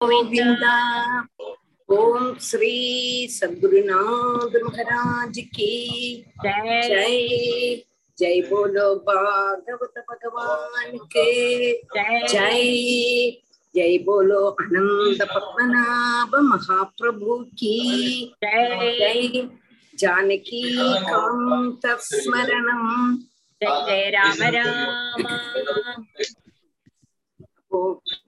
गोविंद 0.00 0.62
ओम 1.88 2.34
श्री 2.40 2.76
सद्गुरुनाथ 3.30 4.54
महाराज 4.64 5.38
की 5.54 5.74
जय 6.44 6.80
जय 6.82 7.74
जय 8.18 8.40
बोलो 8.48 8.94
भागवत 9.08 9.98
भगवान 10.10 10.96
के 11.12 11.26
जय 11.72 12.26
जय 12.28 13.30
जय 13.74 13.98
बोलो 14.06 14.40
अनंत 14.62 15.22
पद्मनाभ 15.34 16.34
महाप्रभु 16.44 17.38
की 17.58 17.76
जय 18.44 18.96
जय 18.98 19.48
जानकी 19.94 20.62
कांत 21.04 21.86
स्मरणम 22.02 23.16
जय 23.60 23.84
जय 23.86 24.10
राम 24.10 24.42
राम 24.56 25.24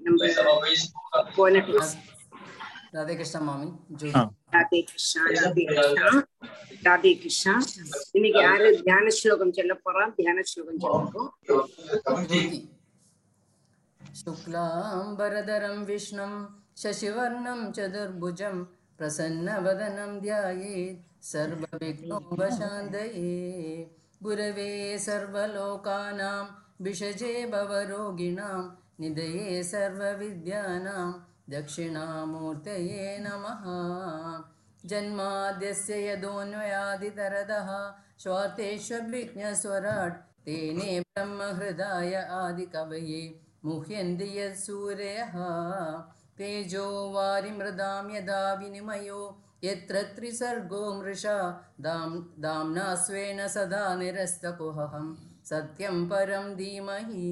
அப்போ 0.01 0.03
நம்ம 0.05 0.19
போன 1.35 1.55
class 1.67 1.89
ராதே 2.93 3.13
கிருஷ்ணா 3.19 3.39
மாமி 3.47 3.67
ஜோதி 3.99 4.11
ஆ. 4.15 4.17
ராதே 4.53 4.79
கிருஷ்ணா 4.87 5.21
ராதே 5.37 5.63
கிருஷ்ணா 5.69 6.05
ராதே 6.85 7.11
கிருஷ்ணா 7.21 7.53
இன்னைக்கு 8.17 8.39
யாரு 8.45 8.67
தியான 8.79 9.05
ஸ்லோகம் 9.17 9.53
சொல்ல 9.57 9.73
போறா 9.85 10.03
தியான 10.17 10.37
ஸ்லோகம் 10.51 10.79
சொல்லுவோம் 10.85 11.31
ஜோதி 12.23 12.41
शुक्लाम्बरधरं 14.19 15.83
विष्णुं 15.85 16.31
शशिवर्णं 16.77 17.71
चतुर्भुजं 17.71 18.63
प्रसन्नवदनं 18.99 20.19
ध्यायेत् 20.21 21.01
सर्वविघ्नोपशान्तये 21.27 23.31
गुरवे 24.21 24.97
सर्वलोकानां 24.99 26.45
विषजे 26.81 27.45
भवरोगिणां 27.53 28.61
निधये 29.00 29.62
सर्वविद्यानां 29.64 31.10
दक्षिणामूर्तये 31.50 33.18
नमः। 33.20 33.64
जन्माद्यस्य 34.90 35.98
यदोन्वयादितरदः 36.08 37.70
स्वार्थेष्वभिज्ञस्वराट् 38.22 40.20
तेने 40.46 40.98
ब्रह्महृदाय 41.00 42.14
आदिकवये 42.38 43.22
मुह्यन्ति 43.64 44.28
यत्सूरयः 44.38 45.34
तेजो 46.38 46.86
वारिमृदां 47.14 48.04
यदा 48.16 48.42
विनिमयो 48.60 49.20
यत्र 49.64 50.02
त्रिसर्गो 50.16 50.82
मृषा 51.00 51.36
दां 51.80 52.08
दाम्ना 52.44 52.94
स्वेन 53.02 53.46
सदा 53.48 53.82
निरस्तकुहं 53.94 55.14
सत्यं 55.50 56.08
परं 56.08 56.54
धीमहि 56.56 57.28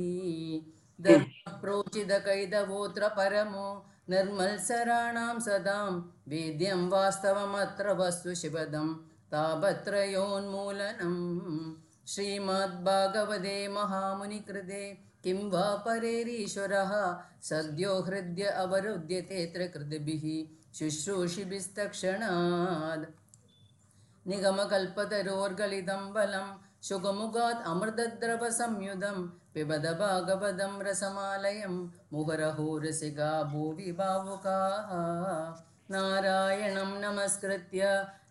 धर्मप्रोचितकैतवोऽत्र 1.05 3.03
परमो 3.17 3.67
निर्मत्सराणां 4.09 5.35
सदां 5.47 5.91
वेद्यं 6.33 6.81
वास्तवमत्र 6.93 7.87
वस्तु 8.01 8.31
शिवदं 8.41 8.87
तापत्रयोन्मूलनम् 9.33 11.19
श्रीमद्भागवते 12.13 13.57
महामुनिकृते 13.75 14.83
किं 15.23 15.39
वा 15.51 15.67
परेरीश्वरः 15.85 16.91
सद्यो 17.49 17.93
हृद्य 18.07 18.43
अवरुध्यतेऽत्र 18.63 19.61
कृतिभिः 19.75 20.25
शुश्रूषिभिस्तक्षणात् 20.79 21.95
निगमकल्पतरोर्गलितं 24.29 26.03
बलं 26.13 26.45
शुकमुखात् 26.87 27.65
अमृतद्रवसंयुधं 27.71 29.17
पिबद 29.54 29.86
भागवतं 30.00 30.74
रसमालयं 30.86 31.74
मुहुरहो 32.12 32.66
रसिका 32.78 33.30
भुवि 33.52 33.92
भावुकाः 34.00 34.90
नारायणं 35.92 36.90
नमस्कृत्य 37.02 37.82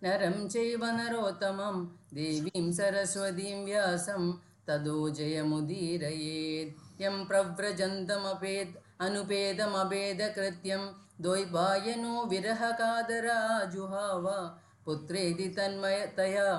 नरं 0.03 0.38
चैव 0.48 0.86
नरोत्तमं 1.00 1.76
देवीं 2.14 2.72
सरस्वतीं 2.73 3.58
व्यासं 3.66 4.32
तदो 4.67 4.99
जयमुदीरयेत्। 5.20 7.02
यं 7.02 7.16
प्रव्रजन्तमपेत् 7.27 8.80
अनुपेदमभेदकृत्यं 9.02 10.83
द्वैपायनो 11.22 12.14
विरहकादराजुहाव 12.32 14.26
पुत्रेति 14.86 15.48
तन्मयतया 15.58 16.49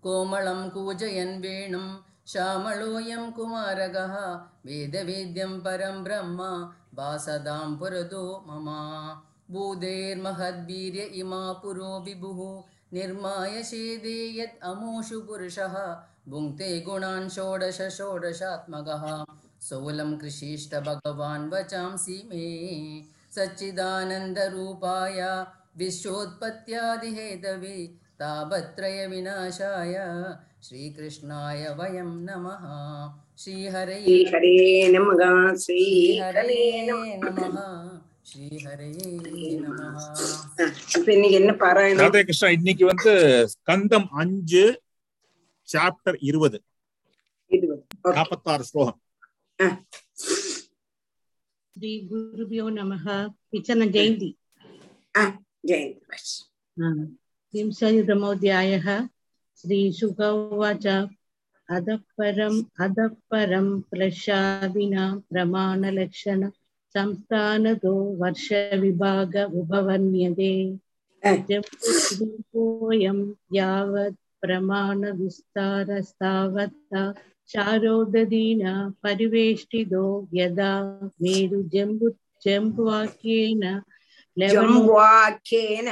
कोमलं 0.04 0.60
कूजयन् 0.74 1.40
वेणुं 1.44 1.88
श्यामलोऽयं 2.33 3.33
कुमारगः 3.33 4.41
वेदवेद्यं 4.67 5.61
परं 5.61 6.05
ब्रह्म 6.05 6.71
वासदां 6.95 7.77
पुरतो 7.77 8.45
मम। 8.49 8.67
भूतेर्महद्वीर्य 9.51 11.21
इमा 11.21 11.53
पुरो 11.53 12.01
विभुः 12.01 12.65
निर्माय 12.93 13.63
शेदे 13.63 14.41
यत् 14.41 14.63
अमूषु 14.63 15.21
पुरुषः 15.21 15.97
भुङ्क्ते 16.29 16.81
गुणान् 16.81 17.29
षोडश 17.29 17.97
षोडशात्मकः। 17.97 19.25
सोलं 19.61 20.19
कृषिष्ट 20.19 20.75
भगवान् 20.75 21.51
वचांसि 21.51 22.29
मे। 22.31 23.05
सच्चिदानन्दरूपाय 23.35 25.47
विश्वोत्पत्त्यादिहेतवे 25.77 27.99
तापत्रयविनाशाय 28.21 29.95
श्रीकृष्णाय 30.67 31.61
वयं 31.79 32.11
नमः 32.29 32.65
श्रीहरये 33.43 34.17
हरे 34.33 34.57
नमः 34.95 35.21
श्रीहरे 35.65 36.59
नमः 36.93 37.61
ராதே 42.01 42.21
கிருஷ்ணா 42.21 42.51
இன்னைக்கு 42.51 42.85
வந்து 42.87 43.15
ஸ்கந்தம் 43.53 44.07
அஞ்சு 44.11 44.83
சாப்டர் 45.73 46.17
இருபது. 46.21 46.63
நாற்பத்தாறு 48.03 48.65
ஸ்லோகம். 48.65 49.01
ஸ்ரீ 51.71 51.93
குருபியோ 52.11 52.67
நமக 52.81 53.07
விச்சன 53.53 53.87
ஜெயந்தி. 53.97 54.31
ஜெயந்தி. 55.67 56.09
ஹிம்சாயுதமோத்தியாய 57.53 59.07
श्रीशुकौवाच 59.61 60.87
अधः 61.69 61.99
परम् 62.19 62.61
अधः 62.85 63.09
परं 63.31 63.67
प्रशादिना 63.91 65.05
प्रमाणलक्षण 65.31 66.41
संस्थानतो 66.95 67.95
वर्षविभाग 68.21 69.37
उपवर्ण्यते 69.61 70.53
रूपोऽयं 71.23 73.19
यावत् 73.57 74.17
प्रमाणविस्तारस्तावत्ता 74.43 77.03
शारोददीना 77.53 78.73
परिवेष्टितो 79.03 80.05
यदा 80.35 80.73
मेरुजम्बु 81.23 82.09
जम्बुवाक्येन 82.45 83.63
जम्बुवाक्येन 84.37 85.89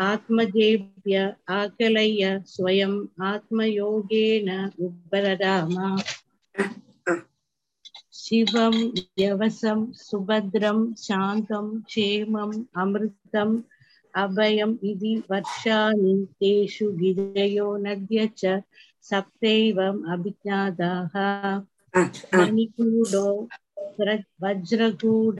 आत्मजेभ्य 0.00 1.34
आकलय्य 1.48 2.42
स्वयम् 2.46 3.22
आत्मयोगेन 3.22 4.70
उपरराम 4.80 5.98
शिवं, 8.14 8.92
यवसं, 9.18 9.92
सुभद्रं, 9.92 10.94
शान्तं, 10.94 11.80
क्षेमम्, 11.80 12.64
अमृतम् 12.76 13.62
अभयम् 14.23 14.75
इति 14.89 15.13
वर्षाणि 15.31 16.13
तेषु 16.41 16.91
गिरयो 17.01 17.75
नद्य 17.85 18.27
च 18.37 18.61
सप्तैवम् 19.09 20.03
अभिज्ञाताः 20.13 21.15
मणिकूडो 22.39 23.25
व्र- 23.99 24.23
वज्रगूढ 24.43 25.39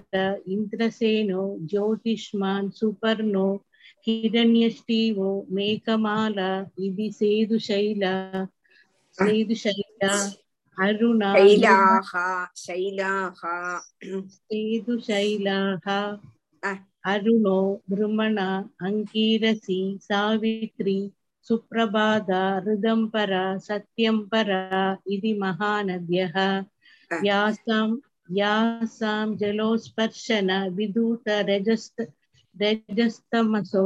इन्द्रसेनो 0.55 1.43
ज्योतिष्मान् 1.71 2.69
सुपर्णो 2.79 3.47
हिरण्यष्टीवो 4.07 5.29
मेघमाला 5.57 6.49
इति 6.85 7.09
सेतुशैला 7.19 8.13
सेतुशैला 9.17 10.13
अरुणा 10.77 11.33
शैलाः 11.43 12.45
शैलाः 12.63 13.41
सेतुशैलाः 14.37 15.87
अ. 15.97 16.17
अरुणो 17.04 17.58
भ्रमणा 17.90 18.46
अङ्कीरसि 18.88 19.80
सावित्री 20.02 20.96
सुप्रभादा 21.48 22.42
ऋदम्परा 22.66 23.44
सत्यम्परा 23.68 24.60
इति 25.14 25.32
महानद्यः 25.38 26.36
यासां 27.24 27.88
यासां 28.36 29.36
जलोस्पर्शन 29.40 30.50
विदूत 30.76 31.28
रजस्त 31.50 32.06
रजस्तमसो 32.56 33.84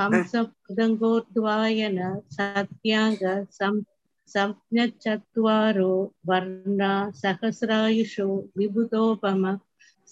हंसपदङ्गोद्वायन 0.00 1.98
सत्याङ्ग 2.38 3.22
सं 3.58 3.80
संज्ञचत्वारो 4.28 5.92
वर्णा 6.28 6.90
सहस्रायुषो 7.20 8.28
विभुतोपम 8.58 9.46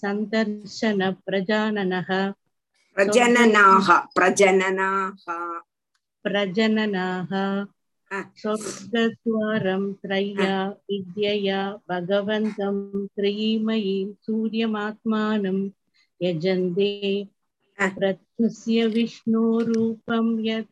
सन्दर्शन 0.02 1.10
प्रजाननः 1.26 2.10
प्रजननाः 2.94 3.88
प्रजननाः 4.16 5.26
प्रजननाः 6.24 7.32
अ. 8.12 8.22
स्वर्गद्वारं 8.42 9.92
त्रय्या 10.02 10.56
विद्यया 10.90 11.60
भगवन्तं 11.90 13.06
त्रयीमयीं 13.16 14.12
सूर्यमात्मानं 14.26 15.58
यजन्ते 16.22 16.90
अ. 17.78 17.88
प्रत्यस्य 17.98 18.86
विष्णोरूपं 18.96 20.26
यत् 20.48 20.70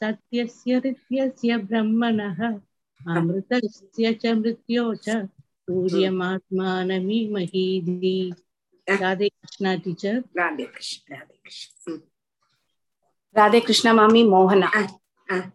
सत्यस्य 0.00 0.76
हृत्यस्य 0.76 1.56
ब्रह्मणः 1.70 2.40
अमृतस्य 3.18 4.12
च 4.22 4.26
मृत्यो 4.42 4.94
च 5.06 5.28
सूर्यमात्मानमीमहीति 8.88 9.02
राधे 9.04 9.28
कृष्णा 9.28 9.74
टीचर 9.84 10.16
राधे 10.38 10.64
कृष्ण 10.64 11.14
राधे 11.14 11.36
कृष्ण 11.44 11.90
हम्म. 11.92 12.00
राधे 13.36 13.60
कृष्ण 13.60 13.92
मामी 13.92 14.22
मोहन 14.28 14.62
अ, 14.62 14.82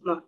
मो- 0.08 0.22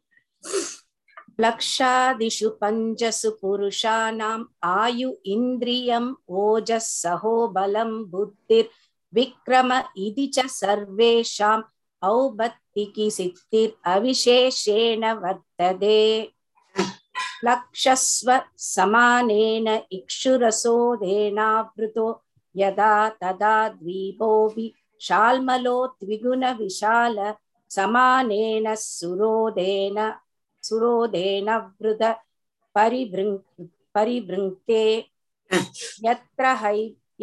लक्षादिषु 1.40 2.50
पञ्चसु 2.62 3.30
पुरुषाणाम् 3.42 4.44
आयु 4.64 5.10
इन्द्रियम् 5.36 6.10
ओजः 6.42 6.80
सहो 6.88 7.36
बलं 7.56 7.92
बुद्धिर्विक्रम 8.12 9.72
इति 10.06 10.26
च 10.36 10.38
सर्वेषाम् 10.60 11.64
औबत्तिकी 12.02 13.08
सिद्धिरविशेषेण 13.18 15.04
वर्तते 15.24 16.00
लक्षस्व 17.46 18.30
समानेन 18.72 19.68
इक्षुरसोदेनावृतो 20.72 22.06
यदा 22.62 22.94
तदा 23.22 23.56
द्वीपोऽपि 23.82 24.66
शाल्मलो 25.02 25.76
द्विगुणविशाल 26.02 27.18
समानेन 27.72 28.74
सुरोदेन 28.86 29.98
सुरोदेन 30.64 31.50
वृद 31.82 32.04
परिवृङ् 32.76 33.38
परिवृङ्क्ते 33.96 34.84
यत्र 36.06 36.54
है 36.64 36.74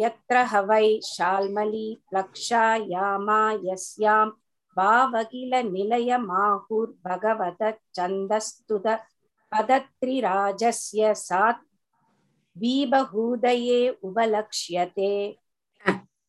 यत्र 0.03 0.43
ह 0.51 0.59
वै 0.69 0.87
शाल्मली 1.05 1.87
प्लक्षायामा 2.09 3.39
यस्यां 3.69 4.27
भावकिल 4.77 5.53
निलयमाहुर्भगवत 5.71 7.61
छन्दस्तुत 7.95 8.87
पदत्रिराजस्य 9.51 11.13
सात् 11.23 11.65
वीबहूदये 12.61 13.79
उपलक्ष्यते 14.07 15.11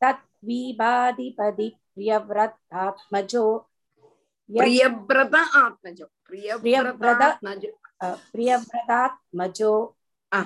तत्वीबाधिपति 0.02 1.68
प्रियव्रतात्मजो 1.94 3.44
यत् 4.50 4.60
प्रियव्रत 4.60 5.34
आत्मजो 5.34 6.06
प्रियव्रत 6.28 6.60
प्रियव्रत 6.62 7.22
आत्मजो 7.22 7.70
अ, 8.04 8.14
प्रियव्रतात्मजो 8.32 9.72
आ. 10.32 10.42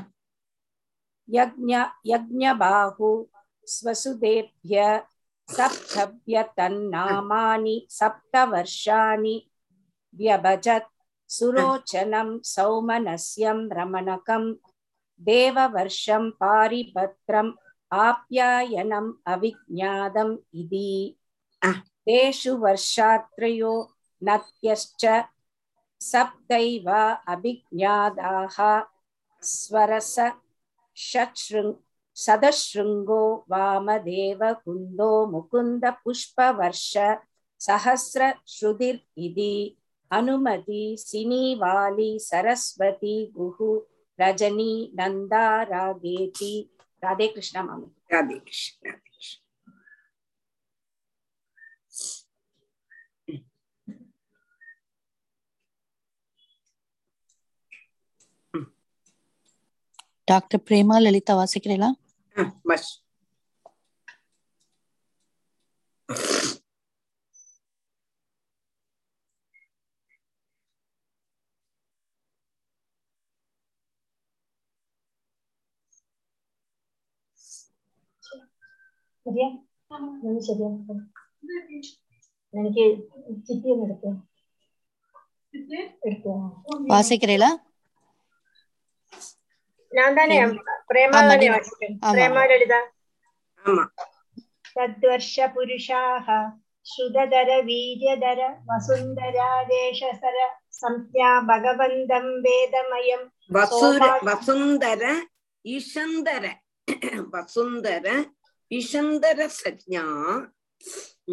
यज्ञ 1.28 1.74
यज्ञबाहु 2.12 3.10
स्वसुदेभ्य 3.74 4.80
सप्तभ्य 5.48 6.42
तन्नामानि 6.56 7.76
सप्तवर्षाणि 7.98 9.34
व्यभजत् 10.14 10.90
सुरोचनं 11.30 12.28
सौमनस्यं 12.54 13.58
रमणकं 13.78 14.44
देववर्षं 15.28 16.30
पारिपत्रम् 16.40 17.52
आप्यायनम् 18.06 19.12
अविज्ञातम् 19.32 20.36
इति 20.60 20.88
आ. 21.64 21.72
तेषु 22.06 22.56
वर्षात्रयो 22.64 23.74
नत्यश्च 24.28 25.04
सप्तैव 26.10 26.88
अभिज्ञाताः 27.34 28.56
स्वरस 29.52 30.16
षट्शृङ् 31.08 31.72
सदशृङ्गो 32.24 33.22
वामदेव 33.50 34.40
कुन्दो 34.64 35.10
मुकुन्द 35.32 35.84
पुष्पवर्ष 36.04 36.92
सहस्रश्रुतिर् 37.66 38.98
इति 39.26 39.54
अनुमति 40.18 40.84
सिनीवाली 41.06 42.10
सरस्वती 42.28 43.16
गुः 43.36 43.58
ரஜினி 44.19 44.69
நந்தா 44.93 45.43
ராதேதி 45.71 46.53
ராதே 47.03 47.27
கிருஷ்ணா 47.33 47.61
மாமி. 47.61 47.87
ராதே 48.11 48.37
கிருஷ்ணா 48.41 48.91
டாக்டர் 60.27 60.63
பிரேமா 60.67 60.97
லலிதா 61.01 61.33
வாசிக்கிறீங்களா? 61.39 61.89
சரியா 79.29 79.47
ನನಗೆ 80.21 80.41
ಶರಿಯಾ 80.47 80.69
ನನಗೆ 82.53 82.83
ಚಿತ್ತೆಯನ್ನು 83.47 83.85
ಎಡ್ತು 83.87 84.11
ಎಡ್ತು 86.07 86.31
ವಾಸಿಕ್ರೇಲಾ 86.91 87.49
ನಾನು 89.91 90.15
ತಾನೇ 90.15 90.37
ಪ್ರೇಮ 90.91 91.11
ಪ್ರೇಮ 92.07 92.37
ಲಲಿತ 92.51 92.75
ಆಮಾ 93.65 93.85
ತದ್ವರ್ಷ 94.75 95.39
ಪುರುಷಾಹ 95.55 96.27
ಶ್ರುತಧರ 96.85 97.51
ವೀರ್ಯಧರ 97.65 98.41
ವಸುಂಧರಾದೇಶಸರ 98.69 100.37
ಸಂಜ್ಞಾ 100.73 101.31
ಭಗವಂತಂ 101.49 102.27
ವೇದಮಯಂ 102.45 103.23
ವಸುರ 103.51 104.03
ವಸುಂಧರ 104.27 105.03
ಈಶಂಧರ 105.65 106.45
ವಸುಂಧರ 107.33 108.07
ഈശന്തര 108.71 109.39
സജ്ഞ 109.53 109.95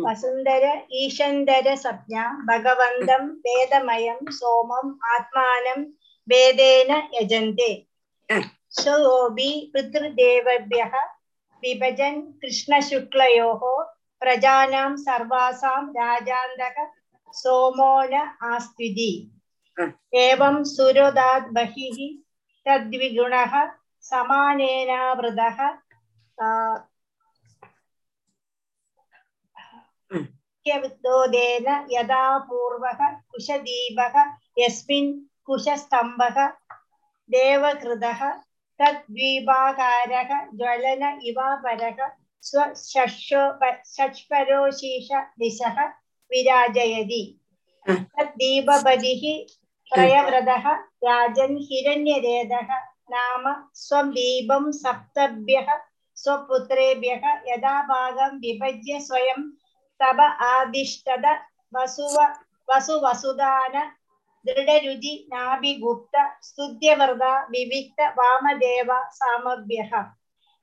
വസുന്ധര 0.05 0.65
ഈശന്തര 1.01 1.67
സജ്ഞ 1.83 2.15
ഭഗവന്തം 2.49 3.23
വേദമയം 3.47 4.19
സോമം 4.39 4.87
ആത്മാനം 5.13 5.81
വേദേന 6.29 6.91
യജന്തേ. 7.17 7.71
സോപി 8.81 9.51
പിതൃദേവ്യ 9.73 10.83
വിഭജൻ 11.63 12.15
കൃഷ്ണശുക്ലയോ 12.41 13.51
പ്രജാനാം 14.23 14.93
സർവാസാം 15.07 15.85
രാജാന്തക 15.99 16.77
സോമോന 17.35 18.13
ആസ്തിതി. 18.53 19.13
ഏവം 20.27 20.57
സുരതാത് 20.75 21.51
ബഹിഹി 21.57 22.09
തദ്വിഗുണ 22.67 23.35
സമാനേനാവൃത 24.05 25.41
यदा 30.69 32.27
पूर्वः 32.49 33.01
कुशदीपः 33.31 34.15
यस्मिन् 34.59 35.13
कुशस्तम्भः 35.47 36.47
देवकृतः 37.31 38.21
तद्वीपाकारः 38.81 40.31
ज्वलन 40.55 41.03
इवापरः 41.25 42.09
स्वषष्ठो 42.49 43.43
षष्परोशीष 43.93 45.09
दिशः 45.41 45.79
विराजयति। 46.31 47.23
तद्दीपपतिः 47.89 49.23
प्रयव्रतः 49.91 50.71
राजन् 51.09 51.57
हिरण्यरेदः 51.69 52.75
नाम 53.11 53.45
स्वं 53.75 54.11
दीपं 54.11 54.71
सप्तभ्यः 54.73 55.69
स्वपुत्रेभ्यः 56.17 57.27
यदा 57.49 57.83
भागं 57.89 58.39
विभज्य 58.45 59.01
स्वयं 59.01 59.43
තබ 60.01 60.21
ආදිෂ්ඨද 60.47 61.27
වසුව 61.73 62.17
වසු 62.69 62.97
වසුදාන 63.03 63.77
දෘඩ 64.45 64.85
රුචි 64.85 65.15
නාභි 65.29 65.73
ගුප්ත 65.79 66.15
සුද්ධ්‍යවර්ධ 66.45 67.33
විවික්ත 67.51 67.99
වාමදේව 68.17 68.91
සාමභ්‍යහ 69.13 69.93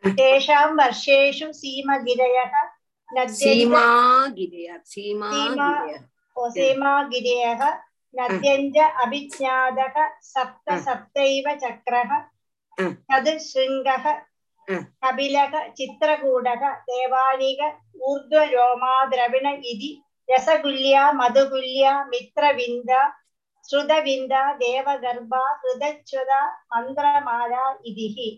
තේෂාම් 0.04 0.78
වර්ෂේෂු 0.78 1.48
සීමගිරයහ 1.54 2.56
සීමාගිරයහ 3.34 4.72
සීමාගිරයහ 6.50 7.64
නද්‍යංජ 8.14 8.78
අභිඥාදක 9.04 9.98
සප්ත 10.24 10.68
සප්තෛව 10.80 11.48
චක්‍රහ 11.58 12.14
තද 13.08 13.36
ශෘංගහ 13.42 14.10
കപിലക 15.02 15.56
ചിത്രകൂടക 15.76 16.64
ദേവാലിക 16.90 17.62
ഊർധ്വരോമാദ്രവിണ 18.02 19.48
ഇതി 19.72 19.92
രസകുല്യ 20.30 20.98
മധുകുല്യ 21.14 21.86
മിത്രവിന്ദ 22.12 22.92
ശ്രുതവിന്ദ 23.70 24.34
ദേവഗർഭ 24.60 25.34
ഹൃദച്യുത 25.62 26.32
മന്ത്രമാല 26.72 27.54
ഇതിഹി 27.86 28.30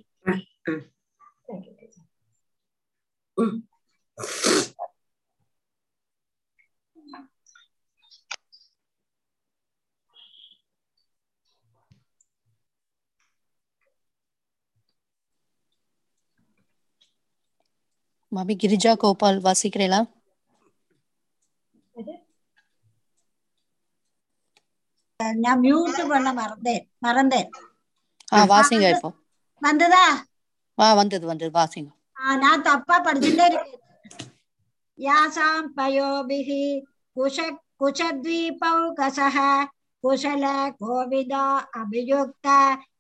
மாமி 18.36 18.56
கிரிஜா 18.58 18.94
கோபால் 18.98 19.44
வாசிக்கிறீங்களா? 19.46 20.02
நான் 25.40 25.62
மியூட் 25.62 26.00
பண்ண 26.10 26.30
மறந்தேன் 26.34 26.84
மறந்தேன். 27.02 27.50
ஆ 28.32 28.40
வாசிங்க 28.52 28.88
இப்போ. 28.94 29.10
வந்ததா? 29.62 30.06
ஆ 30.78 30.88
வந்தது 30.94 31.26
வந்தது. 31.26 31.52
வாசிங்க. 31.54 31.90
ஆ, 32.18 32.36
நான் 32.38 32.66
தப்பா 32.68 32.96
படிச்சுட்டே 33.06 33.46
இருக்கேன். 33.48 33.82
யாசாம் 35.00 35.70
பயோபிः 35.76 36.50
குஷ 37.16 37.38
குஷத்வீபௌகசः 37.82 39.38
குஷல 40.04 40.46
கோவிதா 40.80 41.46
அபியுக்த 41.80 42.48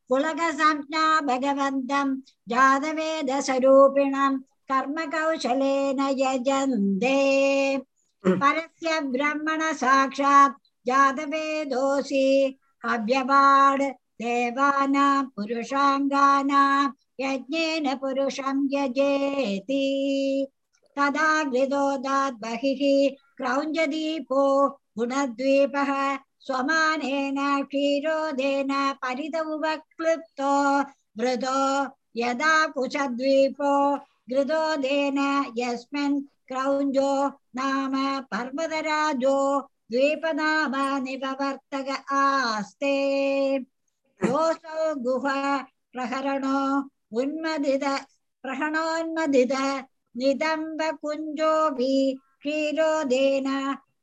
குலகசம்ஞா 0.10 1.06
பகவந்தம் 1.27 2.12
ஜாதவேதஸ்வரூபிணம் 2.51 4.38
कर्मकौशलेन 4.72 6.00
यजन्ते 6.20 7.18
परस्य 8.26 9.00
ब्रह्मण 9.16 9.62
साक्षात् 9.82 10.60
जातवेदोऽसि 10.88 12.28
अव्यवाड् 12.94 13.84
देवानां 14.22 15.24
पुरुषाङ्गानां 15.36 16.90
यज्ञेन 17.22 17.94
पुरुषं 18.02 18.68
यजेति 18.74 19.84
तदा 20.98 21.30
गृदोदात् 21.52 22.42
बहिः 22.44 22.82
क्रौञ्जदीपो 23.38 24.44
गुणद्वीपः 24.98 25.92
स्वमानेन 26.48 27.38
क्षीरोदेन 27.72 28.72
परित 29.04 29.36
मृदो 31.20 31.62
यदा 32.18 32.56
कुशद्वीपो 32.74 33.74
गृदोदेन 34.31 35.19
यस्मिन् 35.59 36.21
क्रौञ्जो 36.49 37.12
नाम 37.59 37.95
पर्वतराजो 38.33 39.37
द्वीपनाम 39.93 40.75
निपवर्तक 41.05 41.89
आस्ते 42.23 42.95
योऽसौ 44.21 44.95
गुह 45.05 45.27
प्रहरणो 45.93 46.59
उन्मदित 47.21 47.85
प्रहणोन्मदित 48.45 49.53
निदम्ब 50.21 50.83
कुञ्जोऽपि 51.03 51.95
क्षीरोदेन 52.43 53.49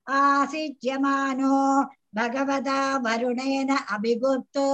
आसिच्यमानो 0.07 1.55
भगवता 2.15 2.79
वरुणेन 3.05 3.75
अभिगुप्तो 3.75 4.67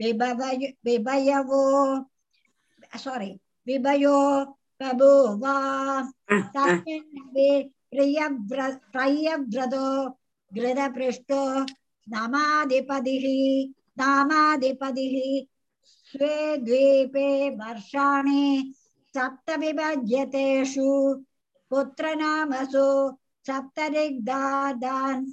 विभवय 0.00 0.72
विभयवो 0.86 1.64
सोरि 3.04 3.30
विभयो 3.66 4.18
बभूव 4.81 5.43
तस्मिन्नपि 6.55 7.71
प्रियव्र 7.91 8.59
प्रियव्रतो 8.93 10.09
घृतपृष्ठो 10.53 11.43
नामाधिपतिः 12.09 13.25
नामाधिपतिः। 14.03 15.15
स्वे 15.85 16.57
द्वीपे 16.57 17.49
वर्षाणि 17.49 18.73
सप्तविभज्यतेषु। 19.17 20.89
पुत्रनामसु 21.69 22.87
सप्तरिग्धादान् 23.47 25.25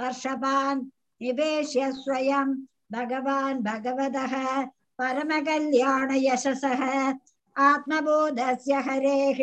वर्षपान् 0.00 0.86
निवेश्य 1.22 1.92
स्वयं 1.92 2.48
भगवान् 2.92 3.60
भगवतः। 3.60 4.64
परमकल्याणयशसः। 4.98 6.82
आत्मबोधस्य 7.56 8.74
हरेः 8.86 9.40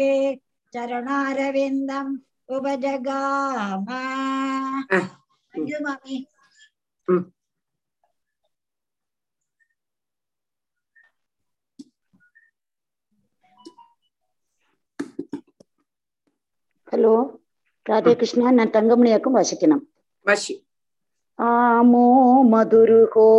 चरणारविन्दम् 0.74 2.14
उपजगाम 2.50 3.88
मम्मी 5.54 6.18
ഹലോ 16.88 17.12
രാധേകൃഷ്ണ 17.86 18.42
ഞാൻ 18.50 18.70
തങ്കമണിയാക്കും 18.76 19.34
വശിക്കണം 19.34 19.80
വശി 20.26 20.56
ആമോ 21.40 22.04
മധുരുഹോ 22.44 23.30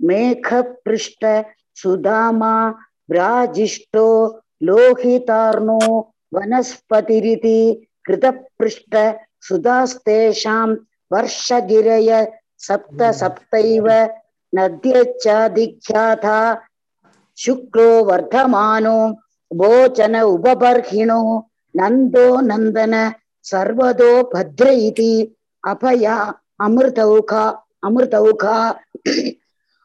മേഘപൃഷ്ട 0.00 1.22
സുധാമ 1.76 2.42
व्राजिष्ठो 3.11 4.07
लोहितार्णो 4.67 5.79
वनस्पतिरिति 6.35 7.59
कृतपृष्ठ 8.05 8.95
सुधास्तेषां 9.47 10.67
वर्षगिरय 11.11 12.11
सप्त 12.67 13.01
सप्तैव 13.19 13.87
नद्यच्चाधिख्याता 14.53 16.39
शुक्लो 17.37 17.89
वर्धमानो 18.05 18.97
भोचन 19.51 20.15
उपबर्हिणो 20.21 21.21
नन्दो 21.75 22.27
नन्दन 22.49 22.93
सर्वतो 23.45 24.11
भद्र 24.33 24.69
इति 24.87 25.11
अभया 25.63 26.15
अमृतौका 26.65 27.43
अमृतौका 27.85 28.57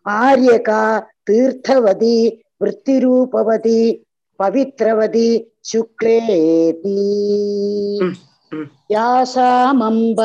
आर्यका 0.07 0.83
तीर्थवती 1.27 2.17
वृत्तिरूपवती 2.62 3.80
पवित्रवती 4.40 5.28
शुक्लेति 5.66 6.96
यासामम्ब 8.92 10.22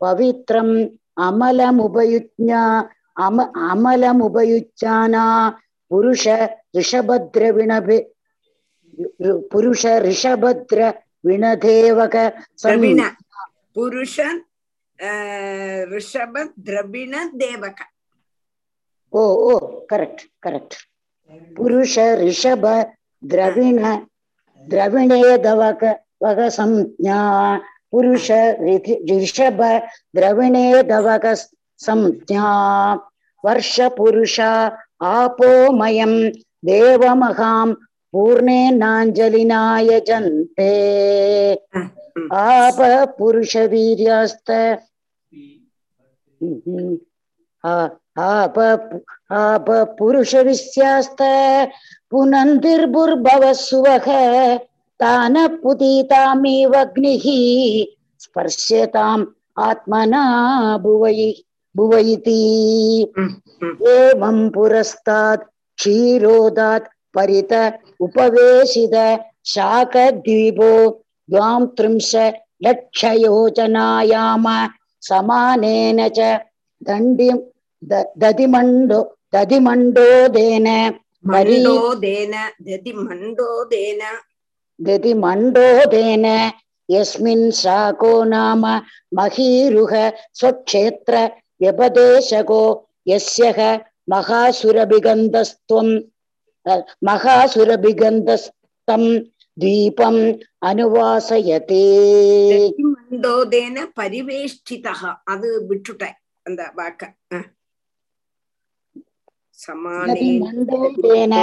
पवित्रम् 0.00 0.74
अमलमुपयुज्ञा 1.26 2.62
अम 3.26 3.40
अमलमुपयुज्याना 3.70 5.24
पुरुष 5.90 6.26
ऋषभद्रविणभे 6.76 7.98
पुरुष 9.52 9.84
ऋषभद्र 10.02 10.92
विणधेवक 11.24 12.16
पुरुष 13.76 14.18
ऋषभ 15.92 16.36
द्रविण 16.58 17.14
देवक 17.38 17.80
ओ 19.12 19.24
ओ 19.48 19.58
करेक्ट 19.90 20.26
करेक्ट 20.42 20.74
पुरुष 21.30 21.98
ऋषभ 21.98 22.66
द्रविण 23.22 23.82
द्रविणे 24.70 25.36
दवक 25.36 25.84
वग 26.20 26.48
संज्ञा। 26.48 27.58
पुरुष 27.90 28.30
ऋषभ 29.10 29.62
द्रविणे 30.14 30.82
दवक 30.82 31.26
संज्ञा। 31.78 32.94
वर्ष 33.44 33.80
पुरुष 33.80 34.40
आपोमयं 35.00 36.30
देवमहां 36.64 37.72
पूर्णेनाञ्जलिना 38.12 39.78
यजन्ते 39.80 41.52
आप 42.32 43.08
पुरुषवीर्यास्त 43.18 44.50
हम्म। 46.42 46.96
आ- 47.64 47.88
आप 48.16 48.58
आप 49.30 49.66
पुरुषविस्यास्त 49.98 51.22
पुनन्दिर्भुर्भवः 52.10 53.52
सुवः 53.52 54.06
तानः 55.00 55.46
पुतीतामेवग्निः 55.62 57.24
स्पर्श्यताम् 58.24 59.24
आत्मना 59.68 60.22
भुवै 60.82 61.32
भुवैति 61.74 62.38
एवं 63.94 64.48
पुरस्तात् 64.54 65.44
क्षीरोदात् 65.78 66.88
परित 67.16 67.52
उपवेशित 68.06 68.94
शाकद्वीपो 69.54 70.72
द्वां 71.28 71.66
त्रिंश 71.76 72.14
लक्षयोजनायाम 72.64 74.46
समानेन 75.08 76.08
च 76.18 76.32
दण्डि 76.88 77.30
दधिमण्डो 78.22 79.02
दधिमण्डोदेन 79.33 80.67
परी 81.25 81.57
மண்டோதேன 81.57 82.35
ததி 82.67 82.93
மண்டோதேன 82.99 84.01
दधिमण्डोदेन 84.79 86.25
यस्मिन् 86.89 87.53
शाको 87.53 88.23
नाम 88.25 88.65
महीरुह 89.11 90.09
स्वक्षेत्र 90.33 91.29
व्यपदेशको 91.61 92.87
यस्यः 93.07 93.79
महासुरभिगन्धस्त्वम् 94.09 96.01
अ, 96.65 96.81
महासुरभिगन्धस्तं 97.03 99.19
द्वीपम् 99.57 100.33
अनुवासयते 100.63 101.83
ததி 102.51 102.83
மண்டோதேன 102.89 103.87
பரிவேஷ்டிதா 103.97 104.93
அது 105.25 105.67
விட்டுட்டேன் 105.69 106.15
அந்த 106.45 106.61
வாக்க 106.75 107.15
அஹ். 107.31 107.45
சமானேன 109.66 111.34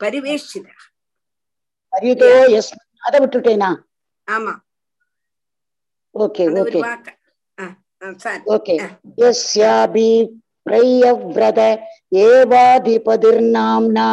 பரிவேஷிதா 0.00 0.74
பரிதோ 1.92 2.28
எஸ். 2.58 2.70
அத 3.02 3.14
விட்டுட்டேனா? 3.22 3.70
ஆமா. 4.28 4.54
Okay 6.14 6.44
okay. 6.62 6.80
ஓகே. 8.54 8.74
எஸ்யாபி 9.28 10.10
பிரயவ்ரத 10.66 11.60
ஏவாதிபதிர்நாம்னா 12.24 14.08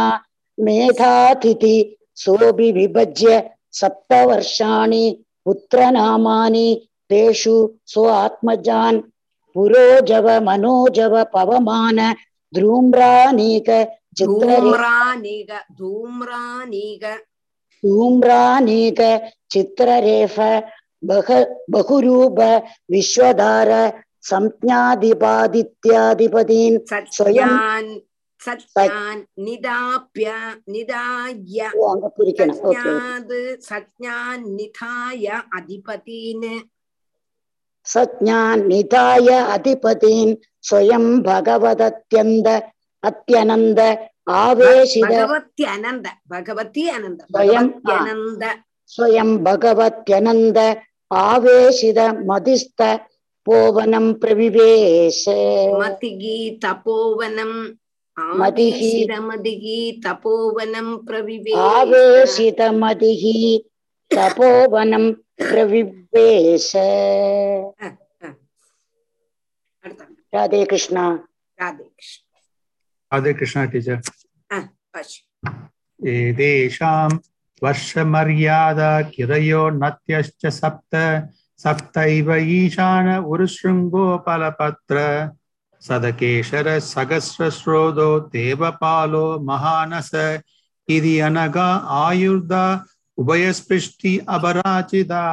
மேதாதிதி 0.58 1.78
சோபி 2.18 2.68
விபஜ்ய 2.78 3.32
சப்த 3.74 4.12
வருஷாணி 4.30 5.06
புத்திரநாமானி 5.46 6.68
தேஷு 7.10 7.58
சோ 7.94 8.02
ஆத்மஜான். 8.24 8.98
புரோஜவ 9.56 10.28
மனோஜவ 10.48 11.14
பவமான 11.34 12.00
ध्रूम्रानीक 12.54 13.70
धूम्रानीक 14.20 15.52
धूम्रानीक। 15.80 17.04
धूम्रानीक 17.84 19.00
चित्ररेफ 19.52 20.36
बहुरूप 21.72 22.40
विश्वधार 22.92 23.70
संज्ञाधिपादित्याधिपतीन् 24.30 26.78
स्वयं 27.18 27.54
सत्यान् 37.86 38.64
निधाय 38.70 39.28
ஸ்வயம் 40.64 41.10
பகவதத்யந்த 41.24 42.50
அத்தியனந்த 43.04 43.82
ஆவேசித 44.40 45.12
பகவத்யனந்த 45.12 46.08
பகவதி 46.30 46.84
அனந்த 46.90 47.22
ஸ்வயம் 47.30 47.72
அனந்த 47.94 48.46
ஸ்வயம் 48.92 49.36
பகவத்யனந்த 49.46 50.60
ஆவேசித 51.12 52.00
மதிஸ்த 52.30 52.82
போவனம் 53.48 54.12
பிரவிவேஷ 54.22 55.24
மதிகி 55.80 56.38
தபோவனம் 56.66 57.60
மதிகி 58.40 58.92
தபோவனம் 60.04 60.94
பிரவிவேஷ 61.08 61.58
ஆவேசித 61.72 62.72
மதிகி 62.82 63.36
தபோவனம் 64.12 65.10
பிரவிவேஷ 65.42 66.72
அடுத்த 70.29 70.37
राधे 70.37 70.65
कृष्णा 70.71 71.05
ராதே 71.59 71.85
கிருஷ்ண 71.97 72.23
राधे 73.13 73.33
कृष्णा 73.41 73.65
टीचर 73.73 73.99
பஷ் 74.95 75.17
एतेषां 76.01 77.09
वर्षमर्यादा 77.63 78.91
गिरयोर्नत्यश्च 79.13 80.47
सप्त 80.57 80.95
सप्तैव 81.61 82.29
ईशान 82.57 83.09
उरुशृङ्गोपलपत्र 83.33 84.99
सदकेशर 85.83 86.69
सहस्रश्रोदो 86.91 88.11
देवपालो 88.35 89.25
महानस 89.51 90.11
इति 90.89 91.15
अनगा 91.29 91.69
आयुर्दा 92.01 92.65
उभयस्पृष्टि 93.19 94.13
अपराजिता 94.37 95.25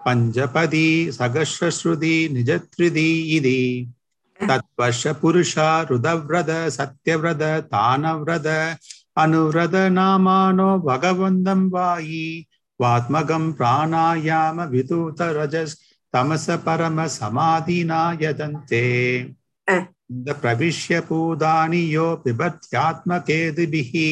पञ्चपदी 0.00 0.88
सहस्रश्रुति 1.12 2.16
निजत्रिदी 2.32 3.08
इति 3.36 3.58
தத்வஷ 4.39 5.13
புருஷா 5.21 5.69
ருதவிரத 5.89 6.51
சத்யவிரத 6.77 7.43
தானவிரத 7.71 8.49
அனுவிரத 9.15 9.75
நாமானோ 9.97 10.69
பகவந்தம் 10.87 11.67
வாயி. 11.73 12.27
வாத்மகம் 12.79 13.49
பிராணாயாம 13.57 14.57
விதூத 14.71 15.19
ரஜஸ் 15.37 15.75
தமச 16.13 16.57
பரம 16.65 17.05
சமாதினாயதந்தே 17.15 18.87
இந்த 20.09 20.29
பிரவிஷ்ய 20.41 20.97
பூதானி 21.07 21.83
யோ 21.93 22.07
பிபத்யாத்மகேதுபிஹி 22.23 24.09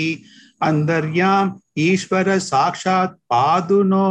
அந்தர்யாம் 0.62 1.52
ஈஸ்வர 1.86 2.38
சாட்சாத் 2.50 3.18
பாதுனோ 3.30 4.08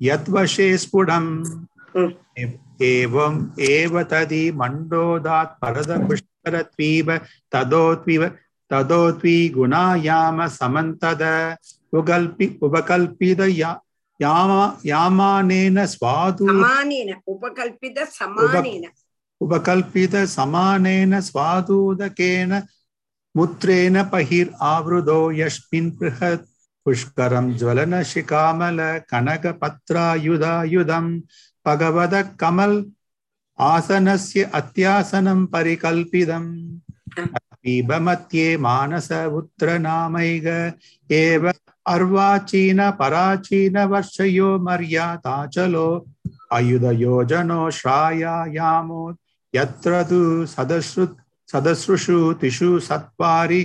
யத்வசே 0.00 0.68
ஸ்புடம் 0.76 1.30
एवम् 2.90 3.38
एव 3.70 4.02
तदि 4.12 4.42
मण्डोदात् 4.60 5.58
परदपुष्करत्वीव 5.62 7.16
तदोत्विव 7.54 8.26
तदोत्वी 8.70 9.36
गुणायाम 9.56 10.46
समन्तद 10.58 11.22
उगल्पि 12.00 12.46
उपकल्पित 12.62 13.40
या 13.58 13.72
यामानेन 14.20 15.84
स्वादु 15.94 16.46
उपकल्पित 19.40 20.14
समानेन 20.36 21.20
स्वादूदकेन 21.28 22.52
मूत्रेण 23.34 24.02
बहिर् 24.12 24.50
आवृतो 24.72 25.20
यस्मिन् 25.32 25.90
बृहत् 25.98 26.48
पुष्करं 26.86 27.46
ज्वलनशिकामल 27.58 28.78
कनकपत्रायुधायुधम् 29.10 31.10
भगवतः 31.66 32.22
कमल 32.40 32.84
आसनस्य 33.58 34.50
अत्यासनं 34.54 35.44
परिकल्पितम्। 35.52 36.50
पीबमध्ये 37.62 38.56
मानस 38.58 39.10
उत्तरनामैग 39.12 40.46
एव 41.14 41.50
अर्वाचीन 41.92 42.80
पराचीन 42.98 43.76
वर्षयो 43.92 44.48
मर्यादाचलो 44.66 45.88
अयुधयोजनो 46.56 47.70
श्रायायामो 47.78 49.02
यत्र 49.54 50.02
तु 50.10 50.20
सदश्रु 50.54 51.06
सदसृषु 51.52 52.32
तिषु 52.40 52.78
सत्वारि 52.88 53.62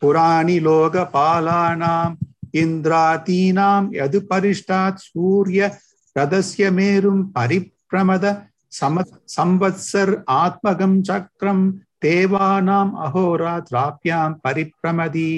पुराणि 0.00 0.58
लोकपालानाम् 0.66 2.16
इन्द्रातीनां 2.60 3.82
यदुपरिष्टात् 3.94 5.02
सूर्य 5.02 5.70
ரதஸ்ய 6.16 6.70
மேரும் 6.72 7.22
பரிப்பிரமத 7.34 8.24
சம 8.72 8.96
சம்வத்சர் 9.34 10.12
ஆத்மகம் 10.40 10.98
சக்கரம் 11.02 11.64
தேவானாம் 12.02 12.92
அகோராத்ராபியாம் 13.06 14.36
பரிப்பிரமதி 14.44 15.28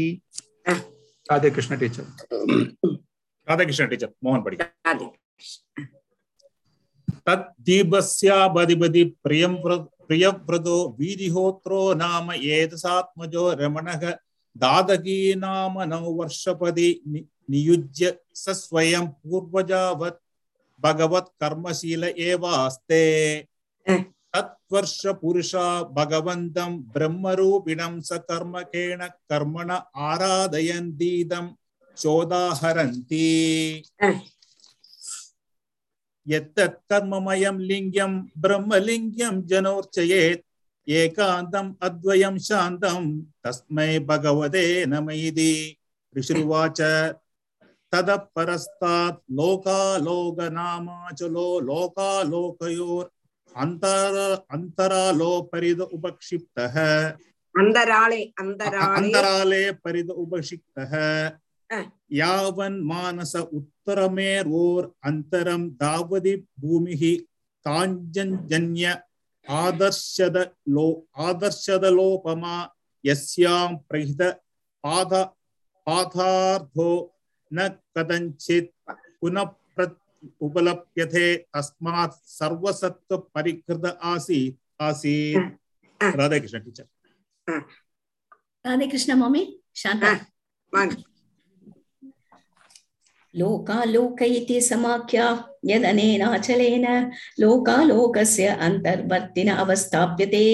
ராதே 1.26 1.48
கிருஷ்ண 1.50 1.74
டீச்சர். 1.76 2.08
ராதே 3.48 3.64
கிருஷ்ண 3.64 3.84
டீச்சர் 3.86 4.12
மோகன் 4.24 4.44
படி 4.44 4.56
தத் 7.26 7.48
தீபஸ்யாபதிபதி 7.66 9.02
பிரியம் 9.22 9.58
பிரியவ்ரதோ 10.04 10.78
வீதிஹோத்ரோ 10.98 11.82
நாம 12.00 12.26
ஏதசாத்மஜோ 12.52 13.44
ரமணக 13.60 14.02
தாதகீ 14.56 15.18
நாம 15.42 15.84
நவ 15.86 16.06
வருஷபதி 16.18 16.88
நியுஜ்ய 17.52 18.08
சஸ்வயம் 18.42 19.10
பூர்வஜாவத் 19.20 20.20
பகவத் 20.82 21.32
கர்மசீல 21.44 22.04
ஏவாஸ்தே. 22.28 23.42
தத்வர்ஷ 24.36 25.02
புருஷா 25.02 25.66
பகவந்தம் 25.96 26.80
பிரம்மரூபிணம் 26.94 27.98
ச 28.08 28.18
கர்மகேண 28.32 29.08
கர்மண 29.32 29.82
ஆராதயந்தீதம் 29.98 31.50
சோதாஹரந்தி. 32.02 33.20
எத்தத் 36.28 36.80
கர்மமயம் 36.88 37.58
லிங்கம் 37.58 38.30
பிரம்மலிங்கம் 38.42 39.40
ஜனோர்ச்சயேத். 39.46 40.44
ஏகாந்தம் 40.86 41.74
அத்வயம் 41.80 42.36
சாந்தம். 42.36 43.08
தஸ்மை 43.42 43.98
பகவதே 44.08 44.86
நம 44.86 45.14
இது. 45.14 45.74
ரிஷிருவாச்ச 46.14 46.80
तदपरस्तात् 47.92 49.18
लोकालोकनामाचलो 49.38 50.78
लोकालोकयोर् 51.68 53.08
अन्तर 53.54 54.14
अन्तरालोपरिद 54.54 55.80
उपक्षिप्तः 55.96 56.76
अन्तराले 57.54 58.20
अन्तराले 58.40 59.62
परिद 59.84 60.10
उपक्षिप्तः 60.24 60.92
यावन् 62.20 62.78
मानस 62.86 63.34
उत्तरमेर्वोर् 63.36 64.86
अन्तरं 65.08 65.62
दावधि 65.82 66.34
भूमिः 66.60 67.02
काञ्जन्जन्य 67.66 68.96
आदर्शद 69.46 70.36
लो 70.74 70.86
आदर्शदलोपमा 71.28 72.56
यस्यां 73.04 73.68
प्रहित 73.88 74.22
पाद 74.84 75.12
पाथार्थो 75.86 76.90
न 77.52 77.68
कथञ्चित् 77.96 78.70
पुनः 79.20 79.44
प्र 79.76 79.86
उपलभ्यते 80.40 81.26
तस्मात् 81.54 82.14
सर्वसत्त्व 82.28 83.16
परिकृत 83.34 83.84
आसीत् 84.02 84.82
आसीत् 84.82 86.04
राधाकृष्ण 86.14 86.60
टीचर 86.60 87.58
राधे 88.64 88.86
कृष्ण 88.86 89.14
मम्मी 89.14 89.42
शान्ता 89.82 90.12
लोकालोकैति 93.36 94.60
समाख्या 94.60 95.26
यदनेनाचलेन 95.64 96.86
लोकालोकस्य 97.40 98.46
अन्तर्वर्तिन 98.66 99.48
अवस्थाप्यते। 99.52 100.46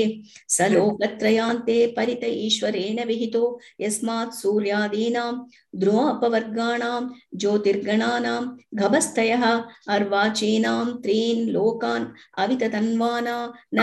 स 0.49 0.69
लोकत्रयान्ते 0.71 1.77
परित 1.97 2.25
ईश्वरेण 2.25 2.99
विहितो। 3.07 3.45
यस्मात् 3.81 4.35
सूर्यादीनां 4.35 5.33
ध्रुवापवर्गाणां 5.81 7.01
ज्योतिर्गणानां 7.41 8.43
घभस्तयः 8.75 9.45
अर्वाचीनां 9.95 10.85
त्रीन् 11.03 11.49
लोकान् 11.51 12.07
न 13.75 13.79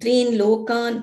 त्रीन् 0.00 0.34
लोकान् 0.36 0.96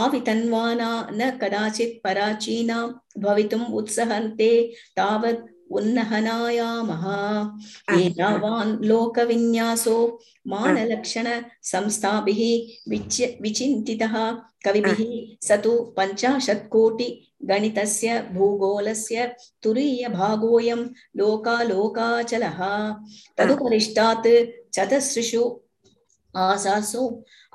आवितन्वाना 0.00 0.90
न 1.12 1.30
कदाचित् 1.42 1.98
पराचीनां 2.04 2.86
भवितुम् 3.24 3.72
उत्सहन्ते 3.78 4.50
तावत् 4.96 5.44
उन्नहनायामः 5.78 7.04
एतावान् 7.98 8.76
लोकविन्यासो 8.88 9.98
मानलक्षण 10.52 11.28
संस्थाभिः 11.72 12.40
विच्य 12.90 13.36
विचिन्तितः 13.42 14.14
कविभिः 14.66 15.00
स 15.48 15.60
तु 15.64 15.72
पञ्चाशत्कोटि 15.96 17.08
गणितस्य 17.48 18.20
भूगोलस्य 18.34 19.26
तुरीयभागोऽयं 19.64 20.84
लोकालोकाचलः 21.18 22.60
तदुपरिष्टात् 23.38 24.28
चतसृषु 24.74 25.44
आसासो 26.34 27.04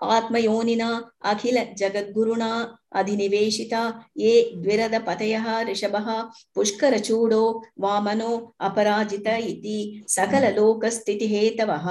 आत्मयोनिना 0.02 0.90
अखिल 1.32 1.58
जगद्गुरुणा 1.78 2.52
अधिनिवेशिता 3.00 3.82
ये 4.18 4.34
द्विरदपतयः 4.56 5.46
ऋषभः 5.70 6.08
पुष्करचूडो 6.56 7.44
वामनो 7.82 8.32
अपराजित 8.68 9.28
इति 9.28 9.80
सकललोकस्थितिहेतवः 10.16 11.88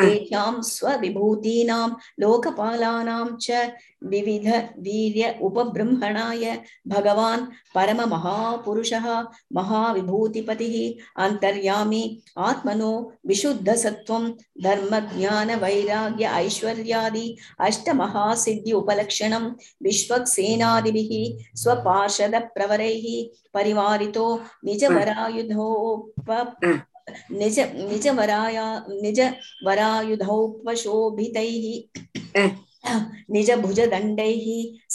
तेषां 0.00 0.52
स्वविभूतीनां 0.70 1.88
लोकपालानां 2.20 3.26
च 3.42 3.68
विविध 4.04 4.46
वीर्य 4.86 5.34
उपबृंहणाय 5.42 6.44
भगवान् 6.88 7.46
परममहापुरुषः 7.74 9.06
महाविभूतिपतिः 9.56 10.76
अन्तर्यामी 11.24 12.02
आत्मनो 12.48 12.92
विशुद्धसत्त्वं 13.26 14.30
धर्मज्ञानवैराग्य 14.64 16.24
ऐश्वर्यादि 16.42 17.26
अष्टमहासिद्धि 17.68 18.72
उपलक्षणं 18.72 19.50
वाक्सेनादिभिः 20.21 21.11
स्वपार्षदप्रवरैः 21.57 23.05
परिवारितो 23.53 24.25
निजवरायुधोप 24.65 26.31
हम्म। 26.31 26.79
निज 27.37 27.59
निजवराया 27.59 28.65
निजवरायुधौपशोभितैः 28.89 31.65
हम्म। 32.37 32.51
निजभुजदण्डैः 33.33 34.45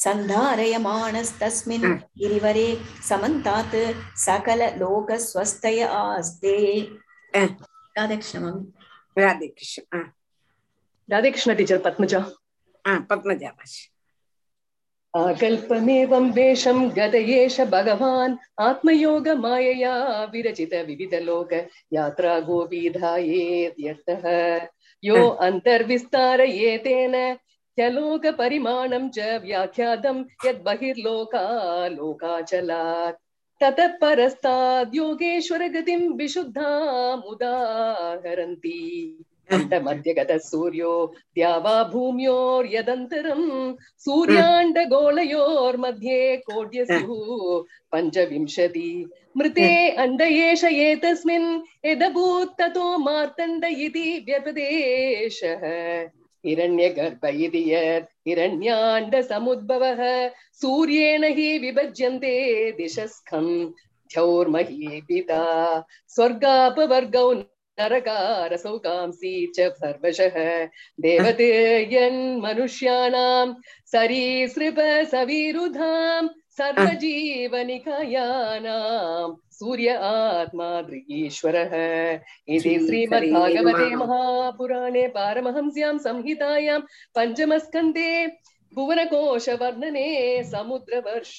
सन्धारयमाणस्तस्मिन् 0.03 1.85
हम्म। 1.85 1.99
गिरिवरे 2.19 2.69
समन्तात् 3.09 3.77
सकललोकस्वस्थय 4.25 5.81
आस्ते। 5.83 6.57
राधे 7.99 8.17
कृष्ण 8.17 8.39
राधे 11.09 11.31
कृष्ण 11.31 11.55
टीचर 11.55 11.79
पद्मजा। 11.79 12.21
पद्मजा 13.11 13.51
आकल्पमेवं 15.17 16.31
वेशं 16.31 16.89
गदयेष 16.97 17.61
भगवान्। 17.75 18.37
आत्मयोगमायया 18.61 19.95
विरचित 20.33 20.75
विविधलोक 20.87 21.53
यात्रा 21.93 22.39
गोपीधायेद्यर्थः 22.41 24.27
यो 25.05 25.29
ह्यलोक 25.47 27.15
ह्यलोकपरिमाणं 27.79 29.09
च 29.09 29.19
व्याख्यातं 29.45 30.25
यद्बहिर्लोका 30.47 31.45
लोकाचलात्। 31.89 33.19
ततः 33.63 33.89
परस्ताद्योगेश्वरगतिं 34.01 36.03
विशुद्धामुदाहरन्ति। 36.17 38.81
अन्तमध्यगतः 39.55 40.39
सूर्यो 40.45 40.93
द्यावा 41.35 41.75
भूम्योर्यदन्तरं 41.93 43.43
सूर्याण्डगोलयोर्मध्ये 44.05 46.21
कोड्यस्युः 46.47 47.63
पञ्चविंशति 47.93 48.91
मृते 49.39 49.69
अण्ड 50.05 50.21
एष 50.23 50.65
एतस्मिन् 50.65 51.49
यदभूत् 51.87 52.57
ततो 52.61 52.87
मार्तण्ड 52.99 53.65
इति 53.65 54.09
व्यपदेशः 54.29 55.65
हिरण्यगर्भ 56.45 57.27
इति 57.47 57.63
यत् 57.73 58.09
हिरण्याण्डसमुद्भवः 58.29 60.01
सूर्येण 60.63 61.25
हि 61.39 61.49
विभज्यन्ते 61.59 62.37
दिशस्खम् 62.79 63.53
पिता 64.17 65.43
स्वर्गापवर्गौ 66.15 67.33
नरकारसौकांसि 67.81 69.35
च 69.57 69.69
सर्वशः। 69.81 70.37
देवते 71.01 71.51
यन्मनुष्याणां 71.95 73.47
सरीसृप 73.93 74.79
सविरुधां 75.13 76.23
सर्वजीवनिकायानां 76.59 77.75
सूर्य 79.59 79.91
आत्मा 80.09 80.71
दृगीश्वरः 80.83 81.75
इति 82.55 82.73
श्रीमद्भागवते 82.87 83.89
महापुराणे 83.97 85.07
पारमहंस्यां 85.17 85.97
संहितायां 85.99 86.81
पञ्चमस्कन्धे 87.17 88.11
भुवनकोशवर्णने 88.73 90.09
समुद्रवर्ष 90.53 91.37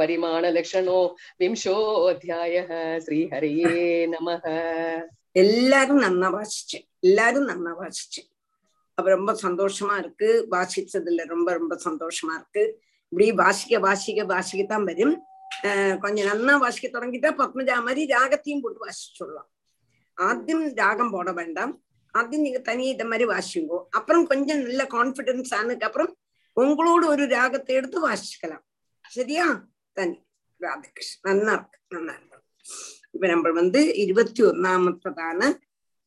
परिमाणलक्षणो 0.00 0.98
വിംശോധ്യായ 1.40 2.54
ശ്രീഹരിയേ 3.04 3.74
നമ 4.14 4.28
எல்லாரும் 5.42 6.00
நல்லா 6.04 6.28
வாசிச்சு. 6.36 6.78
எல்லாரும் 7.08 7.48
நல்லா 7.50 7.72
வாசிச்சு. 7.80 8.22
அப்ப 8.98 9.10
ரொம்ப 9.16 9.30
சந்தோஷமா 9.42 9.94
இருக்கு. 9.98 10.28
வாசிச்சதுல 10.50 11.26
ரொம்ப 11.34 11.48
ரொம்ப 11.58 11.74
சந்தோஷமா 11.86 12.32
இருக்கு. 12.38 12.64
இப்படி 13.08 13.28
வாசிக்க 13.42 13.78
வாசிக்க 13.86 14.20
வாசிக்கத்தான் 14.34 14.88
வரும். 14.90 15.16
கொஞ்சம் 16.00 16.28
நல்லா 16.32 16.54
வாசிக்க 16.56 16.86
தொடங்கிட்டா 16.88 17.30
பத்மஜா 17.40 17.76
மாதிரி 17.86 18.02
ராகத்தையும் 18.14 18.62
போட்டு 18.62 18.86
வாசிச்சு 18.86 19.18
சொல்லலாம் 19.20 19.48
ஆத்தியம் 20.18 20.66
ராகம் 20.74 21.10
போட 21.10 21.32
வேண்டாம். 21.32 21.74
ஆദ്യം 22.12 22.40
நீங்க 22.40 22.58
தனியே 22.58 22.90
இந்த 22.90 23.04
மாதிரி 23.04 23.26
வாசிங்கோ 23.26 23.84
அப்புறம் 23.90 24.26
கொஞ்சம் 24.26 24.58
நல்ல 24.58 24.84
கான்பிடன்ஸ் 24.84 25.54
ஆனதுக்கு 25.54 25.86
அப்புறம் 25.86 26.16
உங்களோட 26.60 27.06
ஒரு 27.06 27.26
ராகத்தை 27.26 27.76
எடுத்து 27.76 28.10
வாசிக்கலாம் 28.10 28.62
சரியா? 29.08 29.66
தனி 29.92 30.24
ராதகிருஷ்ணன். 30.60 31.28
நன்னா 31.28 31.52
இருக்கு. 31.52 31.78
நன்னா 31.90 32.02
இருக்கு. 32.02 32.40
இப்ப 33.10 33.26
நம்ம 33.26 33.50
வந்து 33.50 33.94
இருபத்தி 33.94 34.42
ஒன்னாமத்ததான 34.42 35.58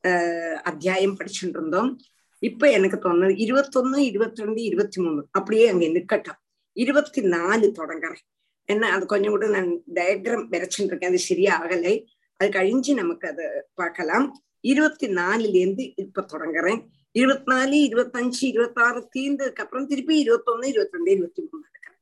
ஆஹ் 0.08 0.54
அத்தியாயம் 0.54 1.18
படிச்சுட்டு 1.20 1.48
இருந்தோம். 1.48 2.00
இப்ப 2.40 2.72
எனக்கு 2.72 2.98
தோணுது 2.98 3.28
இருபத்தொன்னு 3.28 3.98
இருபத்தி 3.98 4.44
ரெண்டு 4.44 4.62
இருபத்தி 4.62 5.02
மூணு 5.02 5.28
அப்படியே 5.32 5.68
அங்க 5.68 5.86
நிக்கட்டும். 5.86 6.40
இருபத்தி 6.74 7.22
நாலு 7.22 7.74
தொடங்குறேன். 7.76 8.24
என்ன 8.66 8.92
அது 8.92 9.06
கொஞ்சம் 9.06 9.32
கூட 9.32 9.48
நான் 9.48 9.82
டயக்ராம் 9.94 10.48
வரைச்சுட்டு 10.52 10.84
இருக்கேன். 10.84 11.10
அது 11.10 11.20
சரியாகலை. 11.30 12.06
அது 12.38 12.60
கழிஞ்சு 12.60 12.94
நமக்கு 12.94 13.28
அது 13.28 13.70
பார்க்கலாம். 13.74 14.44
இருபத்தி 14.66 15.08
நாலுல 15.10 15.56
இருந்து 15.56 15.84
இப்ப 15.96 16.26
தொடங்குறேன். 16.32 16.80
இருபத்தி 17.16 17.52
நாலு 17.52 17.76
இருபத்தஞ்சு 17.88 18.44
இருபத்தி 18.46 18.82
ஆறு 18.82 19.10
தீர்ந்ததுக்கு 19.16 19.64
அப்புறம் 19.64 19.88
திருப்பி 19.88 20.16
இருபத்தொன்னு 20.22 20.66
இருபத்தி 20.66 20.96
ரெண்டு 20.96 21.12
இருபத்தி 21.12 21.42
மூணு 21.42 21.64
எடுக்கிறேன் 21.66 22.02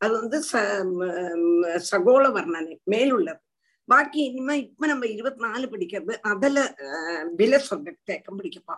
அது 0.00 0.12
வந்து 0.12 0.38
ச 0.52 0.62
ம- 0.92 1.76
சகோள 1.82 2.28
வர்ணனை 2.28 2.74
மேலுள்ளது 2.90 3.40
பாக்கி 3.88 4.20
இனிமே 4.24 4.56
இப்ப 4.60 4.86
நம்ம 4.86 5.06
இருபத்தி 5.06 5.42
நாலு 5.42 5.66
படிக்கிறது 5.66 6.14
அதுல 6.22 6.58
வில 7.36 7.56
சொந்த 7.62 7.96
தேக்கம் 8.04 8.38
படிக்கப்பா 8.40 8.76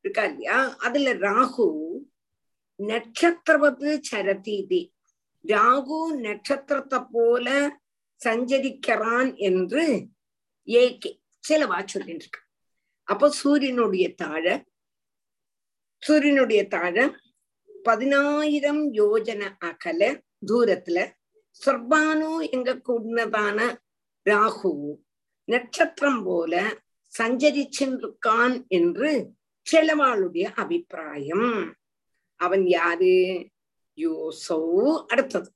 இருக்கா 0.00 0.24
இல்லையா? 0.24 0.76
அதுல 0.76 1.14
ராகு 1.14 1.66
நட்சத்திரவது 2.78 4.00
சரதீதி. 4.10 4.82
ராகு 5.44 6.00
நட்சத்திரத்தை 6.20 7.04
போல 7.12 7.46
சஞ்சரிக்கிறான் 8.24 9.36
என்று 9.36 9.84
ஏகே 10.68 11.10
சிலவா 11.48 11.78
சொல்லிட்டு 11.84 12.24
இருக்கு 12.24 12.40
அப்போ 13.08 13.30
சூரியனுடைய 13.30 14.14
தாழ 14.14 14.64
சூரியனுடைய 16.02 16.66
தாழ 16.68 16.96
பதினாயிரம் 17.84 18.92
யோஜன 18.92 19.42
அகல 19.58 20.22
தூரத்துல 20.46 20.98
சொர்பானு 21.66 22.50
எங்க 22.50 22.70
கூடினதான 22.88 23.58
ராகு 24.26 24.72
நட்சத்திரம் 25.48 26.22
போல 26.24 26.82
சஞ்சரிச்சிருக்கான் 27.18 28.66
என்று 28.68 29.10
செலவாளுடைய 29.66 30.46
அபிப்பிராயம். 30.54 31.50
அவன் 32.42 32.64
யாரு 32.74 33.14
யோசௌ 33.98 34.60
அடுத்தது 35.12 35.50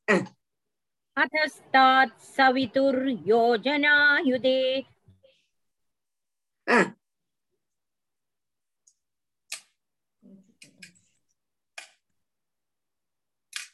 அதஸ்தாத் 1.17 2.19
சவிதுர் 2.35 3.03
யோஜனாயுதே 3.31 4.61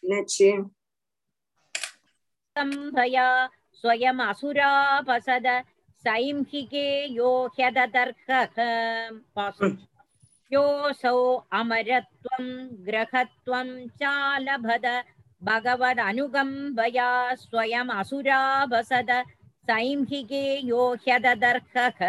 என்னாச்சு 0.02 0.48
சம்பயா 2.56 3.28
ஸ்வயம் 3.84 4.22
அசுராபசத 4.28 5.46
சைம்ஹிகே 6.04 6.86
யோஹ்யதர்ஹ 7.18 8.28
பாசு 9.36 9.68
योऽसौ 10.52 11.18
अमरत्वं 11.58 12.46
ग्रहत्वं 12.86 13.68
चालभद 14.00 14.86
भगवदनुगम्बया 15.42 17.10
स्वयमसुरावसद 17.44 19.10
सैंहिके 19.70 20.44
यो 20.68 20.82
ह्यदर्हः 21.06 22.00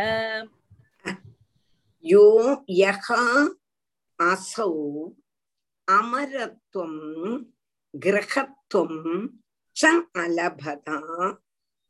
यो 2.06 2.25
यः 2.82 3.08
असौ 4.19 4.71
अमरत्वं 5.88 6.93
ग्रहत्वं 7.93 8.93
च 9.77 9.95
अलभत 10.23 10.89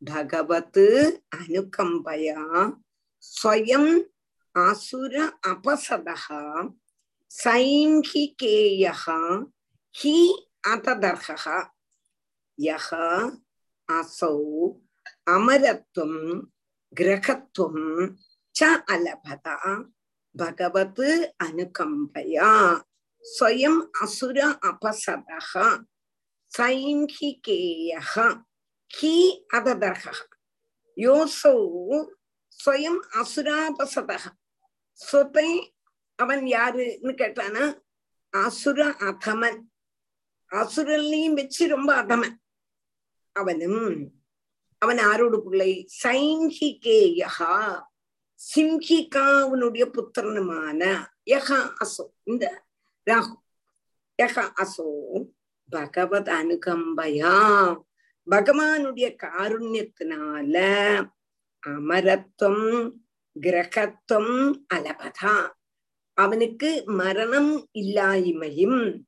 भगवत् 0.01 0.79
अनुकम्पया 1.39 2.39
स्वयं 3.23 3.85
அசுர 4.55 5.13
அபசதா 5.51 6.17
சைங்கிகேய 7.31 8.83
ஹி 9.95 10.17
அததர்ஹா 10.67 11.57
யஹ 12.57 12.89
அசௌ 13.89 14.37
அமரத்துவம் 15.35 16.43
கிரகத்துவம் 16.93 17.87
ச 18.55 18.61
அலபதா. 18.93 19.57
பகவத் 20.35 21.03
அனுகம்பயா. 21.45 22.51
ஸ்வயம் 23.25 23.81
அசுர 24.03 24.37
அபசதா 24.69 25.67
சைங்கிகேய 26.51 27.91
ஹி 28.91 29.15
அததர்ஹா 29.57 30.15
யோசௌ 30.97 31.59
ஸ்வயம் 32.59 33.01
அசுராபசதா 33.19 34.17
சொத்தை 35.03 35.49
அவன் 36.19 36.43
யாருன்னு 36.47 37.13
கேட்டானா 37.17 37.63
அசுர 38.33 38.79
அதமன் 39.07 39.59
அசுரல்லையும் 40.51 41.37
வச்சு 41.37 41.63
ரொம்ப 41.67 41.91
அதமன் 41.95 42.35
அவனும் 43.35 43.85
அவன் 44.81 44.99
ஆரோடு 45.03 45.37
பிள்ளை 45.41 45.71
சைங்கிகேயா 46.01 47.53
சிம்ஹிகாவுனுடைய 48.39 49.85
புத்திரனுமான 49.87 50.81
யகா 51.27 51.59
அசோ 51.81 52.05
இந்த 52.23 52.45
ராகு 53.07 53.35
யகா 54.19 54.43
அசோ 54.61 54.87
பகவத் 55.69 56.31
அனுகம்பயா 56.31 57.35
பகவானுடைய 58.27 59.07
காருண்யத்தினால 59.23 60.55
அமரத்துவம் 61.63 62.67
கிரகத்துவம் 63.39 64.65
அலபதா. 64.73 65.49
அவனுக்கு 66.13 66.83
மரணம் 66.85 67.69
இல்லாய்மையும் 67.73 68.99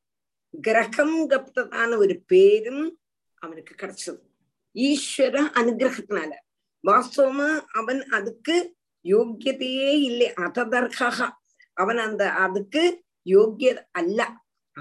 கிரகம் 0.61 1.29
கப்ததான 1.29 1.97
ஒரு 1.97 2.23
பேரும் 2.25 2.99
அவனுக்கு 3.33 3.75
கிடைச்சது. 3.75 4.19
ஈஸ்வர 4.73 5.43
அனுகிரகத்தினால. 5.53 6.33
வாஸ்தவமா 6.87 7.59
அவன் 7.59 8.05
அதுக்கு 8.05 8.75
யோக்கியதையே 9.03 10.01
இல்லை. 10.01 10.31
அததர்கா 10.31 11.29
அவன் 11.73 11.97
அந்த 11.97 12.31
அதுக்கு 12.31 13.03
யோக்கிய 13.25 13.83
அல்ல. 13.91 14.29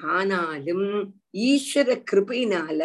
ஆனாலும் 0.03 1.15
ஈஸ்வர 1.33 2.03
கிருபையினால 2.13 2.83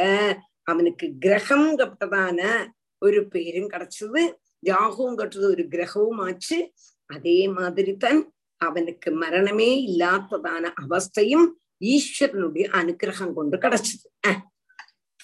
அவனுக்கு 0.63 1.13
கிரகம் 1.19 1.78
கப்டதான 1.78 2.67
ஒரு 3.00 3.28
பேரும் 3.28 3.69
கிடைச்சது. 3.69 4.34
யாகம்ங்கிறது 4.63 5.48
ஒரு 5.50 5.63
கிரகமாச்சு 5.67 6.58
அதே 7.10 7.48
மாதிரி 7.48 7.93
தான் 7.98 8.19
அவனுக்கு 8.62 9.10
மரணமே 9.12 9.72
இல்லாததான 9.88 10.72
அவஸ்தையும் 10.84 11.48
ஈஸ்வரனுடைய 11.86 12.65
அனுகிரகம் 12.72 13.34
கொண்டு 13.34 13.58
கிடைச்சது. 13.58 14.08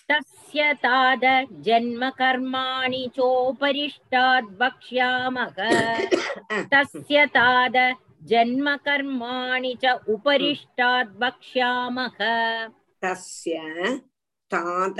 தஸ்ய 0.10 0.64
தாத 0.84 1.26
ஜென்ம 1.64 2.10
கர்மாணி 2.18 3.04
சோபரிஷ்டாத் 3.18 4.52
பக்ஷ்யாமக 4.60 5.60
தஸ்ய 6.70 7.22
தாத 7.38 7.78
ஜென்ம 8.26 8.68
கர்மாணி 8.86 9.74
ச 9.84 9.96
உபரிஷ்டாத் 10.08 11.16
பக்ஷ்யாமக 11.20 12.20
தஸ்ய 13.02 13.58
தாத 14.52 15.00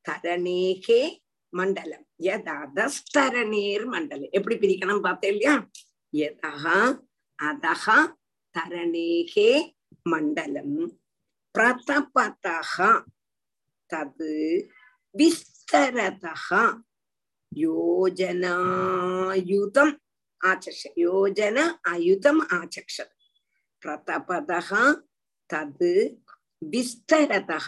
तरणेः 0.06 0.88
மண்டலம் 1.52 2.06
யதஸ்தரணேர் 2.26 3.84
மண்டலம் 3.94 4.32
எப்படி 4.38 4.56
பிரிக்கணும் 4.62 5.04
பார்த்தேன் 5.06 5.32
இல்லையா 5.34 5.54
யதா 6.12 6.76
அதஹ 7.38 7.84
தரணேகே 8.54 9.50
மண்டலம். 10.11 10.77
பிரதபதக 11.55 12.75
தது 13.89 14.33
விஸ்தரதக 15.15 16.49
யோஜனாயுதம் 17.51 18.93
ஆச்சக்ஷ 20.41 20.83
யோஜன 21.05 21.57
அயுதம் 21.93 22.41
ஆச்சக்ஷது 22.57 23.15
பிரதபதக 23.81 24.69
தது 25.49 25.93
விஸ்தரதக 26.73 27.67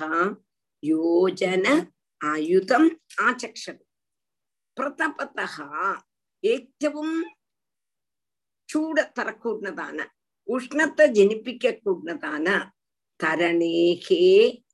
யோஜன 0.83 1.65
அயுதம் 2.21 2.89
ஆச்சக்ஷது 3.27 3.83
பிரதபதக 4.77 5.55
ஏற்றவும் 6.43 7.17
ചൂട് 8.69 9.03
തറക്കൂടുന്നതാണ്. 9.17 10.03
உஷ்ணத்தை 10.49 11.05
ஜனிப்பிக்க 11.11 11.73
கூடதான 11.83 12.47
தரணேகே 13.19 14.23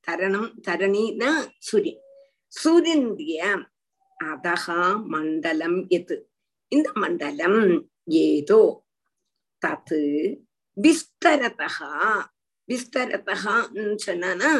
தரணம் 0.07 0.51
தரணினா 0.67 1.31
சூரியன் 1.59 2.01
சூரியனுடைய 2.53 3.39
அதகா 4.19 4.81
மண்டலம் 5.05 5.79
எது? 5.87 6.15
இந்த 6.71 6.89
மண்டலம் 6.93 7.61
ஏதோ 8.21 8.59
தத்து 9.61 10.01
விஸ்தரதகா 10.77 11.91
விஸ்தரதகான்னு 12.69 13.85
சொன்னா 13.95 14.51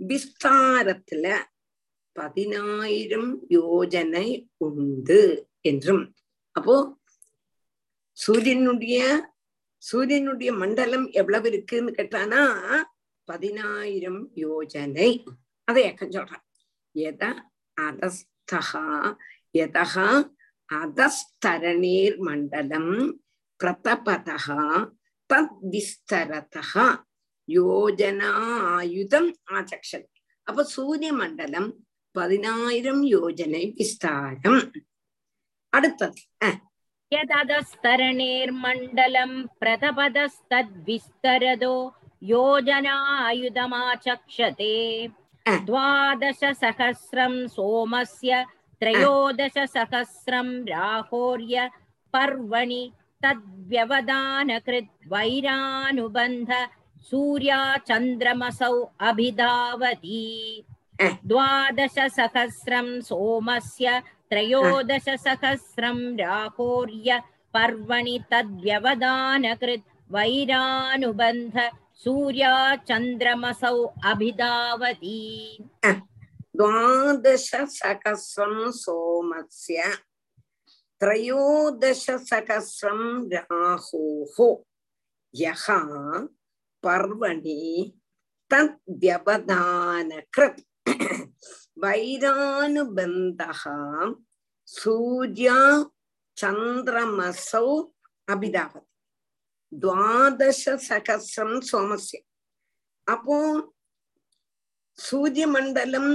விஸ்தாரத்துல 0.00 1.26
பதினாயிரம் 2.16 3.30
யோஜனை 3.50 4.26
உண்டு 4.56 5.20
என்றும். 5.60 6.04
அப்போ 6.56 6.76
சூரியனுடைய 8.18 8.98
சூரியனுடைய 9.88 10.52
மண்டலம் 10.52 11.06
எவ்வளவு 11.10 11.48
இருக்குன்னு 11.48 11.90
கேட்டானா 11.90 12.42
பதினாயிரம் 13.24 14.22
யோஜனை. 14.34 15.08
அதை 15.64 15.82
ஏக்கம் 15.82 16.10
சொல்றான். 16.10 16.44
எத 16.92 17.22
அதஸ்தகா 17.80 18.86
எதகா 19.58 20.08
அதஸ்தரணீர் 20.72 22.16
மண்டலம் 22.18 22.92
பிரதபதகா 23.64 24.62
தத் 25.34 25.56
விஸ்தரதகா 25.70 26.86
யோஜனா 27.48 28.30
ஆயுதம் 28.76 29.30
ஆச்சக்ஷன். 29.50 30.06
அப்ப 30.42 30.64
சூரிய 30.64 31.12
மண்டலம் 31.12 31.70
பதினாயிரம் 32.10 33.02
யோஜனை 33.02 33.64
விஸ்தாரம். 33.74 34.72
அடுத்தது 35.68 36.20
அஹ், 37.13 37.19
यदधस्तरणेर्मण्डलं 37.19 39.31
प्रतपदस्तद्विस्तरदो 39.59 41.73
योजनायुधमाचक्षते 42.31 44.73
द्वादशसहस्रं 45.67 47.33
सोमस्य 47.55 48.31
त्रयोदशसहस्रं 48.81 50.49
राहोर्य 50.69 51.57
पर्वणि 52.13 52.83
तद्व्यवधानकृत् 53.23 54.91
वैरानुबन्ध 55.13 56.51
सूर्याचन्द्रमसौ 57.09 58.73
अभिधावति 59.09 60.23
द्वादशसहस्रं 61.31 62.87
सोमस्य 63.09 63.87
त्रयोदशसहस्रं 64.30 65.98
राहोर्य 66.18 67.10
पर्वणि 67.54 68.16
तद्व्यवधानकृत् 68.30 69.90
वैरानुबन्ध 70.14 71.56
सूर्याचन्द्रमसौ 72.04 73.78
अभिधावति। 74.10 75.20
द्वादशसहस्रं 76.56 78.54
सोमस्य 78.82 79.78
त्रयोदशसहस्रं 81.00 83.00
राहोः 83.32 84.36
यः 85.42 85.66
पर्वणि 86.84 87.60
तद्व्यवधानकृत् 88.52 90.60
वैरानुबन्धः 91.83 93.61
सूर्या 94.67 95.57
चन्द्रमसौ 96.37 97.67
अभिधावति 98.27 98.87
द्वादशसहस्रं 99.71 101.51
सोमस्य 101.63 102.17
அப்போ 103.07 103.37
சூரிய 104.99 105.45
மண்டலம் 105.47 106.11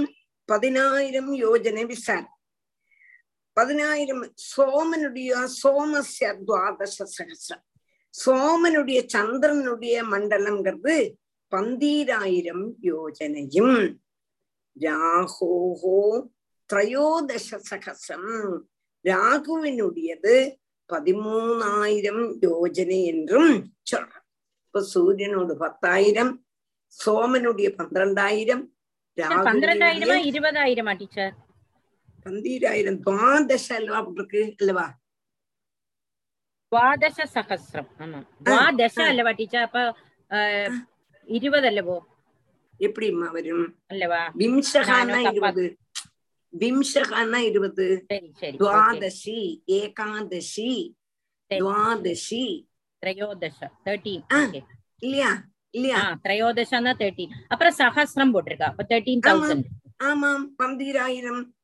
பதினாயிரம் 0.49 1.31
யோஜனை 1.41 1.83
விசாரம் 1.89 2.31
பதினாயிரம் 3.57 4.23
சோமனுடைய 4.45 5.31
சோமஸ்ய 5.57 6.29
துவாதச 6.41 6.97
சகசிரம் 7.15 7.63
சோமனுடைய 8.13 8.99
சந்திரனுடைய 9.15 9.95
மண்டலம்ங்கிறது 10.13 10.95
பந்தீராயிரம் 11.51 12.65
யோஜனையும் 12.89 13.77
ராகோஹோ 14.76 15.96
திரையோதச 16.70 17.58
சகசம் 17.70 18.30
ராகுவினுடையது 19.04 20.34
பதிமூணாயிரம் 20.90 22.24
யோஜனை 22.42 22.98
என்றும் 23.12 23.52
சொல்ற 23.90 24.12
இப்ப 24.66 24.82
சூரியனோட 24.92 25.52
பத்தாயிரம் 25.56 26.32
சோமனுடைய 26.94 27.68
பன்னிரண்டாயிரம் 27.78 28.62
பன்னிரண்டாயிரமா 29.46 30.16
இருபதாயிரமா 30.28 30.92
டீச்சர்? 30.98 31.32
பந்தீராயிரம் 32.26 32.98
துவாதச 33.06 33.66
அல்வா 33.78 33.98
போட்டிருக்கு 34.06 34.62
அல்லவா? 34.62 34.86
துவாதச 36.72 37.18
சகசிரம் 37.34 37.88
ஆமா 38.02 38.20
துவாதச 38.46 38.96
அல்லவா 39.12 39.32
டீச்சர்? 39.32 39.66
அப்ப 39.68 39.78
இருபது 41.28 41.68
அல்லவோ? 41.70 41.96
எப்படிமா 42.80 43.30
வரும்? 43.30 43.78
விம்சகான்னா 44.38 45.30
இருபது. 45.30 45.78
விம்சகான்னா 46.58 47.36
இருபது. 47.36 48.04
துவாதசி 48.40 49.60
ஏகாதசி 49.66 50.96
துவாதசி. 51.54 52.66
இல்லையா? 54.98 55.44
இல்லையா? 55.70 56.18
திரையோதசம்னா 56.22 56.92
தேர்ட்டீன் 56.94 57.30
அப்புறம் 57.48 57.74
சஹசிரம் 57.78 58.34
போட்டிருக்கா 58.34 58.62
அப்ப 58.62 58.86
தேர்ட்டீன் 58.88 59.20
தௌசண்ட் 59.26 59.64
ஆமாம் 59.96 60.54
பந்தீராயிரம். 60.56 61.54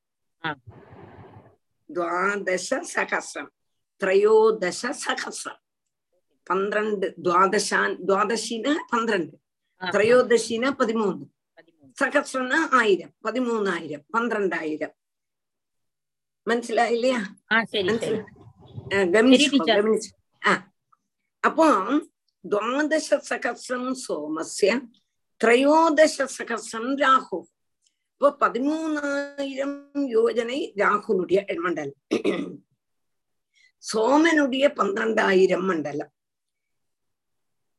துவாதச 1.94 2.82
சகசிரம். 2.94 3.50
திரையோதச 4.04 4.94
சகசிரம். 5.06 5.60
பன்னிரண்டு 6.42 7.14
துவாதசான் 7.22 7.98
துவாதசினா 8.06 8.74
பன்னிரண்டு. 8.88 9.40
ത്രയോദശിന് 9.82 10.70
പതിമൂന്ന് 10.80 11.24
സഹസ്രന് 11.98 12.58
ആയിരം 12.78 13.10
പതിമൂന്നായിരം 13.24 14.00
പന്ത്രണ്ടായിരം 14.14 14.92
മനസ്സിലായില്ലയാ 16.46 17.20
ഗമിച്ചു 19.10 20.10
ആ 20.42 20.52
അപ്പോ 21.44 21.66
ദ്വാദശ 22.44 23.08
സഹസ്രം 23.24 23.84
സോമസ്യ 24.02 24.72
ത്രയോദശ 25.40 26.16
സഹസ്രം 26.36 26.86
രാഹു 26.96 27.38
இப்போ 28.12 28.28
பதிமூணாயிரம் 28.42 29.74
யோஜனை 30.12 30.58
ராகுனுடைய 30.78 31.40
மண்டலம் 31.58 31.98
சோமனுடைய 33.84 34.66
பன்னிரண்டாயிரம் 34.78 35.66
மண்டலம் 35.66 36.12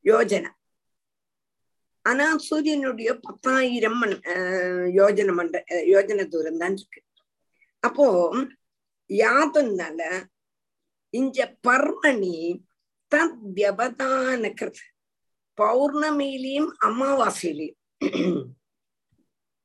யோஜனை 0.05 0.51
ஆனா 2.09 2.25
சூரியனுடைய 2.47 3.09
பத்தாயிரம் 3.25 4.01
யோஜனை 4.99 5.33
மண்ட 5.39 5.61
யோஜனை 5.93 6.25
தூரம் 6.33 6.61
தான் 6.61 6.75
இருக்கு. 6.79 7.01
அப்போ 7.83 8.05
யாதுனால 9.09 9.99
இங்க 11.19 11.37
பர்மணி 11.67 12.35
தத்யவதானக்கிறது 13.11 14.85
பௌர்ணமியிலையும் 15.57 16.71
அமாவாசையிலையும். 16.87 17.77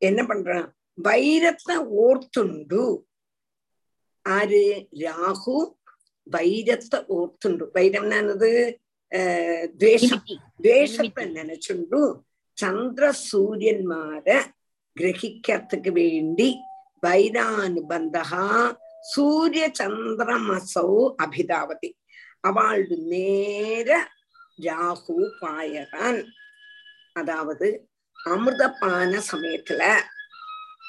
என்ன 0.08 0.20
பண்றான்? 0.30 0.68
வைரத்தை 1.08 1.76
ஓர்த்துண்டு. 2.04 2.84
ஆறு 4.26 4.62
ராகு 5.04 5.58
வைரத்தை 6.26 6.98
ஓர்த்துண்டு. 7.16 7.64
வைரம்னா 7.76 8.18
என்னது? 8.22 8.50
துவேஷம். 9.80 10.22
துவேஷத்தை 10.64 11.24
நினைச்சுண்டு. 11.38 12.00
ചന്ദ്ര 12.57 13.05
സൂര്യന്മാരെ 13.21 14.37
ഗ്രഹിക്കത്തക്ക് 14.97 15.91
വേണ്ടി 15.95 16.49
വൈരാനുബന്ധ 17.03 18.17
സൂര്യ 19.13 19.63
ചന്ദ്രമസൗ 19.75 20.91
അഭിതാവതി 21.19 21.89
അവളുടെ 22.45 22.97
നേരെ 23.11 23.99
രാഹു 24.63 25.15
പായറാൻ 25.41 26.15
അതാവത് 27.15 27.67
അമൃതപാന 28.17 29.11
സമയത്തില് 29.27 29.93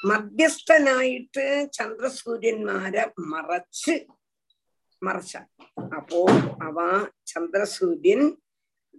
മധ്യസ്ഥനായിട്ട് 0.05 1.45
ചന്ദ്രസൂര്യന്മാരെ 1.73 3.03
മറച്ച് 3.27 3.95
മറച്ച 5.01 5.33
അപ്പോ 5.91 6.19
അവ 6.61 6.77
ചന്ദ്രസൂര്യൻ 7.25 8.21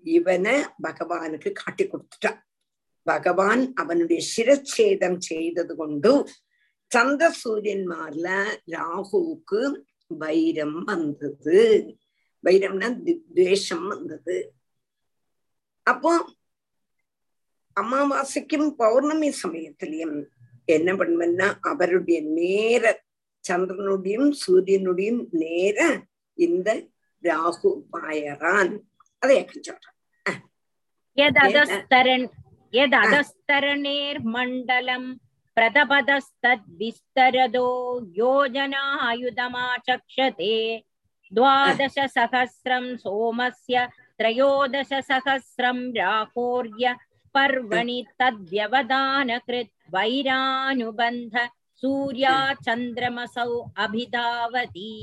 ഇവന് 0.05 0.55
ഭഗവാനുക്ക് 0.81 1.51
കാട്ടിക്കൊടുത്തിട്ട 1.57 2.27
பகவான் 3.06 3.74
அவனுடைய 3.76 4.22
சிரச்சேதம் 4.36 5.20
செய்தது 5.22 5.76
கொண்டு 5.76 6.12
சந்திர 6.92 7.30
சூரியன்மார்ல 7.44 8.28
ராகுவுக்கு 8.72 9.62
வைரம் 10.18 10.80
வந்தது. 10.84 11.60
வைரம்னா 12.44 12.88
துவேஷம் 13.06 13.88
வந்தது. 13.88 14.36
அப்போ 15.88 16.12
அமாவாசைக்கும் 17.78 18.68
பௌர்ணமி 18.76 19.30
சமயத்திலையும் 19.44 20.16
என்ன 20.68 20.90
பண்ணுவேன்னா 20.94 21.48
அவருடைய 21.62 22.20
நேர 22.38 22.84
சந்திரனுடையும் 23.44 24.30
சூரியனுடையும் 24.44 25.22
நேர 25.36 25.80
இந்த 26.38 26.70
ராகு 27.24 27.72
பாயரான் 27.94 28.72
அதை 29.22 29.36
சொல்றேன் 29.68 30.00
यदधस्तरन् 32.76 33.86
यदधस्तरणेर्मण्डलं 33.86 35.04
प्रतपदस्तद्विस्तरदो 35.56 37.68
योजनायुधमाचक्षते 38.18 40.56
द्वादशसहस्रं 41.36 42.86
सोमस्य 43.04 43.76
त्रयोदशसहस्रं 44.20 45.78
राहोर्य 45.98 46.86
पर्वणि 47.36 48.00
तद्व्यवधानकृत् 48.20 49.74
वैरानुबन्ध 49.96 51.36
सूर्या 51.82 52.36
चन्द्रमसौ 52.66 53.52
अभिधावति। 53.86 54.94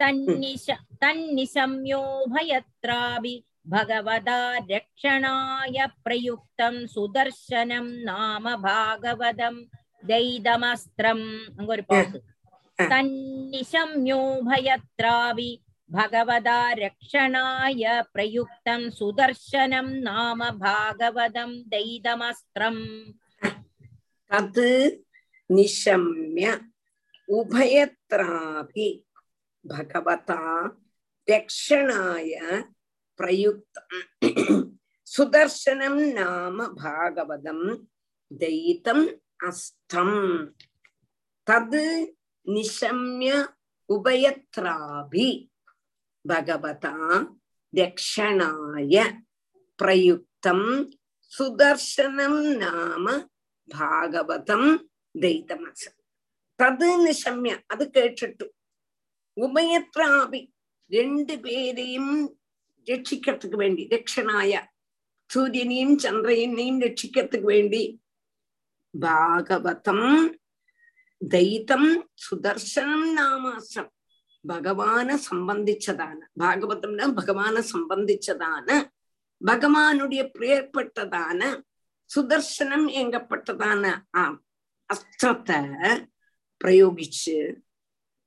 तन्निश 0.00 0.66
तन्निशम्योभयत्रापि 1.02 3.34
भगवदा 3.67 4.39
रक्षणाय 4.71 5.77
प्रयुक्तं 6.05 6.75
सुदर्शनं 6.95 7.87
नाम 8.09 8.45
भागवतं 8.67 9.55
दैदमस्त्रम् 10.11 11.25
அங்க 11.57 11.69
ஒரு 11.75 11.83
பாட்டு 11.89 12.17
तन्निशम्योभयत्रावि 12.79 15.51
भगवदा 15.89 16.57
रक्षणाय 16.83 17.83
प्रयुक्तं 18.13 18.81
सुदर्शनं 18.99 19.87
नाम 20.07 20.39
भागवतं 20.65 21.51
दैदमस्त्रम् 21.73 22.81
तत् 24.31 24.61
निशम्य 25.49 26.45
उभयत्रापि 27.29 28.89
भगवता 29.65 30.39
रक्षणाय 31.27 32.33
பிரயுக்தம் 33.18 33.96
சுதர்சனம் 35.08 36.00
நாம 36.16 36.66
பாகவதம் 36.78 37.66
தெய்தம் 38.30 39.04
அஸ்தம் 39.48 40.18
தது 41.46 41.84
நிஷம்ய 42.46 43.30
உபயத்ராபி 43.88 45.28
பகவதா 46.24 46.94
தக்ஷணாய 47.72 48.96
பிரயுக்தம் 49.78 50.68
சுதர்சனம் 51.32 52.42
நாம 52.60 53.06
பாகவதம் 53.68 54.70
தெய்தமச 55.14 55.82
தது 56.58 56.90
நிஷம்ய 57.04 57.52
அது 57.68 57.84
கேட்டுட்டு 57.96 58.46
உபயத்ராபி 59.36 60.40
ரெண்டு 60.90 61.34
பேரையும் 61.42 62.14
ரட்சிக்கிறதுக்கு 62.88 63.56
வேண்டி 63.56 63.82
ரட்சணாய 63.86 64.52
சூரியனையும் 65.30 65.96
சந்திரனையும் 65.98 66.80
ரட்சிக்கிறதுக்கு 66.80 67.48
வேண்டி 67.48 67.82
பாகவதம் 68.94 70.08
தைத்தம் 71.20 71.90
சுதர்சனம் 72.16 73.08
நாமாசம் 73.14 73.90
பகவான 74.44 75.16
சம்பந்திச்சதான 75.30 76.18
பாகவதம்னா 76.40 77.06
பகவான 77.14 77.62
சம்பந்திச்சதான 77.72 78.68
பகவானுடைய 79.40 80.22
பிரியப்பட்டதான 80.34 81.40
சுதர்சனம் 82.10 82.86
எங்கப்பட்டதான 83.00 83.82
அஸ்திரத்தை 84.90 85.58
பிரயோகிச்சு 86.60 87.36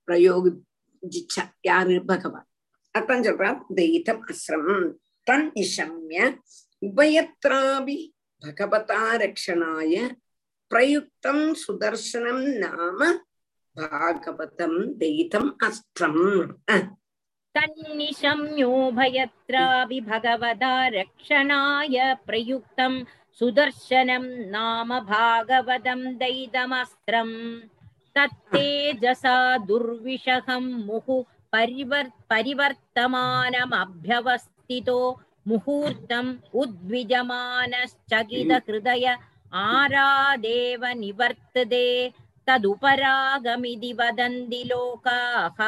பிரயோகிச்ச 0.07 1.37
யாரு 1.61 1.95
பகவான் 2.05 2.47
அத்தான் 2.95 3.25
சொல்றான் 3.25 3.59
துவைதம் 3.67 4.23
அசிரமம் 4.27 4.87
தன் 5.27 5.51
இஷம்ய 5.55 6.35
உபயத்ராபி 6.81 7.97
பகவதா 8.41 9.01
ரக்ஷனாய 9.21 9.95
பிரயுக்தம் 10.71 11.45
சுதர்சனம் 11.61 12.45
நாம 12.61 12.99
பாகவதம் 13.75 14.79
தெய்தம் 15.01 15.51
அஸ்திரம் 15.61 16.23
தன்னிஷம்யோபயத்ராபி 17.55 19.97
பகவதா 20.07 20.73
ரக்ஷணாய 20.95 22.15
பிரயுக்தம் 22.27 22.97
சுதர்சனம் 23.41 24.49
நாம 24.49 24.99
பாகவதம் 25.09 26.07
தைதமஸ்திரம் 26.21 27.35
தத்தேஜசா 28.15 29.35
துர்விஷகம் 29.67 30.71
முகு 30.87 31.17
परिवर् 31.53 32.09
परिवर्तमानमभ्यवस्थितो 32.29 34.99
मुहूर्तम् 35.47 36.37
उद्विजमानश्चकितहृदय 36.61 39.05
आरादेव 39.53 40.81
निवर्तते 40.97 41.85
तदुपरागमिति 42.47 43.91
वदन्ति 43.99 44.61
लोकाः। 44.71 45.59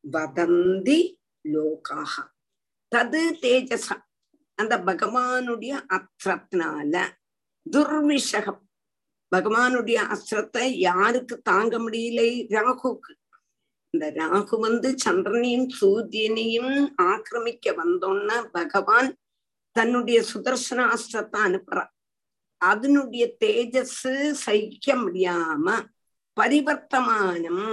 வதந்தி 0.04 1.00
லோகாக 1.44 2.12
தது 2.92 3.22
தேஜச 3.40 3.88
அந்த 4.58 4.74
பகவானுடைய 4.82 5.74
அஸ்திரத்தினால 5.96 6.94
துர்விஷகம் 7.66 8.60
பகவானுடைய 9.32 9.98
அஸ்திரத்தை 10.08 10.66
யாருக்கு 10.80 11.36
தாங்க 11.42 11.74
முடியலை 11.78 12.30
ராகுக்கு 12.50 13.12
இந்த 13.94 14.06
ராகு 14.10 14.56
வந்து 14.58 14.88
சந்திரனையும் 15.04 15.68
சூரியனையும் 15.78 16.72
ஆக்கிரமிக்க 17.04 17.74
வந்தோன்ன 17.76 18.30
பகவான் 18.52 19.10
தன்னுடைய 19.76 20.18
சுதர்சன 20.22 20.86
அஸ்திரத்தை 20.92 21.40
அனுப்புறான் 21.40 21.92
அதனுடைய 22.72 23.24
தேஜஸ் 23.44 24.30
சகிக்க 24.44 24.94
முடியாம 24.94 25.66
பரிவர்த்தமானம் 26.40 27.64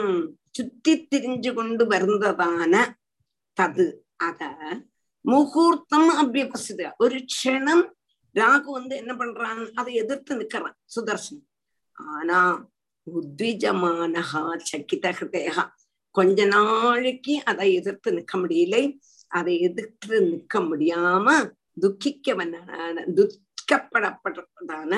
சுத்தி 0.51 0.93
திரிஞ்சு 1.09 1.51
கொண்டு 1.53 1.83
வருந்ததான 1.85 2.73
தது. 3.61 3.87
அத 4.17 4.41
முகூர்த்தம் 5.21 6.09
அபியபசித. 6.21 6.81
ஒரு 6.97 7.17
க்ஷணம் 7.31 7.83
ராகு 8.33 8.69
வந்து 8.77 8.93
என்ன 8.95 9.11
பண்றான்? 9.13 9.61
அதை 9.73 9.93
எதிர்த்து 9.93 10.33
நிக்கிறான் 10.35 10.77
சுதர்சன். 10.95 11.41
ஆனா 11.91 12.39
உத்விஜமானஹா 13.07 14.43
சக்கித 14.69 15.05
ஹிருதேகா. 15.17 15.65
கொஞ்ச 16.15 16.45
நாளைக்கு 16.45 17.33
அதை 17.43 17.67
எதிர்த்து 17.73 18.09
நிக்க 18.11 18.33
முடியலை. 18.33 18.83
அதை 19.37 19.53
எதிர்த்து 19.59 20.15
நிக்க 20.31 20.53
முடியாம 20.69 21.27
துக்கிக்கவனான 21.81 22.95
துக்கப்படப்பட்டதான 23.71 24.93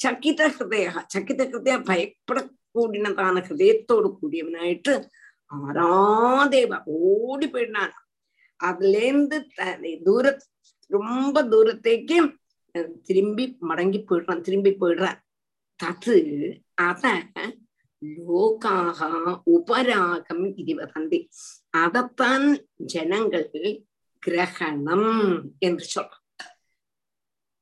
சக்கித 0.00 0.40
ஹிருதயா 0.48 0.92
சக்கித 1.06 1.40
ஹிருதய 1.44 1.76
பயப்படக்கூடினதான 1.88 3.36
ஹிருதயத்தோடு 3.46 4.08
கூடியவனாயிட்டு 4.18 4.94
ஆராதேவ 5.58 6.72
ஓடி 6.98 7.46
போயிடான் 7.46 7.94
அதுல 8.60 9.00
இருந்து 9.06 9.36
தூர 10.06 10.26
ரொம்ப 10.90 11.42
தூரത്തേக்கு 11.48 12.18
திரும்பி 13.06 13.44
மடங்கி 13.70 14.00
போயிடுறான் 14.02 14.42
திரும்பி 14.42 14.72
போயிடுறான் 14.80 15.18
தது 15.80 16.16
அத 16.80 17.04
லோகாக 18.02 19.00
உபராகம் 19.54 20.46
இது 20.60 21.20
அதத்தான் 21.76 22.46
ஜனங்கள் 22.94 23.48
கிரகணம் 24.22 25.10
என்று 25.60 25.86
சொல்றான் 25.86 26.17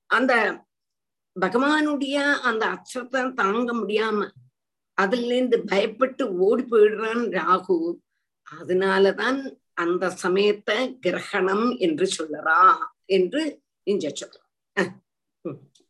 அந்த 0.09 0.61
பகவானுடைய 1.35 2.17
அந்த 2.49 2.67
அச்சத்தை 2.67 3.33
தாங்க 3.33 3.73
முடியாம 3.73 4.29
அதுல 4.97 5.29
இருந்து 5.29 5.63
பயப்பட்டு 5.63 6.45
ஓடி 6.45 6.63
போயிடுறான் 6.71 7.37
ராகு 7.37 7.99
அதனாலதான் 8.47 9.57
அந்த 9.77 10.09
சமயத்தை 10.23 10.97
கிரகணம் 11.05 11.77
என்று 11.79 12.05
சொல்லறா 12.17 12.89
என்று 13.09 13.61
இஞ்ச 13.87 14.13
சொல்றான் 14.13 14.47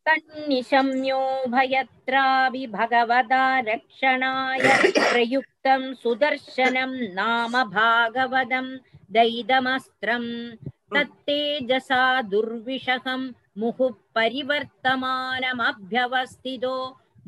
तन्निशम्योभयत्रापि 0.05 2.65
भगवदा 2.69 3.61
रक्षणाय 3.61 4.59
प्रयुक्तं 5.01 5.95
सुदर्शनं 5.95 7.13
नाम 7.13 7.71
भागवतं 7.71 8.77
दैदमस्त्रम् 9.11 10.55
तत्तेजसा 10.93 12.21
दुर्विषहं 12.31 13.31
मुहुः 13.58 13.92
परिवर्तमानमभ्यवस्थितो 14.16 16.76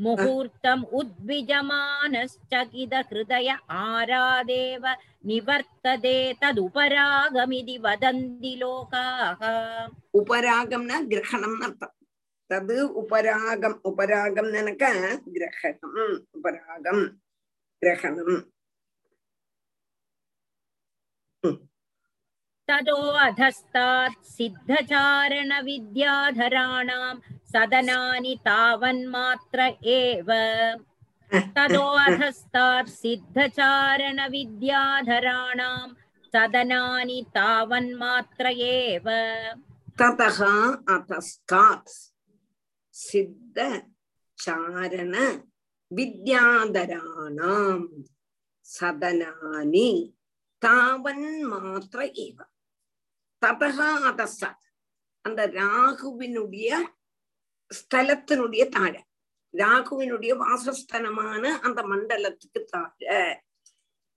मुहूर्तम् 0.04 0.84
उद्विजमानश्चकितहृदय 0.98 3.48
आरादेव 3.84 4.84
निवर्तते 5.28 6.16
तदुपरागमिति 6.42 7.76
वदन्ति 7.84 8.52
लोकाः 8.60 9.40
उपरागम्ना 10.20 10.96
ग्रहणम् 11.12 11.56
अर्थम् 11.66 11.94
तद् 12.50 12.72
उपरागम् 13.00 13.80
उपरागम् 13.90 14.52
ननक 14.54 14.82
ग्रहणम् 15.36 16.14
उपरागम् 16.36 17.02
ग्रहणम् 17.82 18.36
ततो 22.68 22.96
अधस्तात् 23.26 24.24
सिद्धचारणविद्याधराणां 24.36 27.14
सदनानि 27.52 28.34
तावन्मात्र 28.46 29.60
एव 29.96 30.28
ततो 31.56 31.84
अधस्तात् 32.04 32.94
सिद्धचारणविद्याधराणां 33.02 35.78
सदनानि 36.34 37.18
तावन्मात्र 37.36 38.46
एव 38.72 39.06
ततः 40.00 40.40
अधस्तात् 40.94 41.88
सिद्धचारण 42.94 45.14
विद्याधराणां 45.90 47.78
सदनानि 48.66 49.90
तावन्मात्र 50.62 51.98
एव 52.26 52.38
ததகா 53.46 53.90
அதஸ்தாத் 54.10 54.66
அந்த 55.20 55.46
ராகுவினுடைய 55.48 56.70
ஸ்தலத்தினுடைய 57.70 58.68
தாழ. 58.68 59.04
ராகுவினுடைய 59.52 60.32
வாசஸ்தலமான 60.36 61.44
அந்த 61.60 61.82
மண்டலத்துக்கு 61.82 62.64
தாழ. 62.64 63.42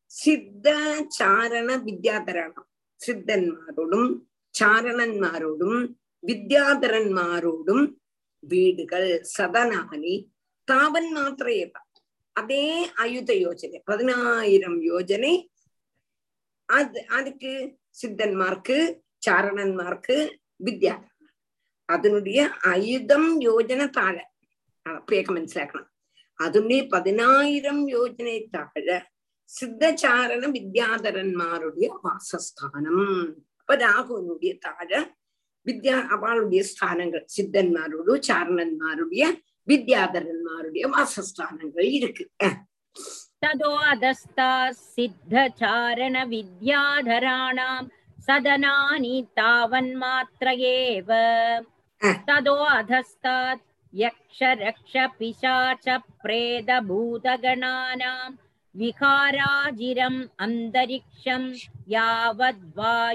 சித்த 0.05 0.67
சாரண 1.07 1.78
வித்யாதரணம். 1.78 2.67
சித்தன்மாரோடும் 3.05 4.19
சாரணன்மாரோடும் 4.59 5.93
வித்யாதரன்மாரோடும் 6.28 7.86
வீடுகள் 8.39 9.26
சதனானி 9.38 10.15
தாவன் 10.72 11.09
மாத்திர 11.15 11.72
அதே 12.34 12.91
அயுத 12.93 13.34
யோஜனை 13.34 13.80
பதினாயிரம் 13.84 14.82
யோஜனை. 14.82 15.47
அது 16.65 17.07
அதுக்கு 17.07 17.80
சித்தன்மார்க்கு 18.01 18.78
ചാരണന്മാർക്ക് 19.22 20.17
വിദ്യ 20.59 20.89
അതിനുടിയ 21.89 22.41
ആയുധം 22.67 23.24
യോജന 23.43 23.82
താഴെ 23.95 24.26
അപ്പയൊക്കെ 24.86 25.32
മനസ്സിലാക്കണം 25.32 25.88
അതിൻ്റെ 26.39 26.78
പതിനായിരം 26.93 27.80
യോജന 27.89 28.30
താഴെ 28.55 28.99
സിദ്ധചാരണ 29.49 30.43
വിദ്യാധരന്മാരുടെ 30.51 31.88
വാസസ്ഥാനം 32.05 32.99
അപ്പൊ 33.59 33.74
രാഘവനുടിയ 33.78 34.51
താഴെ 34.65 35.01
വിദ്യാ 35.65 35.95
അവളുടെ 36.11 36.61
സ്ഥാനങ്ങൾ 36.63 37.22
സിദ്ധന്മാരോട് 37.28 38.11
ചാരണന്മാരുടെ 38.24 39.28
വിദ്യാധരന്മാരുടെ 39.67 40.84
വാസസ്ഥാനങ്ങൾ 40.89 41.84
ഇരിക്കു 41.89 42.26
തതോ 43.43 43.69
അധസ്ഥ 43.86 44.39
സിദ്ധചാരണ 44.89 46.17
വിദ്യാധരാണാം 46.32 47.84
सदनानि 48.26 49.16
तावन्मात्र 49.38 50.49
एव 50.70 51.11
ततो 52.28 52.55
अधस्तात् 52.78 53.64
यक्षरक्षपिशाच 54.03 55.86
प्रेतभूतगणानां 56.22 58.09
विहाराजिरम् 58.80 60.18
अन्तरिक्षं 60.47 61.44
यावद्वायुप्रवादि 61.94 63.14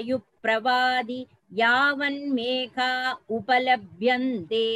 यावन्मेघा 1.62 2.90
उपलभ्यन्ते 3.36 4.66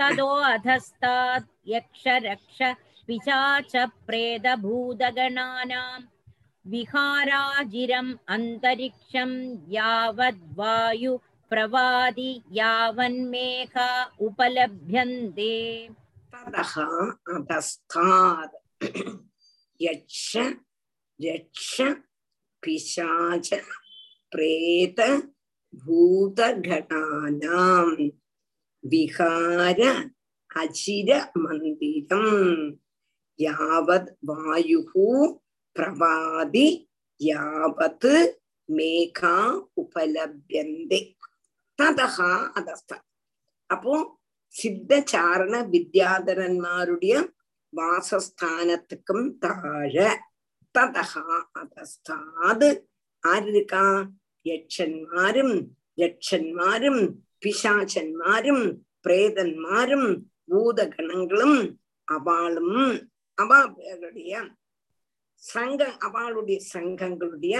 ततो 0.00 0.28
अधस्तात् 0.52 1.50
यक्षरक्ष 1.74 2.58
पिशाच 3.06 3.72
प्रेतभूतगणानां 4.06 6.00
विहाराजिरम् 6.71 8.13
अन्तरिक्षं 8.27 9.31
यावद्वायु 9.73 11.17
प्रवादि 11.49 12.41
यावन्मेघा 12.51 13.89
उपलभ्यन्ते। 14.21 15.89
ततः 16.33 16.73
अधस्तात् 17.33 18.55
यक्ष 19.81 20.37
यक्ष 21.21 21.81
पिशाच, 22.63 23.49
प्रेत 24.31 24.99
भूतगणानां 25.75 28.09
विहार 28.85 29.81
अचिरमन्दिरम् 30.55 32.71
यावद् 33.39 34.09
वायुः 34.25 34.91
பிரவாதி 35.75 36.67
யாவத் 37.21 38.13
மேகா 38.69 39.35
உபலபியந்தே 39.81 40.99
ததகா 41.79 42.31
அதஸ்தான் 42.57 43.05
அப்போ 43.69 43.95
சித்தச்சாரண 44.55 45.55
வித்யாதரன்மாருடைய 45.73 47.15
வாசஸ்தானத்துக்கும் 47.73 49.25
தாழ 49.39 49.95
ததகா 50.75 51.25
அதஸ்தாது 51.61 52.69
ஆறு 53.23 53.47
இருக்கா 53.47 53.85
யட்சன்மாரும் 54.45 55.55
யட்சன்மாரும் 55.97 57.01
பிசாச்சன்மாரும் 57.43 58.63
பிரேதன்மாரும் 59.05 60.09
பூதகணங்களும் 60.49 61.59
அவாளும் 62.07 62.77
அவளுடைய 63.37 64.33
சங்க 65.41 65.81
அவளுடைய 65.99 66.61
சங்கங்களுடைய 66.73 67.55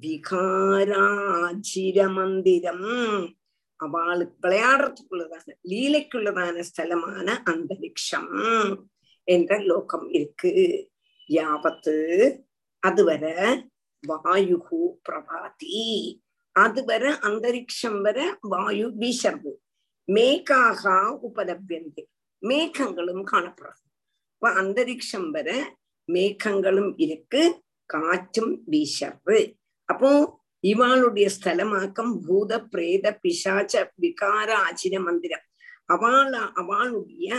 விகாராஜிர 0.00 1.98
மந்திரம் 2.12 2.86
அவளுக்கு 3.76 4.48
விளையாடுறதுக்குள்ளதான 4.48 5.48
லீலைக்குள்ளதான 5.68 6.64
ஸ்தலமான 6.68 7.28
அந்தரிக்ஷம் 7.50 8.32
என்ற 9.24 9.58
லோகம் 9.58 10.08
இருக்கு. 10.08 10.52
யாவத்து? 11.28 11.96
அதுவரை 12.78 13.70
வாயு 14.06 14.58
பிரபாதி. 15.08 16.18
அதுவரை 16.52 17.12
அந்தரிக்ஷம் 17.12 18.00
வர 18.00 18.38
வாயு 18.40 18.88
வீசறது 18.88 19.52
மேகாகா 20.12 21.18
உபலபியந்தே. 21.26 22.04
மேகங்களும் 22.42 23.24
காணப்படுறது 23.32 23.88
அப்ப 24.32 24.62
அந்தரிக்ஷம் 24.62 25.30
வர 25.30 25.76
மேகங்களும் 26.09 26.91
இருக்கு 26.97 27.41
காற்றும் 27.89 28.55
வீசறது 28.69 29.39
அப்போ 29.89 30.11
இவாளுடைய 30.63 31.27
ஸ்தலமாக்கம் 31.35 32.13
பூத 32.27 32.51
பிரேத 32.69 33.07
பிசாச்ச 33.23 33.83
விகார 33.99 34.49
ஆச்சிர 34.65 34.95
மந்திரம் 34.99 35.45
அவள 35.89 36.33
அவளுடைய 36.61 37.29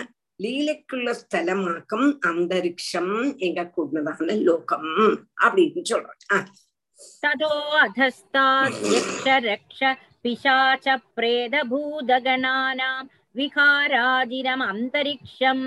லீலைக்குள்ள 0.41 1.11
ஸ்தலமாக்கம் 1.21 2.09
அந்தரிக்ஷம் 2.29 3.15
எங்க 3.39 3.63
கூடதான 3.77 4.39
லோகம் 4.43 4.91
அப்படின்னு 5.45 5.85
சொல்றேன் 5.85 6.49
ततो 7.23 7.49
अधस्तात् 7.79 8.79
यक्ष 8.87 9.27
रक्ष 9.45 9.81
पिशाच 10.25 10.87
प्रेतभूतगणानां 11.17 12.95
विहाराजिरम् 13.35 14.65
अन्तरिक्षं 14.65 15.61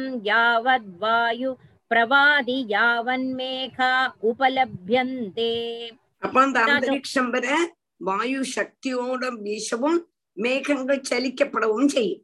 பிரவாதி 1.91 2.59
யாவன் 2.71 3.29
மேகா 3.39 3.93
உபலபியந்தே 4.31 5.55
அப்ப 6.23 6.37
அந்த 6.41 6.59
அந்தரிக்ஷம் 6.67 7.31
வர 7.35 7.47
வாயு 8.01 8.41
சக்தியோட 8.55 9.23
வீசவும் 9.45 9.99
மேகங்கள் 10.37 11.07
சலிக்கப்படவும் 11.11 11.91
செய்யும் 11.95 12.23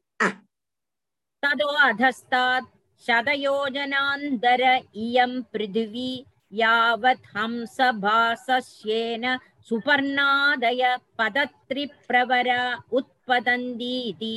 ததோ 1.42 1.70
அதஸ்தாத் 1.86 2.68
சதயோஜனாந்தர 3.04 4.62
இயம் 5.04 5.38
பிருதிவி 5.52 6.10
யாவத் 6.54 7.26
ஹம்ச 7.32 7.88
பாசஸ்யேன 8.02 9.24
சுபர்ணாதய 9.68 10.82
பதத்ரி 11.18 11.84
பிரவர 12.02 12.50
உத்பதந்தீதி 12.98 14.36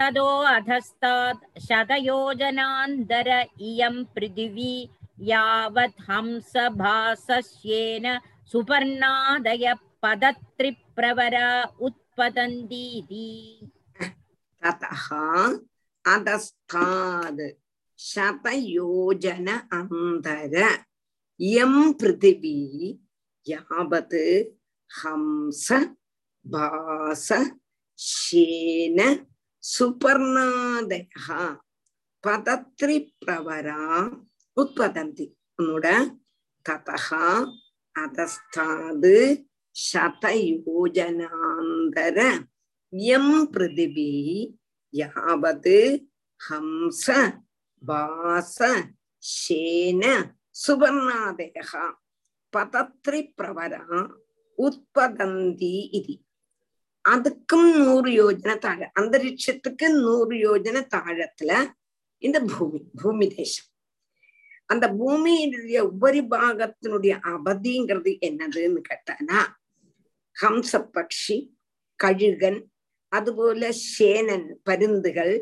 तदो 0.00 0.26
अधस्तात् 0.54 1.44
शतयोजनान्तर 1.66 3.28
इयं 3.70 3.96
पृथिवी 4.14 4.74
यावत् 5.30 6.00
हंसभासस्येन 6.08 8.06
सुपर्णादय 8.52 9.72
पदत्रिप्रवरा 10.02 11.48
उत्पतन्तीति 11.86 13.28
ततः 14.62 15.06
अधस्ताद् 16.04 17.42
शतयोजन 17.98 19.48
अन्तर 19.78 20.56
इयं 21.40 21.92
पृथिवी 22.00 22.58
यावत् 23.46 24.14
हंस 24.90 25.68
भास 26.46 27.28
शेन 27.98 28.98
சுபர்ணாதய 29.64 31.26
பதத்ரி 32.24 32.96
பிரவரா 33.20 33.82
உற்பதந்தி 34.56 35.26
உன்னோட 35.58 35.86
ததகா 36.66 37.28
அதஸ்தாது 37.96 39.14
சதயோஜனாந்தர 40.56 40.98
எம் 43.10 43.36
பிருத்திவி 43.54 44.10
யாவது 44.94 45.78
ஹம்ச 46.40 47.04
பாச 47.82 48.58
சேன 49.22 50.02
சுபர்ணாதய 50.56 51.56
பதத்ரி 52.52 53.22
பிரவரா 53.38 53.82
உற்பதந்தி 54.58 55.74
இது 55.98 56.14
அதுக்கும் 57.04 57.70
நூறு 57.78 58.10
யோஜன 58.10 58.58
தாழ 58.58 58.90
அந்தரிக்ஷத்துக்கு 59.00 59.86
நூறு 60.04 60.34
யோஜன 60.36 60.78
தாழத்துல 60.94 61.52
இந்த 62.22 62.38
பூமி 62.42 62.80
பூமி 63.02 63.26
தேசம். 63.28 63.68
அந்த 64.66 64.86
பூமியினுடைய 64.98 65.78
உபரி 65.80 66.20
பாகத்தினுடைய 66.20 67.14
அவதிங்கிறது 67.32 68.12
என்னதுன்னு 68.28 68.80
கேட்டானா 68.90 69.40
ஹம்ச 70.36 70.72
பட்சி 70.96 71.36
கழுகன் 72.00 72.60
அதுபோல 73.12 73.64
சேனன் 73.96 74.48
பருந்துகள் 74.62 75.34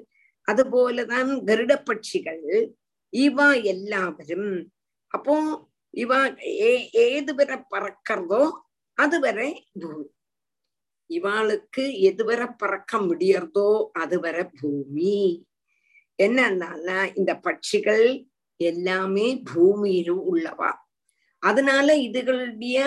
அதுபோலதான் 0.48 1.30
கருட 1.44 1.72
பட்சிகள் 1.88 2.42
இவா 3.12 3.62
எல்லாவரும். 3.64 4.50
அப்போ 5.14 5.34
இவ 5.90 6.10
ஏது 7.06 7.34
வரை 7.34 7.56
பறக்கிறதோ 7.70 8.42
அதுவரை 8.98 9.50
பூமி. 9.80 10.11
இவாளுக்கு 11.10 11.84
எதுவரை 12.10 12.46
பறக்க 12.58 12.98
முடியறதோ 12.98 13.68
அதுவரை 13.92 14.44
பூமி. 14.60 15.16
என்னன்னா 16.18 16.98
இந்த 17.14 17.32
பட்சிகள் 17.46 18.06
எல்லாமே 18.60 19.26
பூமியில 19.52 20.10
உள்ளவா. 20.32 20.70
அதனால 21.42 21.94
இதுகளுடைய 22.06 22.78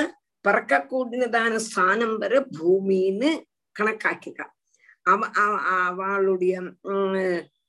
பறக்கக்கூடியதான 0.46 1.54
ஸ்தானம் 1.68 2.18
வர 2.18 2.34
பூமின்னு 2.58 3.32
கணக்காக்கிக்கா 3.76 4.46
அவ 5.06 5.22
அவளுடைய 5.78 6.54
உம் 6.92 7.18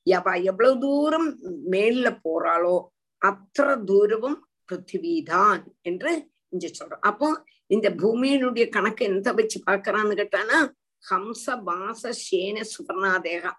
அவ 0.06 0.26
எவ்வளவு 0.50 0.76
தூரம் 0.78 1.28
மேல 1.66 2.10
போறாளோ 2.24 2.76
அத்த 3.22 3.66
தூரமும் 3.90 4.38
பிருத்திவிதான் 4.68 5.62
என்று 5.82 6.12
இங்க 6.52 6.66
சொல்றோம் 6.78 7.04
அப்போ 7.10 7.28
இந்த 7.69 7.87
பூமியினுடைய 8.01 8.65
கணக்கு 8.69 9.03
எந்த 9.05 9.29
வச்சு 9.31 9.59
பாக்குறான்னு 9.67 10.15
கேட்டானா 10.15 10.59
ஹம்ச 11.03 11.55
பாச 11.65 12.11
சேன 12.21 12.65
சுபர்ணாதேகா 12.71 13.51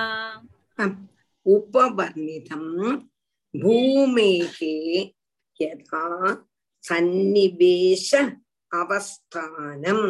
उपवर्णितं 1.45 2.65
भूमेः 3.53 4.57
यथा 5.59 6.05
सन्निवेश 6.83 8.09
अवस्थानम् 8.71 10.05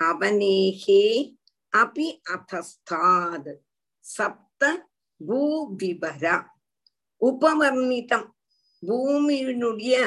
अवनेः 0.00 0.84
अपि 1.72 2.08
अधस्तात् 2.34 3.50
सप्त 4.04 4.64
भूविवर 5.20 6.24
उपवर्णितं 7.22 8.24
பூமியினுடைய 8.82 9.98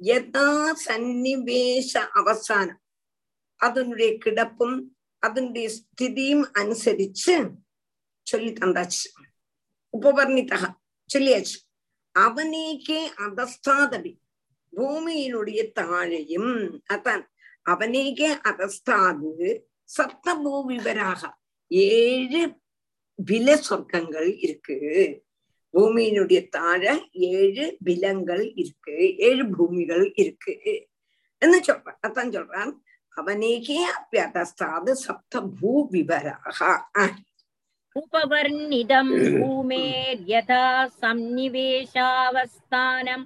யதா 0.00 0.46
சன்னிவேஷ 0.84 1.92
அவசானம் 2.20 2.80
அதனுடைய 3.60 4.10
கிடப்பும் 4.24 4.78
அதனுடைய 5.22 5.66
ஸ்திதியும் 5.76 6.44
அனுசரிச்சு 6.60 7.34
சொல்லி 8.26 8.50
தந்தாச்சு 8.56 9.06
உபவர்ணித்தக. 9.97 10.73
சொல்லியாச்சு. 11.13 11.57
அவனேக்கே 12.19 12.99
அதஸ்தாதபி 13.17 14.17
பூமியினுடைய 14.77 15.71
தாழையும் 15.79 16.79
அதான் 16.93 17.27
அவனேக்கே 17.69 18.29
அதஸ்தாது 18.43 19.59
சப்த 19.83 20.35
பூவிவராக 20.35 21.29
ஏழு 21.67 22.59
பில 23.31 23.61
சொர்க்கங்கள் 23.69 24.37
இருக்கு. 24.39 24.77
பூமியினுடைய 25.73 26.47
தாழ 26.47 27.01
ஏழு 27.11 27.77
பிலங்கள் 27.83 28.53
இருக்கு. 28.53 29.17
ஏழு 29.17 29.49
பூமிகள் 29.49 30.11
இருக்கு. 30.15 30.87
என்ன 31.37 31.57
சொல்றான் 31.57 31.97
அதான் 32.07 32.33
சொல்றான். 32.35 32.73
அவனேகே 33.15 33.77
அப்பியதஸ்தாது 33.97 34.91
சப்த 34.91 35.41
उपवर्णितम् 37.99 39.11
भूमेर्यथा 39.39 40.63
संनिवेशावस्थानम् 41.03 43.25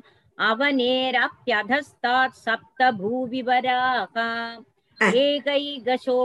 अवनेरप्यधस्तात् 0.50 2.40
सप्त 2.46 2.80
भूविवराः 3.00 4.16
एकैकशो 5.24 6.20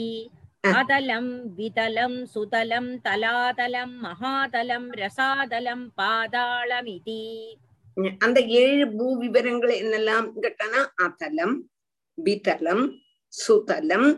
அதலம் 0.80 1.32
விதலம் 1.58 2.18
சுதலம் 2.34 2.90
தலாதலம் 3.06 3.94
மகாதலம் 4.06 4.88
ரசாதலம் 5.02 5.86
பாதாளமிதி. 6.02 7.24
அந்த 8.20 8.40
ஏழு 8.42 8.86
பூ 8.98 9.06
விவரங்கள் 9.18 9.74
என்னெல்லாம் 9.84 10.28
கேட்டனா? 10.44 10.82
அதலம் 11.06 11.56
விதலம் 12.18 12.86
சுதலம் 13.34 14.10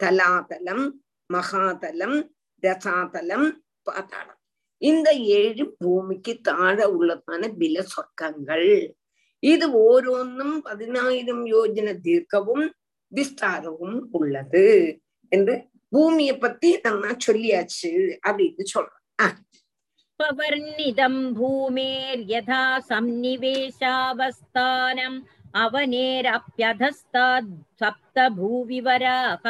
தலாதலம் 0.00 0.84
மகாதலம் 1.30 2.18
ரசாதலம் 2.62 3.48
பாதாளம். 3.82 4.40
இந்த 4.82 5.12
ஏழு 5.12 5.64
பூமிக்கு 5.78 6.38
தாழ 6.42 6.76
உள்ளதான 6.96 7.42
பில 7.60 7.84
சொர்க்கங்கள். 7.94 8.94
இது 9.42 9.66
ஓரோன்னும் 9.88 10.56
பதினாயிரம் 10.68 11.44
யோஜன 11.46 11.88
தீர்க்கவும் 12.06 12.66
விஸ்தாரமும் 13.12 14.00
உள்ளது 14.10 14.96
என்று 15.32 15.56
பூமியை 15.92 16.38
பத்தி 16.38 16.80
நம்ம 16.82 17.06
சொல்லியாச்சு 17.26 17.92
அப்படின்னு 18.28 18.64
சொல்றோம். 18.74 18.94
பவர்ணிதம் 20.20 21.22
பூமேர் 21.36 22.22
யதா 22.28 22.64
சம்னிவேஷாவஸ்தானம் 22.88 25.18
அவனேரப்யதஸ்தாத் 25.54 27.52
சப்த 27.74 28.28
பூவிவராக 28.36 29.44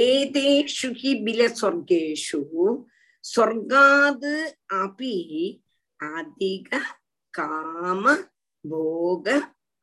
एतेषु 0.00 0.88
हि 1.00 1.14
बिलस्वर्गेषु 1.24 2.40
स्वर्गाद् 3.24 4.24
अपि 4.82 5.16
अधिक 6.00 6.68
काम 7.34 8.02
भोग 8.64 9.28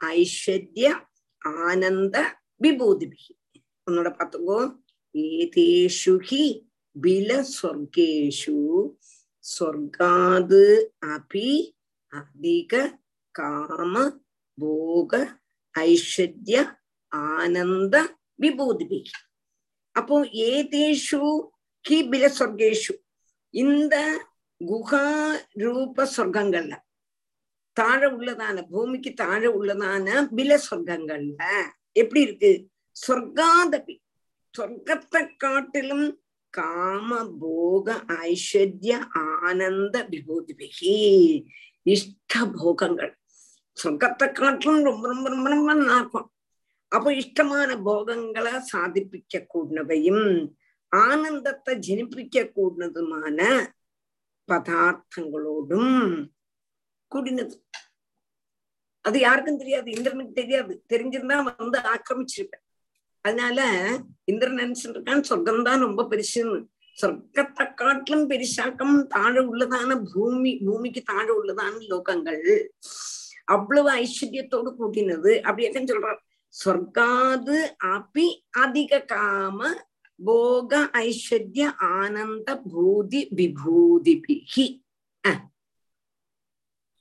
ऐश्वर्य 0.01 0.85
आनन्द 1.65 2.15
विभूदिभिः 2.63 3.25
ഒന്നുകൂടെ 3.87 4.11
പാത്തുക്കോ 4.17 4.57
ഏതേഷു 5.15 6.13
ഹി 6.27 6.41
ബില 6.95 7.29
ஸ்வர்காது 9.47 10.63
அபி 11.07 11.49
அதிக 12.13 12.73
காம 13.35 13.93
போக 14.57 15.11
ஐஸ்வர்ய 15.75 16.55
ஆனந்த 17.11 17.95
விபூதிபிகி 18.41 19.13
அப்போ 19.95 20.15
ஏதேஷு 20.47 21.21
ஹி 21.85 21.97
பிலஸ்வர்கேஷு 22.09 22.93
இந்த 23.53 23.95
குஹா 24.61 25.05
ரூப 25.53 26.07
சொர்க்கங்கள்ல 26.17 26.75
தாழ 27.77 28.09
உள்ளதான 28.11 28.67
பூமிக்கு 28.69 29.13
தாழ 29.13 29.41
உள்ளதான 29.49 30.07
பில 30.35 30.51
சொர்க்கங்கள்ல 30.69 31.41
எப்படி 31.91 32.21
இருக்கு? 32.21 32.51
சொர்க்காதபி. 32.95 33.95
சொர்க்கத்தை 34.53 35.37
காட்டிலும் 35.37 36.07
காம 36.57 37.19
போக 37.39 37.95
ஐஸ்வர்ய 38.29 38.93
ஆனந்த 39.43 39.95
விபூதிபிகி 40.11 40.95
இஷ்ட 41.85 42.33
போகங்கள் 42.55 43.13
சொர்க்கத்தை 43.77 44.27
காட்டிலும் 44.31 44.87
ரொம்ப 44.89 45.03
ரொம்ப 45.07 45.29
ரொம்ப 45.29 45.49
ரொம்ப 45.49 45.73
நல்லா 45.73 45.97
அப்போ 46.91 47.09
இஷ்டமான 47.13 47.69
போகங்களை 47.83 48.53
சாதிப்பிக்க 48.73 49.41
கூடினவையும் 49.53 50.25
ஆனந்தத்தை 50.91 51.73
ஜனிப்பிக்க 51.87 52.43
கூடினதுமான 52.55 53.39
பதார்த்தங்களோடும் 54.47 55.95
கூடினது. 57.11 57.55
அது 59.05 59.17
யாருக்கும் 59.19 59.57
தெரியாது 59.57 59.89
இந்திரனுக்கு 59.91 60.33
தெரியாது. 60.33 60.73
தெரிஞ்சிருந்தா 60.89 61.37
வந்து 61.43 61.79
ஆக்கிரமிச்சிருப்பேன். 61.93 62.63
அதனால 63.27 63.59
இந்திரன் 64.31 64.59
நினைச்சுட்டு 64.61 64.95
இருக்கான் 64.97 65.27
சொர்க்கம் 65.29 65.67
தான் 65.69 65.85
ரொம்ப 65.87 66.01
பெருசுன்னு. 66.11 66.59
சொர்க்கத்தை 66.97 67.65
காட்டிலும் 67.81 68.27
பெருசாக்கம் 68.31 68.95
தாழ 69.15 69.33
உள்ளதான 69.51 69.99
பூமி 70.13 70.51
பூமிக்கு 70.65 71.01
தாழ 71.11 71.27
உள்ளதான 71.39 71.73
லோகங்கள். 71.91 72.45
அவ்வளவு 73.55 73.89
ஐஸ்வர்யத்தோடு 74.03 74.71
கூட்டினது 74.79 75.33
அப்படி 75.47 75.67
என்ன 75.69 75.85
சொல்றார். 75.91 76.21
சொர்க்காது 76.53 77.57
அப்பி 77.95 78.25
அதிக 78.63 78.99
காம 79.13 79.69
போக 80.19 80.79
ஐஸ்வர்ய 81.05 81.63
ஆனந்த 81.95 82.49
பூதி 82.71 83.21
விபூதிபிகி 83.39 84.67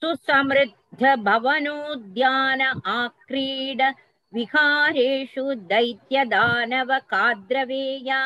சுசமிருத்த 0.03 1.05
பவனோத்யான 1.27 2.61
ஆக்ரீட 2.97 3.83
विहारेषु 4.36 5.46
दैत्यदानव 5.72 6.92
काद्रवेया 7.14 8.20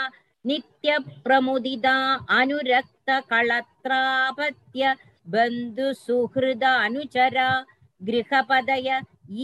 नित्यप्रमुदिता 0.46 1.96
अनुरक्तकळत्रापत्य 2.40 4.84
बन्धुसुहृद 5.28 6.66
अनुचरा 6.66 7.50
गृहपदय 8.02 8.90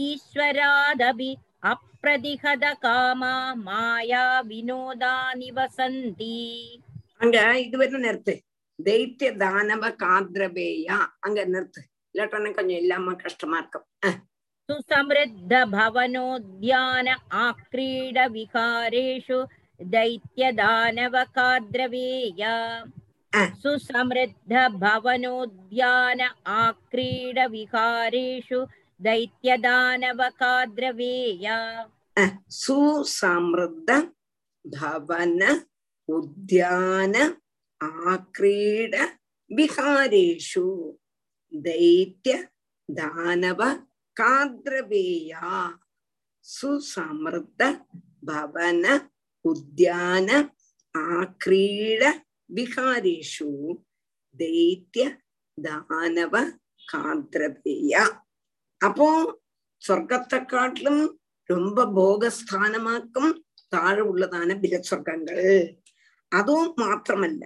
ईश्वरादपि 0.02 1.30
अप्रतिहत 1.72 2.64
कामा 2.84 3.34
माया 3.66 4.24
विनोदा 4.50 5.14
निवसन्ति 5.42 6.38
அங்க 7.24 7.40
இதுவரை 7.64 7.98
நிறுத்து 8.04 8.32
தைத்திய 8.78 9.28
தானவ 9.42 9.82
காத்ரபேயா 10.00 10.96
அங்க 11.26 11.40
நிறுத்து 11.52 11.80
இல்லாட்டா 12.14 12.38
கொஞ்சம் 12.56 12.80
இல்லாம 12.82 13.14
கஷ்டமா 13.22 13.58
இருக்கும் 13.60 13.86
सुसमृद्धभवनोद्यान 14.69 17.07
आक्रीडविहारेषु 17.45 19.39
दैत्यदानवकाद्रवेया 19.93 22.53
सुसमृद्धभवनोद्यान 23.61 26.21
आक्रीडविहारेषु 26.61 28.59
दैत्यदानवकाद्रवेया 29.07 31.57
सुसमृद्ध 32.61 33.89
भवन 34.65 35.41
उद्यान 36.09 37.15
आक्रीड 37.81 38.93
विहारेषु 39.51 40.65
दैत्य 41.53 42.31
दानव 42.89 43.61
ഭവന 44.16 44.44
ഉദ്യാന 44.64 44.68
ആക്രീഡ 44.74 44.82
വിഹാരേഷു 44.90 44.90
ദൈത്യ 44.90 44.94
ദാനവ 45.08 45.14
കാദ്രവേയ 45.18 45.32
സുസമൃദ്ധ 46.44 47.62
ഭവന 48.28 48.86
ഉദ്യാന 49.44 50.30
ആക്രീഡ 50.94 52.02
വിഹാരേഷു 52.50 53.50
ദൈത്യ 54.40 55.04
ദാനവ 55.58 56.34
കാദ്രവേയ 56.88 57.94
அப்போ 58.80 59.08
சொர்க்கத்தை 59.82 60.38
காட்டிலும் 60.44 61.02
ரொம்ப 61.48 61.84
போகஸ்தானமாக்கும் 61.96 63.32
தாழ 63.72 63.96
உள்ளதான 64.02 64.56
பில 64.60 64.80
சொர்க்கங்கள் 64.88 65.48
அதுவும் 66.32 66.74
மாத்திரமல்ல 66.80 67.44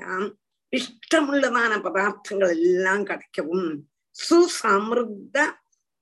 ഇഷ്ടമുള്ളതാന 0.72 1.72
പദാർത്ഥങ്ങൾ 1.84 2.48
എല്ലാം 2.56 3.00
கிடைக்கவும் 3.04 3.68
സുസമൃദ്ധ 4.16 5.36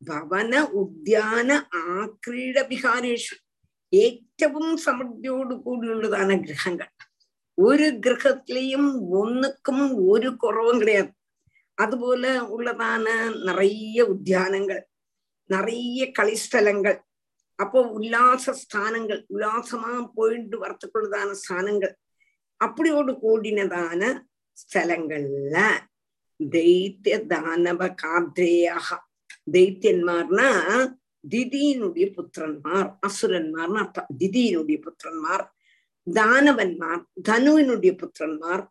ഭവന 0.02 0.54
ഉദ്യാന 0.80 1.50
ആക്രീഡ 1.94 2.56
വിഹാരേഷു 2.70 3.36
ഏറ്റവും 3.92 4.68
സമൃദ്ധിയോട് 4.84 5.54
കൂടിയുള്ളതാണ് 5.66 6.34
ഗൃഹങ്ങൾ 6.46 6.88
ഒരു 7.58 7.88
ഗൃഹത്തിലെയും 8.04 8.84
ഒന്നുക്കും 9.18 9.78
ഒരു 10.10 10.30
കുറവും 10.36 10.76
கிடையாது 10.80 11.12
அதுபோல 11.78 12.24
உள்ளதான 12.54 13.06
நிறைய 13.46 14.04
உத்தியானங்கள் 14.14 14.82
நிறைய 15.50 16.00
களிஸ்தலங்கள் 16.18 16.98
அப்போ 17.58 17.80
உல்லாச 17.96 18.52
ஸ்தானங்கள் 18.60 19.20
உல்லாசமா 19.30 19.92
போயிட்டு 20.16 20.56
வரத்துக்குள்ளதான 20.58 21.34
ஸ்தானங்கள் 21.42 21.94
அப்படியோடு 22.60 23.12
கூடினதான 23.22 24.02
ஸ்தலங்கள்ல 24.58 25.56
தைத்திய 26.40 27.16
தானவ 27.32 27.80
காத்ரேயாக 28.02 28.88
தைத்தியன்மார்னா 29.51 30.49
திதியினுடைய 31.29 32.05
புத்திரன்மார் 32.17 32.97
அசுரன்மார்னு 33.07 33.77
அர்த்தம். 33.77 34.05
திதியினுடைய 34.19 34.77
புத்திரன்மார் 34.85 35.45
தானவன்மார் 36.13 37.03
தனுவினுடைய 37.29 37.91
புத்திரன்மார் 38.01 38.67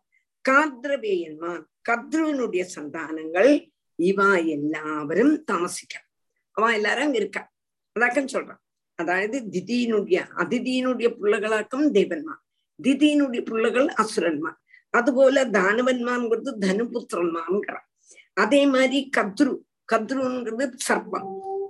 காத்ரவேயன்மார் 0.49 1.63
கத்ருவினுடைய 1.89 2.65
சந்தானங்கள் 2.75 3.51
இவா 3.97 4.47
எல்லாவரும் 4.47 5.43
தாமசிக்க 5.43 6.03
அவன் 6.51 6.73
எல்லாரும் 6.73 7.03
அங்க 7.03 7.17
இருக்கா? 7.17 7.51
அதாக்கம் 7.91 8.31
சொல்றான். 8.33 8.61
அதாவது 8.95 9.37
திதியினுடைய 9.51 10.17
அதிதியினுடைய 10.35 11.07
பிள்ளைகளாக்கும் 11.21 11.87
தேவன்மார். 11.93 12.41
திதியினுடைய 12.83 13.41
பிள்ளைகள் 13.45 13.87
அசுரன்மார். 13.87 14.57
அதுபோல 14.89 15.45
தானவன்மான்ங்கிறது 15.45 16.51
தனுபுத்திரன்மான்ங்கிறான் 16.65 17.87
அதே 18.33 18.65
மாதிரி 18.65 19.09
கத்ரு 19.17 19.53
கத்ருங்கிறது 19.91 20.77
சர்ப்பம். 20.87 21.27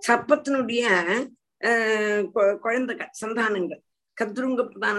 சர்ப்பத்தினுடைய 0.07 0.83
குழந்தைகள் 2.65 3.13
சந்தானங்கள். 3.21 3.81
கத்ருங்க 4.17 4.61
பிரதான 4.71 4.97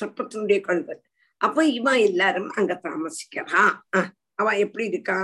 சர்ப்பத்தினுடைய 0.00 0.58
குழந்தை 0.66 0.94
அப்ப 1.40 1.64
இவன் 1.78 2.00
எல்லாரும் 2.08 2.50
அங்க 2.58 2.72
தாமசிக்கிறா. 2.84 3.62
அவ 4.40 4.48
எப்படி 4.64 4.84
இருக்கா? 4.92 5.18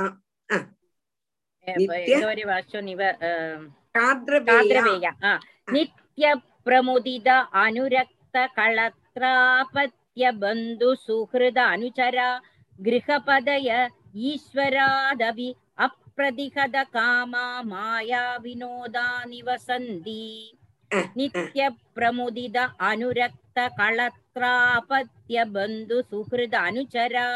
நித்ய 5.74 6.24
பிரமுதித 6.66 7.28
அனுரக்த 7.62 8.36
களத்ராபத்ய 8.56 10.24
பந்து 10.42 10.88
சுஹிருத 11.04 11.58
அனுச்சரா 11.74 12.28
கிரகபதய 12.78 13.68
ஈஸ்வராதபி 14.28 15.48
அப்பிரதிகத 16.18 16.78
காமா 16.88 17.42
மாயா 17.64 18.22
வினோதா 18.44 19.04
நிவசந்தி. 19.24 20.24
நித்ய 21.16 21.60
பிரமுதித 21.96 22.56
அனுரக்த 22.88 23.58
களத்ராபத்ய 23.78 25.44
பந்து 25.54 25.98
சுஹிருத 26.10 26.54
அனுச்சரா 26.68 27.28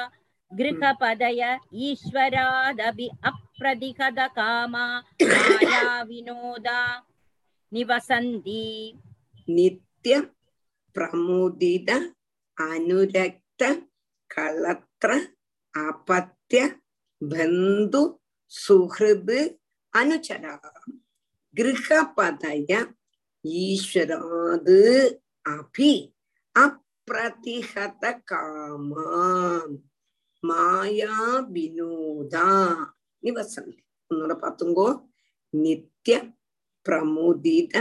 கிரகபதய 0.53 1.43
ஈஸ்வராதபி 1.83 3.09
அப்பிரதிகத 3.31 4.21
காமா 4.35 4.87
மாயா 18.53 18.53
வினோதா 18.75 18.89
நிவசந்தி 19.23 19.53
நித்ய 19.55 19.73
பிரமுதித 20.07 20.15
அனுரக்த 20.15 20.57
களத்ர 20.75 20.81
அபத்ய 21.47 21.71
பந்து 21.81 22.29
சுஹிருது 22.29 22.31
அனுச்சரா 22.35 22.65
கிரகபதய 22.65 22.73
ஈஸ்வராது 23.45 24.79
அபி 25.53 25.93
அப்பிரதிகத 26.57 28.05
காமா 28.23 29.07
மாயா 30.43 31.17
வினோதா 31.55 32.49
நிவசந்தி 33.23 33.83
ஒன்னோட 34.11 34.35
பாத்துங்கோ 34.43 34.89
நித்ய 35.55 36.13
பிரமுதித 36.87 37.75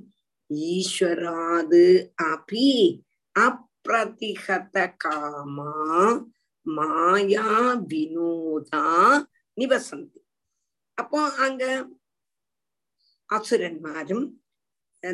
ஈஸ்வராது 0.70 1.84
அபி 2.24 2.70
அப்பிரதிகத 3.36 4.76
காமா 4.96 5.72
மாயா 6.66 7.48
வினோதா 7.90 8.84
நிவசந்தி 9.56 10.20
அப்போ 10.98 11.20
அங்க 11.38 11.64
அசுரன்மாரும் 13.30 14.24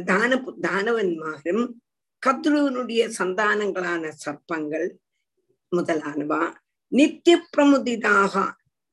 தான 0.05 0.37
தானவன்மாரும் 0.63 1.65
கத்ருவனுடைய 2.23 3.03
சந்தானங்களான 3.19 4.05
சர்ப்பங்கள் 4.19 4.89
முதலானவா 5.73 6.43
நித்திய 6.93 7.37
பிரமுதிதாக 7.47 8.35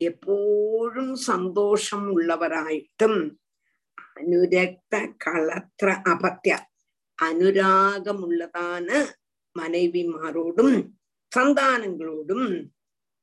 എപ്പോഴും 0.02 1.08
സന്തോഷം 1.24 2.02
ഉള്ളവരായിട്ടും 2.12 3.14
അനുരക്ത 4.18 4.96
കളത്ര 5.24 5.88
അപത്യ 6.08 6.54
അനുരാഗമുള്ളതാണ് 7.20 8.98
മനവിമാരോടും 9.56 10.70
സന്താനങ്ങളോടും 11.32 12.44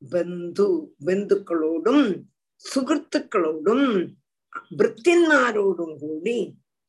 ബന്ധു 0.02 0.68
ബന്ധുക്കളോടും 1.00 1.98
സുഹൃത്തുക്കളോടും 2.64 3.80
ഭൃത്യന്മാരോടും 4.78 5.90
കൂടി 5.98 6.38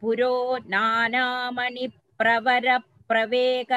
ಪುರೋ 0.00 0.60
ನಾನಾಮಣಿ 0.66 1.92
ಪ್ರವರ 2.20 2.66
ಪ್ರವೇಗ 3.06 3.72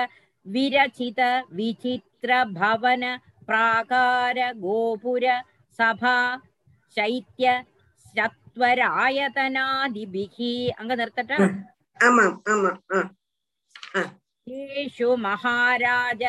ವಿರಚಿತ 0.45 1.19
ವಿಚಿತ್ರ 1.51 2.31
ಭವನ 2.51 3.03
ಪ್ರಾಕಾರ 3.45 4.37
ಗೋಪುರ 4.57 5.23
ಸಭಾ 5.79 6.43
ಶೈತ್ಯ 6.97 7.49
ಸತ್ವರಾಯತನಾದಿಭಿಹಿ 8.15 10.73
ಅಂಗ 10.79 10.91
ನಿರ್ತಟ 10.93 11.31
ಆಮಾಂ 11.99 12.43
ಆಮಾಂ 12.47 13.09
येषु 14.47 15.15
महाराज 15.17 16.21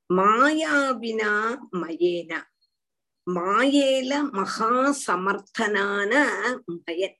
மாயாவினா 0.09 1.31
மயேனா. 1.81 2.39
மாயேல 3.27 4.13
மகா 4.37 4.69
சமர்த்தனான 5.05 6.11
மயன். 6.75 7.17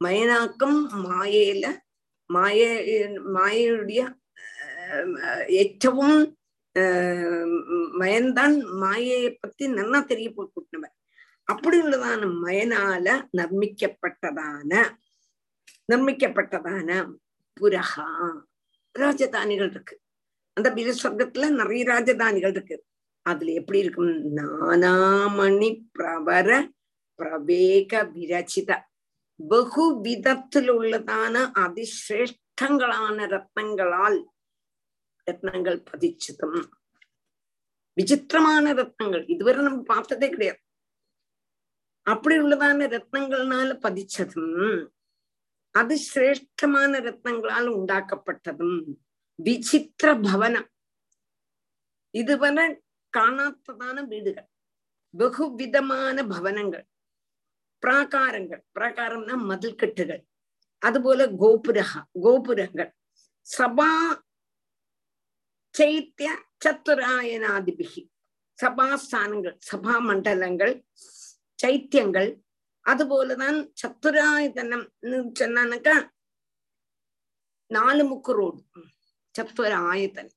மயனாக்கம் 0.00 0.80
மாயேல. 1.06 1.66
மாய 2.30 2.60
மாயனுடைய 3.36 4.00
ஏற்றவும் 5.60 6.20
மயன்தான். 8.02 8.56
மாயையை 8.82 9.30
பத்தி 9.42 9.64
நல்லா 9.78 10.00
தெரிய 10.10 10.28
போட்டுனவன் 10.36 10.95
அப்படி 11.46 11.82
உள்ளதான 11.82 12.22
மயனால 12.42 13.26
நர்மிக்கப்பட்டதான 13.36 14.96
நிர்மிக்கப்பட்டதான 15.92 17.14
புரகா 17.60 18.40
ராஜதானிகள் 18.98 19.70
இருக்கு. 19.70 20.00
அந்த 20.52 20.70
பிர 20.70 21.48
நிறைய 21.48 21.84
ராஜதானிகள் 21.84 22.48
இருக்கு. 22.48 22.84
அதுல 23.22 23.52
எப்படி 23.52 23.78
இருக்கும்? 23.78 24.36
நானாமணி 24.36 25.80
பிரபர 25.98 26.70
பிரவேக 27.14 28.04
விரச்சித. 28.04 28.80
பகு 29.48 30.00
விதத்தில் 30.00 30.72
உள்ளதான 30.72 31.50
அதிசிரேஷ்டங்களான 31.54 33.18
ரத்னங்களால் 33.26 34.24
ரத்னங்கள் 35.30 35.84
பதிச்சதும். 35.90 36.68
விசித்திரமான 37.92 38.74
ரத்னங்கள். 38.74 39.30
இதுவரை 39.30 39.62
நம்ம 39.62 39.82
பார்த்ததே 39.82 40.28
கிடையாது. 40.28 40.60
அப்படியுள்ளதான 42.06 42.86
ரத்னங்கள்னால 42.94 43.70
பதிச்சதும் 43.84 44.90
அது 45.74 45.94
சிரேஷ்டமான 46.14 46.92
ரத்னங்களால் 47.06 47.68
உண்டாக்கப்பட்டதும் 47.78 48.78
விசித்திர 49.38 50.08
பவனம். 50.26 50.68
இதுவரை 52.14 52.66
காணாத்ததான 53.12 53.96
வீடுகள் 54.12 54.48
பகுவிதமான 55.14 56.16
பவனங்கள் 56.32 56.86
பிராகாரங்கள். 57.82 58.62
பிராகாரம்னா 58.76 59.34
மதில் 59.50 59.80
கட்டுகள் 59.82 60.22
அதுபோல 60.82 61.26
கோபுரக 61.42 62.02
கோபுரங்கள். 62.22 62.90
சபா 63.46 63.90
சைத்திய 65.74 66.28
சத்துராயனாதிபிகி 66.64 68.02
சபாஸ்தானங்கள் 68.58 69.56
சபா 69.68 69.94
மண்டலங்கள் 70.08 70.74
சைத்தியங்கள் 71.58 72.30
அதுபோலதான் 72.86 73.58
சத்துராயதனம் 73.80 74.86
சொன்னானாக்கா 75.40 75.96
நாலு 77.70 78.02
முக்கு 78.04 78.32
ரோடு 78.32 78.60
சத்துராயத்தன் 79.34 80.32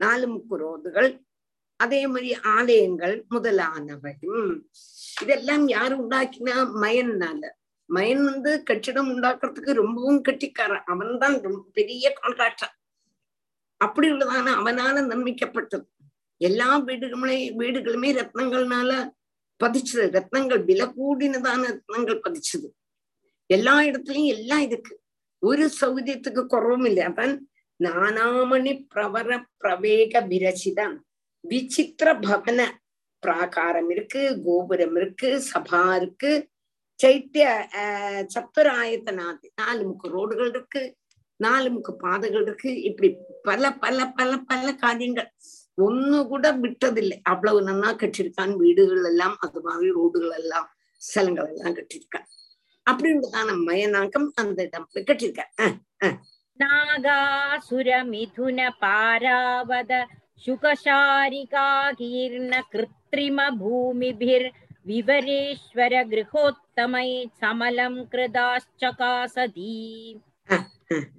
நாலு 0.00 0.26
முக்கு 0.26 0.56
ரோடுகள் 0.56 1.10
அதே 1.80 2.00
மாதிரி 2.06 2.30
ஆலயங்கள் 2.52 3.14
முதலானவையும் 3.30 4.48
இதெல்லாம் 5.22 5.64
யாரு 5.68 5.94
உண்டாக்கினா 5.96 6.56
மயன்னால 6.82 7.42
மயன் 7.88 8.24
வந்து 8.24 8.50
கட்டிடம் 8.62 9.08
உண்டாக்குறதுக்கு 9.12 9.72
ரொம்பவும் 9.74 10.20
கட்டிக்காரன் 10.20 10.84
அவன் 10.86 11.14
தான் 11.18 11.36
பெரிய 11.72 12.12
கான்ட்ராக்டர் 12.20 12.74
அப்படி 13.80 14.06
உள்ளதான 14.10 14.52
அவனால 14.56 15.02
நம்பிக்கப்பட்டது 15.06 15.86
எல்லா 16.40 16.68
வீடுகளுமே 16.88 17.38
வீடுகளுமே 17.60 18.10
ரத்னங்கள்னால 18.12 18.92
பதிச்சது. 19.64 20.06
ரத்னங்கள் 20.16 20.64
விலை 20.64 20.86
கூடினதான 20.86 21.62
ரத்னங்கள் 21.70 22.20
பதிச்சது. 22.26 22.68
எல்லா 23.46 23.80
இடத்துலயும் 23.80 24.32
எல்லாம் 24.36 24.60
இருக்கு. 24.60 25.00
ஒரு 25.38 25.70
சௌகரியத்துக்கு 25.80 26.42
குறவும் 26.46 26.84
இல்லை. 26.84 27.02
அவன் 27.02 27.48
நானாமணி 27.84 28.72
பிரவர 28.94 29.42
பிரவேக 29.64 30.22
விரசிதான். 30.32 30.96
விசித்திர 31.40 32.14
பவன 32.14 32.64
பிராகாரம் 33.26 33.90
இருக்கு 33.90 34.40
கோபுரம் 34.44 34.96
இருக்கு 34.96 35.42
சபா 35.54 35.96
இருக்கு. 35.96 36.32
சைத்திய 37.02 37.44
சத்துராயத்தனாதி 38.34 39.48
நாலு 39.56 39.82
முக்கு 39.88 40.08
ரோடுகள் 40.08 40.48
இருக்கு. 40.48 40.82
நாலு 41.36 41.68
முக்கு 41.70 41.92
பாதைகள் 41.92 42.42
இருக்கு. 42.42 42.70
இப்படி 42.82 43.16
பல 43.42 43.72
பல 43.72 44.06
பல 44.06 44.36
பல 44.36 44.74
காரியங்கள். 44.74 45.30
ഒന്നുകൂടെ 45.80 46.50
വിട്ടതില്ല 46.62 47.12
അവളവ് 47.32 47.60
നന്നാ 47.68 47.90
കെട്ടിരിക്കാൻ 47.94 48.48
വീടുകളിലെല്ലാം 48.60 49.32
അതുമാതിരി 49.44 49.90
റോഡുകളെല്ലാം 49.98 50.64
സ്ഥലങ്ങളെல்லாம் 51.02 51.76
கட்டியிருக்கான் 51.76 52.26
அப்படின்றதான 52.86 53.52
மயனாக்கம் 53.66 54.26
அந்த 54.40 54.58
இடம்ல 54.68 55.02
கட்டியிருக்கார் 55.08 55.76
நாகாசுரமிதுன 56.60 58.60
பாராவத 58.80 59.92
சுகசாரிகாகீர்ண 60.44 62.52
கிருத்ரிம 62.72 63.38
பூமிபிர் 63.60 64.48
விவரேஸ்வர 64.86 65.94
கிரகோத்தமை 66.10 67.08
சமலம் 67.40 67.98
கிருதாச்சகாசதி 68.12 69.72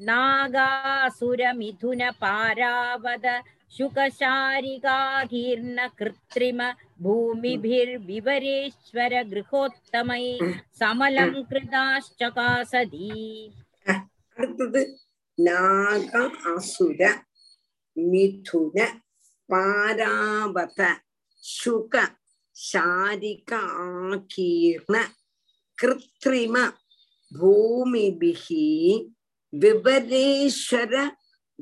நாகாசுரமிதுன 0.07 2.01
பாராவத 2.21 3.27
शुकशारिकाकीर्ण 3.72 5.78
कृत्रिम 5.98 6.60
भूमिभिर्विवरेश्वर 7.06 9.12
गृहोत्तमै 9.32 10.24
समलं 10.80 11.32
कृदाश्चकासती 11.50 13.10
அடுத்தது 14.36 14.80
நாக 15.38 16.12
அசுர 16.50 17.00
மிதுன 17.96 18.76
பாராவத 19.48 20.80
சுக 21.44 21.94
சாரிக 22.56 23.50
ஆகீர்ண 23.84 24.94
கிருத்ரிம 25.78 26.56
பூமிபிகி 27.32 28.66
விபரேஸ்வர 29.52 30.92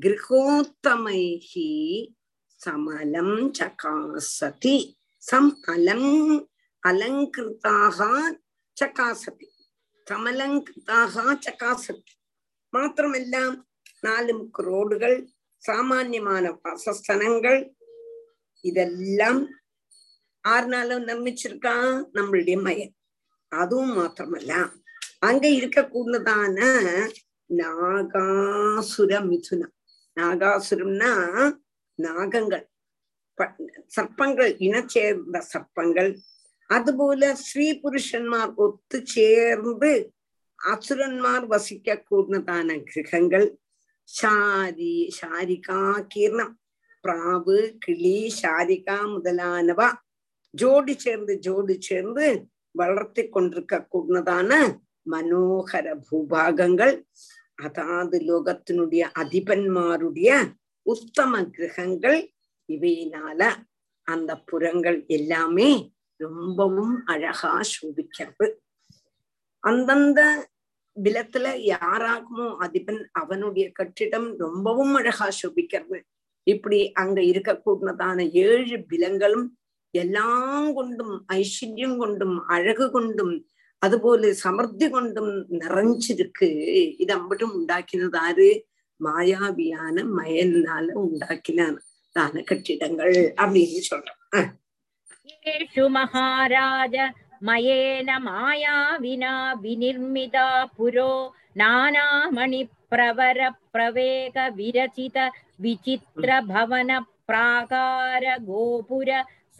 கிரகோத்தமைஹ 0.01 1.53
சமலம் 2.65 3.51
சகாசதி. 3.59 4.93
சம் 5.17 5.59
அலம் 5.67 6.47
அலங்கிருத்தாக 6.87 8.21
சகாசதி. 8.81 9.49
சமலங்கிருத்தாக 10.11 11.37
சகாசதி. 11.49 12.13
மாத்திரமெல்லாம் 12.73 13.61
நாலு 14.01 14.39
முக்கு 14.39 14.61
ரோடுகள் 14.61 15.27
சாமான்யமான 15.57 16.59
வாசஸ்தனங்கள். 16.63 17.69
இதெல்லாம் 18.61 19.47
ஆறுனாலும் 20.47 21.05
நிர்மிச்சிருக்கா 21.07 22.03
நம்மளுடைய 22.13 22.61
மயன். 22.61 22.95
அதுவும் 23.47 23.97
மாத்திரமல்ல. 23.97 24.71
அங்க 25.19 25.47
இருக்கக்கூடதான 25.47 26.59
நாகாசுர 27.53 29.19
மிதுனம் 29.31 29.77
நாகாசுரம்னா 30.19 31.11
நாகங்கள். 31.99 32.65
சர்ப்பங்கள் 33.95 34.51
இனச்சேர்ந்த 34.67 35.37
சர்ப்பங்கள். 35.53 36.11
அதுபோல 36.69 37.35
ஸ்ரீ 37.35 37.67
புருஷன்மார் 37.83 38.53
ஒத்து 38.65 38.97
சேர்ந்து 39.13 39.91
அசுரன்மார் 40.59 41.45
வசிக்க 41.47 42.03
கூடதான 42.09 42.69
கிரகங்கள். 42.89 43.47
ஷாரி 44.17 44.95
ஷாரிகா 45.17 45.81
கீர்ணம் 46.15 46.53
பிராவு 47.01 47.57
கிளி 47.79 48.19
ஷாரிகா 48.41 48.97
முதலானவ. 49.13 49.81
ஜோடி 50.53 50.93
சேர்ந்து 50.97 51.33
ஜோடி 51.39 51.75
சேர்ந்து 51.87 52.27
வளர்த்தி 52.71 53.23
கொண்டிருக்க 53.29 53.87
கூடதான 53.93 54.51
மனோகர 55.11 55.87
பூபாகங்கள். 56.07 56.95
அதாவது 57.59 58.17
லோகத்தினுடைய 58.29 59.03
அதிபன்மாருடைய 59.21 60.29
உத்தம 60.85 61.41
கிரகங்கள் 61.45 62.19
இவையினால 62.69 63.41
அந்த 64.07 64.31
புறங்கள் 64.49 64.99
எல்லாமே 65.07 65.69
ரொம்பவும் 66.19 66.95
அழகா 67.05 67.51
சோபிக்கிறது. 67.73 68.47
அந்தந்த 69.63 70.21
விலத்துல 70.97 71.47
யாராகுமோ 71.73 72.47
அதிபன் 72.65 73.01
அவனுடைய 73.11 73.65
கட்டிடம் 73.71 74.27
ரொம்பவும் 74.37 74.93
அழகா 74.93 75.27
சோபிக்கிறது. 75.41 75.99
இப்படி 76.47 76.79
அங்க 76.93 77.19
இருக்கக்கூடதான 77.21 78.19
ஏழு 78.45 78.77
பிலங்களும் 78.91 79.47
எல்லாம் 79.93 80.69
கொண்டும் 80.73 81.15
ஐஸ்வர்யம் 81.33 81.97
கொண்டும் 81.97 82.37
அழகு 82.45 82.85
கொண்டும் 82.91 83.35
അതുപോലെ 83.81 84.29
സമൃദ്ധി 84.35 84.87
കൊണ്ടും 84.87 85.27
നിറഞ്ഞിരിക്ക് 85.53 86.49
ഇത് 86.99 87.13
അമ്പട്ടും 87.13 87.51
ഉണ്ടാക്കുന്നത് 87.53 88.17
ആര് 88.19 88.49
മായാവിയാണ് 88.99 90.01
മയനാല 90.15 90.87
ഉണ്ടാക്കിനാണ് 91.03 91.79
ദാന 92.15 92.41
കെട്ടിടങ്ങൾ 92.41 93.09
அப்படின்னு 93.37 93.81
മഹാരാജ 95.89 96.95
മയേന 97.41 98.11
മായാവിനാ 98.23 99.33
വിനിർമ്മിത 99.61 100.37
പുരോ 100.77 101.11
നാനാമണി 101.57 102.61
പ്രവര 102.91 103.39
പ്രവേഗ 103.73 104.37
വിരചിത 104.55 105.19
വിചിത്ര 105.59 106.39
ഭവന 106.47 106.91
പ്രാകാര 107.27 108.25
ഗോപുര 108.41 109.11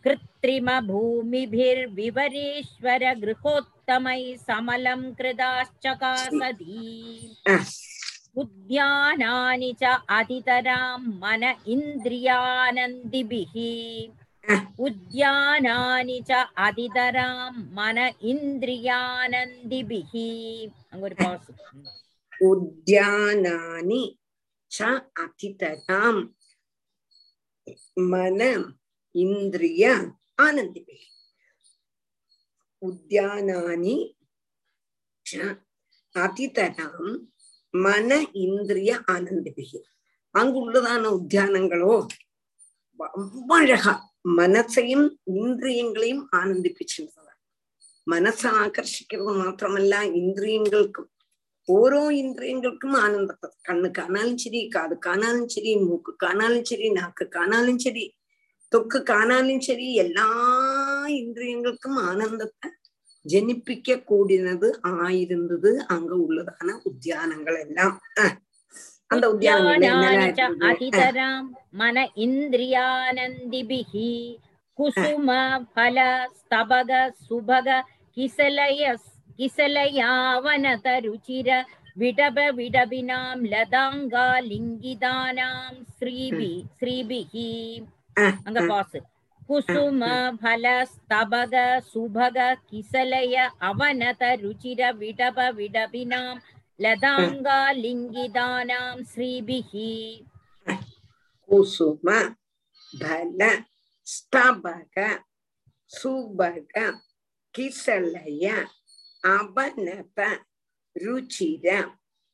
कृत्रिमभूमिभिर्विवरेश्वर 0.03 3.03
गृहोत्तमै 3.23 4.23
समलं 4.47 5.01
कृदाश्चकासदी। 5.13 6.83
उद्यानानि 8.37 9.71
च 9.81 9.83
अतितरां 10.09 10.99
मन 11.21 11.43
इन्द्रियानन्दिभिः। 11.67 13.53
உத்யானானி 14.77 16.17
ச 16.29 16.31
அதிதராம் 16.65 17.59
மன 17.71 17.97
இந்திரியானந்திபிஹி. 18.31 20.29
அங்க 20.89 21.03
ஒரு 21.05 21.15
பாஸ் 21.15 21.49
உத்யானானி 22.41 24.01
ச 24.71 24.79
அதிதராம் 25.23 26.21
மன 28.13 28.39
இந்திரிய 29.11 29.83
ஆனந்திபிஹி. 30.41 31.07
உத்யானானி 32.81 33.95
ச 35.25 35.31
அதிதராம் 36.15 37.13
மன 37.73 38.09
இந்திரிய 38.45 38.91
ஆனந்திபிகி 39.13 39.79
அங்குள்ளதான 40.35 41.03
உத்தியானங்களோ 41.17 41.95
ரொம்ப 42.99 43.51
அழகா 43.59 43.93
മനസ്സയും 44.38 45.02
ഇന്ദ്രിയങ്ങളെയും 45.34 46.20
ആനന്ദിപ്പിച്ചിരുന്നത് 46.34 47.16
മനസ്സ് 48.06 48.46
ആകർഷിക്കുന്നത് 48.56 49.38
മാത്രമല്ല 49.38 49.94
ഇന്ദ്രിയങ്ങൾക്കും 50.14 51.06
ഓരോ 51.68 52.00
ഇന്ദ്രിയങ്ങൾക്കും 52.20 52.92
ആനന്ദത്തെ 52.96 53.48
കണ്ണ് 53.68 53.88
കാണാലും 53.98 54.36
ശരി 54.38 54.60
കാത് 54.74 54.94
കാണാലും 55.06 55.44
ശരി 55.48 55.72
മൂക്ക് 55.82 56.12
കാണാലും 56.22 56.62
ശരി 56.64 56.88
നാക്ക് 56.90 57.24
കാണാലും 57.34 57.76
ശരി 57.78 58.04
തൊക്ക് 58.72 58.98
കാണാലും 59.06 59.58
ശരി 59.60 59.88
എല്ലാ 59.98 60.26
ഇന്ദ്രിയങ്ങൾക്കും 61.14 61.94
ആനന്ദത്തെ 62.00 62.68
ജനിപ്പിക്ക 63.26 63.96
കൂടിനത് 64.04 64.68
ആയിരുന്നത് 65.00 65.70
அங்க 65.90 66.12
உள்ளதான 66.16 66.76
உத்தியானங்கள் 66.84 67.58
எல்லாம் 67.58 67.96
அந்த 69.11 69.25
அதிதராம் 70.69 71.47
மன 71.73 71.95
இந்திரியானந்திபிஹி 72.25 74.11
குசும 74.79 75.29
பல 75.75 75.97
ஸ்தபக 76.39 76.91
சுபக 77.25 77.67
கிசலய 78.17 78.81
கிசலயாவனத 79.39 80.87
ருச்சிர 81.05 81.49
விடப 81.97 82.37
விடபினாம் 82.57 83.43
லதாங்கா 83.51 84.27
லிங்கிதானாம் 84.49 85.77
ஸ்ரீபி 85.93 86.51
ஸ்ரீபிஹி. 86.77 87.49
அங்க 88.47 88.59
பாஸ் 88.67 88.97
குசும 89.49 90.01
பல 90.43 90.65
ஸ்தபக 90.91 91.53
சுபக 91.91 92.37
கிசலய 92.69 93.35
அவனத 93.69 94.23
ருச்சிர 94.43 94.81
விடப 95.01 95.37
விடபினாம் 95.59 96.39
லதாங்கா 96.79 97.59
லிங்கிதானாம் 97.83 99.03
ஸ்ரீபிஹி 99.11 99.91
குசும 101.49 102.07
பல 102.93 103.39
ஸ்தபக 104.07 104.97
சுபக 105.91 106.75
கிசலய 107.55 108.45
அவனத 109.23 110.19
ருச்சிர 110.95 111.67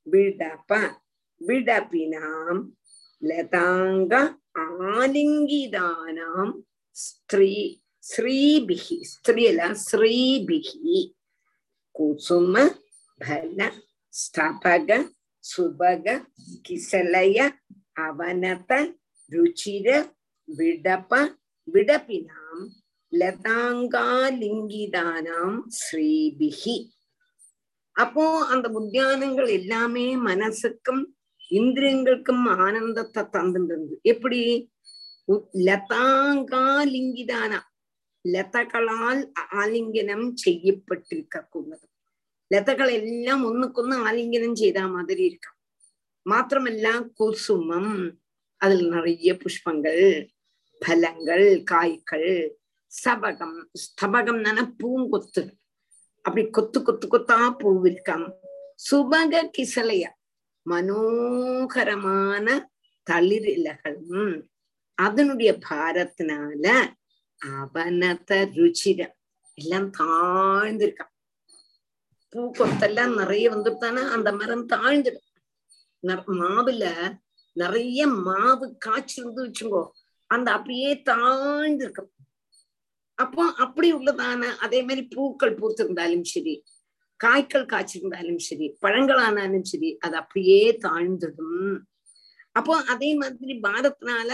விடப 0.07 0.71
விடபினாம் 1.41 2.61
லதாங்க 3.21 4.13
ஆலிங்கிதானாம் 4.95 6.53
ஸ்திரீ 6.95 7.53
ஸ்ரீபிகி 8.03 8.97
ஸ்திரீல 9.11 9.61
ஸ்ரீபிகி 9.85 10.99
குசும 11.95 12.55
பல 13.21 13.59
ஸ்தபக 14.13 14.89
சுபக 15.43 16.05
கிசலய 16.67 17.37
அவனத 17.99 18.71
ருச்சிர 19.31 19.87
விடப 20.47 21.11
விடபினாம் 21.67 22.63
லதாங்காலிங்கிதானாம் 23.13 25.57
ஸ்ரீபிகி. 25.79 26.75
அப்போ 27.95 28.45
அந்த 28.45 28.69
உத்தியானங்கள் 28.79 29.49
எல்லாமே 29.59 30.05
மனசுக்கும் 30.29 31.03
இந்திரியங்களுக்கும் 31.51 32.45
ஆனந்தத்தை 32.65 33.23
தந்துட்டு 33.33 33.97
எப்படி? 34.13 34.41
லதாங்காலிங்கிதானா? 35.69 37.59
லதகளால் 38.25 39.21
ஆலிங்கனம் 39.61 40.27
செய்யப்பட்டிருக்க 40.45 41.35
கூடாது 41.49 41.85
லதகள் 42.51 42.91
எல்லாம் 42.97 43.43
ஒண்ணுக்கொன்னு 43.45 43.97
ஆலிங்கனம் 44.05 44.55
செய்த 44.55 44.81
மாதிரி 44.87 45.23
இருக்கும் 45.25 45.57
மாத்திரமல்ல 46.25 46.87
குசுமம் 47.17 47.93
அதுல 48.61 48.89
நிறைய 48.89 49.31
புஷ்பங்கள் 49.41 50.03
பலங்கள் 50.81 51.47
காய்கள் 51.63 52.31
சபகம் 52.91 53.57
ஸ்தபகம்னா 53.81 54.63
பூங்கொத்து 54.79 55.43
அப்படி 56.25 56.43
கொத்து 56.49 56.79
கொத்து 56.81 57.05
கொத்தா 57.07 57.37
பூ 57.59 57.69
இருக்காம் 57.85 58.27
சுபக 58.79 59.43
கிசலைய 59.55 60.05
மனோகரமான 60.65 62.47
தளிர் 63.07 63.49
இலைகளும் 63.53 64.33
அதனுடைய 64.97 65.51
பாரத்தினால 65.63 66.65
அவனத 67.41 68.31
ருச்சிரம் 68.55 69.15
எல்லாம் 69.57 69.89
தாழ்ந்திருக்கான் 69.97 71.10
பூ 72.33 72.51
கொத்தெல்லாம் 72.51 73.13
நிறைய 73.15 73.45
வந்துட்டானா 73.51 74.03
அந்த 74.09 74.31
மரம் 74.31 74.65
தாழ்ந்துடும். 74.67 75.27
மாவுல 76.41 76.85
நிறைய 77.55 78.07
மாவு 78.07 78.77
காய்ச்சிருந்து 78.85 79.41
வச்சுங்கோ 79.45 79.81
அந்த 80.27 80.51
அப்படியே 80.51 81.01
தாழ்ந்து 81.01 81.83
இருக்கும் 81.83 82.11
அப்போ 83.15 83.43
அப்படி 83.57 83.93
உள்ளதான 83.93 84.43
அதே 84.57 84.81
மாதிரி 84.81 85.01
பூக்கள் 85.15 85.55
பூத்திருந்தாலும் 85.55 86.23
சரி 86.23 86.63
காய்கள் 87.19 87.65
காய்ச்சிருந்தாலும் 87.65 88.37
சரி 88.37 88.77
பழங்களானாலும் 88.81 89.67
சரி 89.71 89.97
அது 89.97 90.15
அப்படியே 90.15 90.77
தாழ்ந்ததும் 90.81 91.75
அப்போ 92.51 92.73
அதே 92.75 93.15
மாதிரி 93.15 93.53
பாரத்தினால 93.59 94.31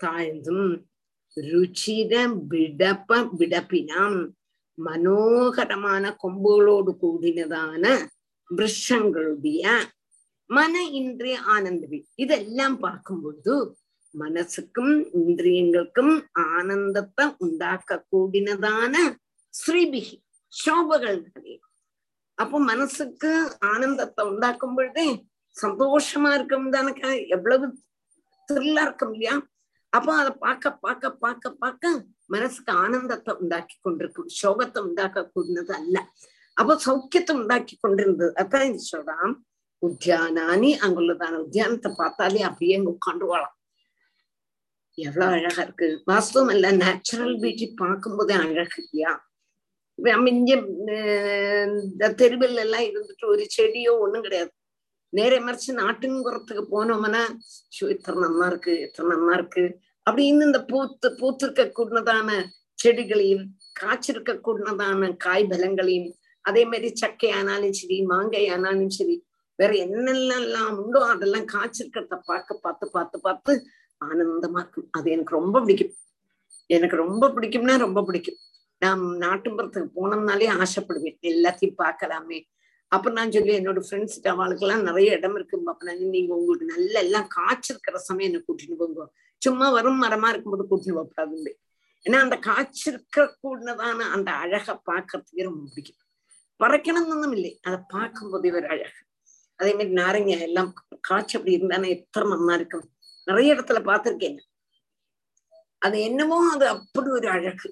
தாழ்ந்தும். 0.00 0.72
ருச்சிர 1.36 2.12
விடப்ப 2.48 3.20
விடப்பினாம். 3.38 4.18
மனோகரமான 4.78 6.16
கொம்புகளோடு 6.16 6.92
கூடினதான 7.00 7.84
விருஷங்களுடைய 8.50 9.64
மன 10.50 10.82
இன்றைய 10.92 11.40
ஆனந்தவி 11.46 12.06
இதெல்லாம் 12.14 12.78
பார்க்கும் 12.78 13.22
பொழுது 13.22 13.54
மனசுக்கும் 14.14 14.92
இந்திரியங்களுக்கும் 15.14 16.12
ஆனந்தத்தை 16.32 17.24
உண்டாக்க 17.38 18.04
கூடினதான 18.12 18.94
ஸ்ரீபிகி 19.54 20.16
சோபகள் 20.52 21.20
நிறைய 21.26 21.56
அப்போ 22.38 22.58
மனசுக்கு 22.60 23.30
ஆனந்தத்தை 23.66 24.24
உண்டாக்கும் 24.24 24.74
பொழுதே 24.74 25.06
சந்தோஷமா 25.56 26.34
இருக்கும் 26.34 26.72
தானக்கா? 26.72 27.10
எவ்வளவு 27.28 27.66
த்ரில்லா 28.48 28.82
இருக்கும் 28.82 29.12
இல்லையா? 29.12 29.34
அப்போ 29.92 30.12
அதை 30.14 30.32
பார்க்க 30.38 30.70
பார்க்க 30.70 31.10
பார்க்க 31.10 31.50
பார்க்க 31.50 31.92
மனசுக்கு 32.30 32.72
ஆனந்தத்தை 32.84 33.32
உண்டாக்கி 33.42 33.76
கொண்டிருக்கும். 33.80 34.30
சோகத்தை 34.42 34.80
உண்டாக்க 34.88 35.30
கூடினது 35.34 35.72
அல்ல. 35.80 35.96
அப்போ 36.56 36.72
சௌக்கியத்தை 36.86 37.34
உண்டாக்கி 37.40 37.74
கொண்டிருந்தது. 37.76 38.32
அதான் 38.42 38.80
சொல்றான். 38.92 39.34
உத்தியானானி 39.82 40.70
அங்குள்ளதான 40.84 41.38
உத்தியானத்தை 41.44 41.90
பார்த்தாலே 42.00 42.42
அப்படியே 42.48 42.76
அங்க 42.78 42.90
உட்காந்துருவாளாம் 42.96 43.56
எவ்வளவு 44.98 45.34
அழகா 45.36 45.62
இருக்கு. 45.62 45.86
வாஸ்தவம் 46.10 46.52
இல்ல 46.54 46.66
நேச்சுரல் 46.82 47.36
பியூட்டி 47.42 47.66
பார்க்கும்போதே 47.82 48.34
அழகு 48.44 48.76
இல்லையா? 48.82 49.12
நம்ம 49.98 50.30
இங்க 50.30 50.52
இந்த 51.68 52.04
தெருவில் 52.20 52.62
எல்லாம் 52.64 52.86
இருந்துட்டு 52.90 53.26
ஒரு 53.32 53.44
செடியோ 53.56 53.92
ஒண்ணும் 54.04 54.24
கிடையாது. 54.26 54.52
நேരെ 55.12 55.36
மறைச்சு 55.46 55.70
நாட்டுங்குறத்துக்கு 55.82 56.64
போனோம்னா 56.74 57.22
ஷோ 57.76 57.84
இத்தனை 57.94 58.18
நன்னா 58.24 58.46
இருக்கு 58.52 58.72
இத்தனை 58.86 59.08
நன்னா 59.12 59.34
இருக்கு. 59.40 59.64
அப்படின்னு 60.06 60.48
இந்த 60.48 60.60
பூத்து 60.70 61.08
பூத்திருக்க 61.20 61.62
கூடதான 61.78 62.30
செடிகளையும் 62.78 63.44
காய்ச்சிருக்க 63.80 64.32
கூடதான 64.46 65.10
காய் 65.26 65.44
பலங்களையும் 65.52 66.10
அதே 66.44 66.62
மாதிரி 66.64 66.88
சக்கை 67.02 67.30
ஆனாலும் 67.38 67.76
சரி 67.80 67.96
மாங்காய் 68.12 68.50
ஆனாலும் 68.56 68.94
சரி 68.98 69.16
வேற 69.58 69.72
என்னெல்லாம் 69.86 70.78
உண்டோ 70.82 71.00
அதெல்லாம் 71.12 71.46
காய்ச்சிருக்கிறத 71.54 72.16
பார்க்க 72.30 72.62
பார்த்து 72.64 72.86
பார்த்து 72.96 73.18
பார்த்து 73.20 73.52
ஆனந்தமா 74.00 74.60
இருக்கும். 74.62 74.88
அது 74.90 75.10
எனக்கு 75.10 75.32
ரொம்ப 75.40 75.60
பிடிக்கும். 75.60 75.92
எனக்கு 76.70 76.96
ரொம்ப 76.96 77.24
பிடிக்கும்னா 77.36 77.76
ரொம்ப 77.86 78.02
பிடிக்கும். 78.02 78.38
நான் 78.82 79.02
நாட்டுப்புறத்துக்கு 79.24 79.90
போனோம்னாலே 79.98 80.48
ஆசைப்படுவேன். 80.62 81.16
எல்லாத்தையும் 81.30 81.78
பார்க்கலாமே. 81.84 82.38
அப்ப 82.92 83.10
நான் 83.10 83.32
சொல்லி 83.32 83.52
என்னோட 83.60 83.80
ஃப்ரெண்ட்ஸ் 83.86 84.18
அவளுக்கு 84.32 84.64
எல்லாம் 84.66 84.86
நிறைய 84.88 85.16
இடம் 85.18 85.36
இருக்கு. 85.38 85.56
அப்ப 85.72 85.86
நான் 85.88 86.02
நீங்க 86.16 86.32
உங்களுக்கு 86.34 86.66
நல்ல 86.74 86.94
எல்லாம் 87.06 87.28
காய்ச்சிருக்கிற 87.36 88.00
சமயம் 88.08 88.28
என்ன 88.30 88.42
கூட்டிட்டு 88.48 88.76
போங்க. 88.82 89.06
சும்மா 89.44 89.66
வரும் 89.70 90.00
மரமா 90.02 90.28
இருக்கும்போது 90.28 90.64
கூட்டிட்டு 90.70 90.94
போகாது 90.94 91.58
ஏன்னா 92.04 92.18
அந்த 92.24 92.36
காய்ச்சிருக்க 92.48 93.16
கூடதான 93.42 94.00
அந்த 94.16 94.30
அழகை 94.42 94.74
பார்க்கறதுக்கே 94.90 95.42
ரொம்ப 95.42 95.62
பிடிக்கும். 95.74 96.00
பறக்கணும்னு 96.62 97.32
இல்லை. 97.32 97.52
அதை 97.62 97.78
பார்க்கும்போது 97.88 98.54
ஒரு 98.54 98.68
அழகு. 98.68 99.00
அதே 99.56 99.72
மாதிரி 99.72 99.92
நாரங்க 99.92 100.32
எல்லாம் 100.40 100.70
காய்ச்சி 101.00 101.38
அப்படி 101.38 101.54
இருந்தானே 101.56 101.88
எத்தனை 101.88 102.28
நல்லா 102.30 102.54
இருக்கும். 102.54 102.86
நிறைய 103.24 103.54
இடத்துல 103.54 103.80
பார்த்திருக்கேன். 103.88 104.38
அது 105.78 105.96
என்னமோ 106.00 106.38
அது 106.52 106.66
அப்படி 106.74 107.10
ஒரு 107.10 107.28
அழகு. 107.28 107.68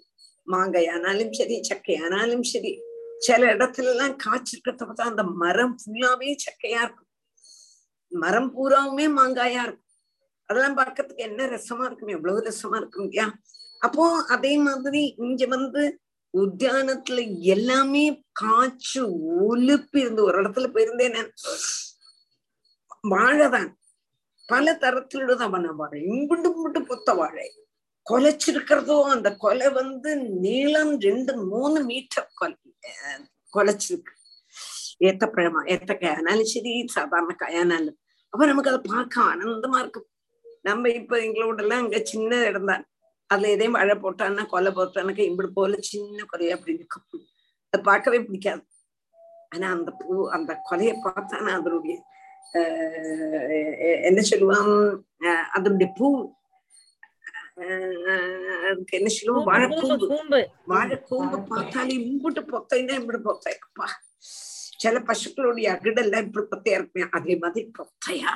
மாங்காயானாலும் 0.46 1.32
சரி 1.32 1.56
சக்கையானாலும் 1.68 2.46
சரி 2.52 2.72
சில 3.18 3.42
இடத்துல 3.54 3.90
எல்லாம் 3.94 4.16
காய்ச்சிருக்கிறத 4.24 4.82
பார்த்தா 4.84 5.08
அந்த 5.10 5.22
மரம் 5.42 5.76
ஃபுல்லாவே 5.80 6.30
சக்கையா 6.44 6.80
இருக்கும். 6.86 7.10
மரம் 8.12 8.50
பூராவுமே 8.54 9.06
மாங்காயா 9.18 9.62
இருக்கும். 9.62 9.81
அதெல்லாம் 10.52 10.76
பார்க்கறதுக்கு 10.76 11.24
என்ன 11.28 11.46
ரசமா 11.46 11.84
இருக்கும்? 11.84 12.14
எவ்வளவு 12.16 12.40
ரசமா 12.40 12.76
இருக்கும் 12.76 13.08
இல்லையா? 13.08 13.32
அப்போ 13.78 14.24
அதே 14.28 14.56
மாதிரி 14.56 15.14
இங்க 15.18 15.46
வந்து 15.46 16.00
உத்தியானத்துல 16.32 17.38
எல்லாமே 17.38 18.04
காய்ச்சி 18.32 19.00
ஒலுப்பி 19.48 19.98
இருந்து 19.98 20.22
ஒரு 20.22 20.42
இடத்துல 20.42 20.68
போயிருந்தேன் 20.74 21.14
நான். 21.16 21.32
வாழைதான். 23.10 23.70
பல 24.46 24.76
தரத்திலுள்ளதான் 24.80 25.74
வாழை. 25.74 26.02
இம்புண்டு 26.02 26.52
இம்புண்டு 26.52 26.80
புத்த 26.80 27.14
வாழை. 27.14 27.46
கொலைச்சிருக்கிறதோ 28.10 29.02
அந்த 29.02 29.34
கொலை 29.36 29.68
வந்து 29.70 30.16
நீளம் 30.16 31.00
ரெண்டு 31.00 31.36
மூணு 31.36 31.84
மீட்டர் 31.84 32.30
கொலை 32.34 32.56
கொலைச்சிருக்கு. 33.52 34.12
ஏத்த 35.00 35.24
பழமா 35.26 35.60
ஏத்த 35.64 35.92
காயானாலும் 35.94 36.50
சரி 36.54 36.72
சாதாரண 36.86 37.36
காயானாலும் 37.38 37.98
அப்ப 38.28 38.46
நமக்கு 38.46 38.70
அதை 38.70 38.92
பார்க்க 38.92 39.22
ஆனந்தமா 39.22 39.78
இருக்கும். 39.78 40.08
நம்ம 40.64 40.90
இப்ப 41.00 41.12
எங்களோட 41.26 41.58
எல்லாம் 41.64 41.82
அங்க 41.84 41.98
சின்ன 42.12 42.40
இடம் 42.50 42.70
தான். 42.72 42.84
அதுல 43.30 43.52
எதையும் 43.54 43.76
மழை 43.78 43.94
போட்டான்னா 44.04 44.42
கொலை 44.52 44.70
போட்டானாக்கா 44.78 45.24
இப்படி 45.30 45.48
போல 45.58 45.78
சின்ன 45.90 46.24
கொலையா 46.32 46.56
அப்படி 46.56 46.76
இருக்கும். 46.78 47.06
அது 47.72 47.82
பார்க்கவே 47.90 48.18
பிடிக்காது. 48.26 48.62
ஆனா 49.54 49.66
அந்த 49.76 49.90
பூ 50.00 50.12
அந்த 50.36 50.52
கொலையை 50.68 50.94
பார்த்தானா 51.06 51.50
அதனுடைய 51.58 51.96
என்ன 54.08 54.20
சொல்லுவான் 54.30 54.70
அதனுடைய 55.56 55.88
பூ 55.98 56.08
அதுக்கு 58.68 58.96
என்ன 58.98 59.10
சொல்லுவோம் 59.16 59.48
வாழைக்கூம்பு 59.50 60.40
வாழைக்கூம்பு 60.72 61.38
பார்த்தாலே 61.50 61.96
இம்பிட்டு 61.98 62.42
பொத்தைன்னா 62.52 62.94
இப்படி 63.00 63.20
பொத்தையப்பா 63.28 63.88
சில 64.84 64.98
பசுக்களுடைய 65.08 65.66
அகிடெல்லாம் 65.74 66.24
இப்படி 66.26 66.44
பொத்தையா 66.52 66.78
இருக்குமே. 66.78 67.04
அதே 67.16 67.34
மாதிரி 67.42 67.66
பொத்தையா. 67.78 68.30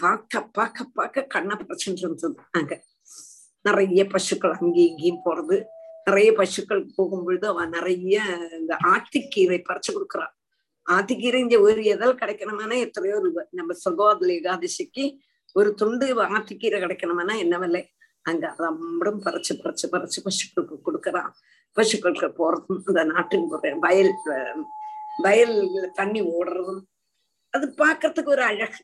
பார்க்க 0.00 0.42
பார்க்க 0.42 0.84
பார்க்க 0.94 1.22
கண்ணை 1.22 1.56
பிரச்சனை 1.56 2.00
இருந்தது 2.00 2.34
அங்க. 2.50 2.84
நிறைய 3.62 4.06
பசுக்கள் 4.06 4.50
அங்கேயும் 4.50 4.90
இங்கேயும் 4.90 5.22
போறது. 5.24 5.56
நிறைய 6.04 6.32
பசுக்கள் 6.32 6.82
போகும்பொழுது 6.96 7.46
அவன் 7.46 7.68
நிறைய 7.68 8.22
இந்த 8.58 8.76
ஆட்டுக்கீரை 8.92 9.58
பறிச்சு 9.68 9.90
கொடுக்குறான் 9.90 10.34
ஆட்டுக்கீரை 10.86 11.38
இங்க 11.40 11.60
ஒரு 11.60 11.82
எதால் 11.82 12.20
கிடைக்கணுமானா 12.20 12.76
எத்தனையோ 12.78 13.18
ரூபாய் 13.18 13.48
நம்ம 13.50 13.72
சகோதர 13.72 14.32
ஏகாதசிக்கு 14.32 15.04
ஒரு 15.54 15.74
துண்டு 15.74 16.06
ஆட்டுக்கீரை 16.36 16.78
கிடைக்கணுமானா 16.80 17.36
என்ன 17.38 17.82
அங்க 18.22 18.54
ரொம்ப 18.58 19.10
பறிச்சு 19.24 19.52
பறிச்சு 19.62 19.86
பறிச்சு 19.92 20.18
பசுக்களுக்கு 20.24 20.76
கொடுக்குறான் 20.86 21.30
பசுக்களுக்கு 21.76 22.28
போறதும் 22.40 22.80
இந்த 22.88 23.04
நாட்டின் 23.04 23.46
வயல் 23.80 24.14
வயல்ல 25.24 25.90
தண்ணி 25.92 26.20
ஓடுறதும். 26.22 26.82
அது 27.54 27.74
பாக்குறதுக்கு 27.78 28.24
ஒரு 28.24 28.42
அழகு. 28.42 28.80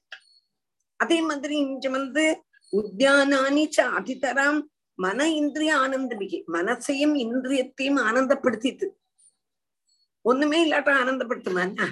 அதே 1.01 1.19
மாதிரி 1.21 1.55
இங்க 1.67 1.89
வந்து 1.89 2.25
உத்தியானானிச்ச 2.73 3.79
அதிதராம் 3.99 4.61
மன 4.99 5.29
இந்திரிய 5.41 5.73
ஆனந்தமிகை. 5.77 6.39
மனசையும் 6.53 7.15
இந்திரியத்தையும் 7.25 8.01
ஆனந்தப்படுத்திட்டு 8.09 8.87
ஒண்ணுமே 10.25 10.59
இல்லாட்ட 10.67 10.93
ஆனந்தப்படுத்துமாண்ணா 11.03 11.87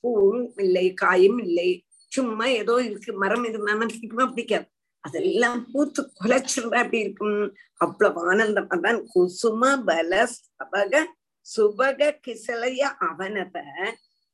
பூவும் 0.00 0.46
இல்லை 0.56 0.86
காயும் 0.94 1.38
இல்லை. 1.38 1.68
சும்மா 2.12 2.46
ஏதோ 2.60 2.74
இருக்கு. 2.82 3.10
மரம் 3.22 3.44
இருந்தாலும் 3.44 3.92
பிடிக்குமா 3.92 4.26
பிடிக்காது 4.30 4.66
அதெல்லாம் 5.04 5.58
பூத்து 5.72 6.02
குலைச்சிருந்தா 6.18 6.78
அப்படி 6.82 6.98
இருக்கும்? 6.98 7.36
அவ்வளவு 7.80 8.20
ஆனந்தம். 8.30 8.68
அதான் 8.74 8.98
குசும 9.12 9.62
பல 9.88 10.12
சபக 10.34 11.02
சுபக 11.46 12.08
கிசலைய 12.24 12.82
அவனத 13.08 13.56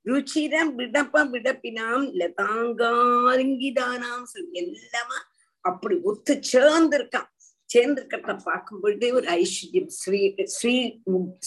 ருச்சிரம் 0.06 0.72
விடப்ப 0.78 1.16
விடப்பினாம் 1.32 2.06
லதாங்காருங்கிதானாம் 2.20 4.24
எல்லாமா. 4.62 5.18
அப்படி 5.64 6.00
ஒத்து 6.02 6.40
சேர்ந்திருக்கான் 6.52 7.28
சேர்ந்திருக்கிறத 7.70 8.36
பார்க்கும் 8.44 8.80
பொழுதே 8.80 9.10
ஒரு 9.10 9.40
ஐஸ்வர்யம் 9.40 9.90
ஸ்ரீ 9.98 10.34
ஸ்ரீ 10.56 11.00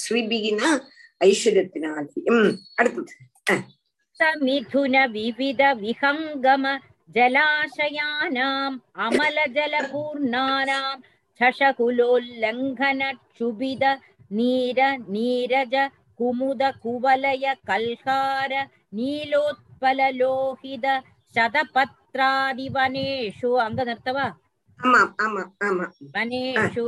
ஸ்ரீபிகினா 0.04 0.70
ஐஸ்வர்யத்தினாலயம். 1.22 2.58
அடுத்தது. 2.76 3.14
மிதுன 4.46 4.96
விவித 5.16 5.62
விஹங்கம 5.84 6.66
ஜலாசயானாம் 7.16 8.78
அமல 9.06 9.38
ஜலபூர்ணானாம் 9.58 11.02
சஷகுலோல்லங்கன 11.40 13.02
சுபித 13.40 13.84
நீர 14.32 14.80
நீரஜ 15.14 15.76
कुमुद 16.18 16.62
कुवलय 16.84 17.46
कल्हार 17.68 18.52
नीलोत्पललोहित 19.00 20.86
शतपत्रादिवनेषु 21.36 22.70
अङ्ग 23.68 23.80
नर्तवा 23.90 24.28
वनेषु 26.16 26.88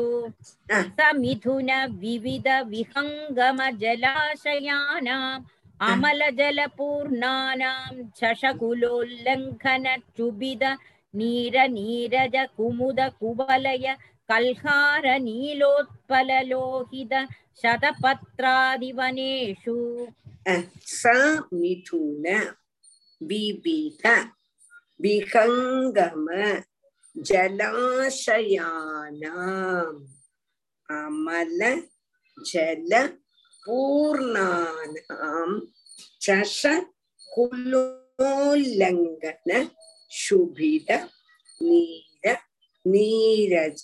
समिथुन 0.99 1.69
विविध 2.01 2.47
विहङ्गम 2.71 3.59
जलाशयानाम् 3.83 5.45
अमलजलपूर्णानां 5.89 7.75
शशकुलोल्लङ्घन 8.19 9.85
चुबिद 10.17 10.63
नीर 11.13 11.55
नीरज 11.77 12.35
कुमुद 12.57 12.99
कुवलय 13.19 13.85
कल्हार 14.29 15.05
नीलोत्पललोहित 15.27 17.13
शतपत्रादिवनेषु 17.61 19.27
स 20.97 21.01
मिथुन 21.59 22.25
बिबित 23.29 24.03
विहङ्गम 25.03 26.27
जलाशयानाम् 27.29 27.97
अमल 30.89 31.59
जल 32.37 32.91
पूर्णानां 33.63 35.49
चष 36.25 36.61
कुलोल्लङ्घन 37.33 38.69
शुभिद 40.11 40.89
नीर 41.61 42.25
नीरज 42.85 43.81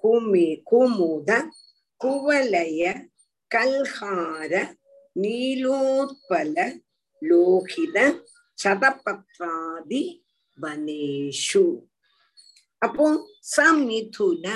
कुमि 0.00 0.48
कुमुद 0.68 1.30
குவலய 2.04 3.08
கல்ஹார 3.54 4.76
நீலோத்பல 5.20 6.56
லோகித 7.20 8.24
சதபத்ராதி 8.64 10.02
வனேஷு. 10.62 11.64
அப்போ 12.78 13.04
சமிதுன 13.56 14.46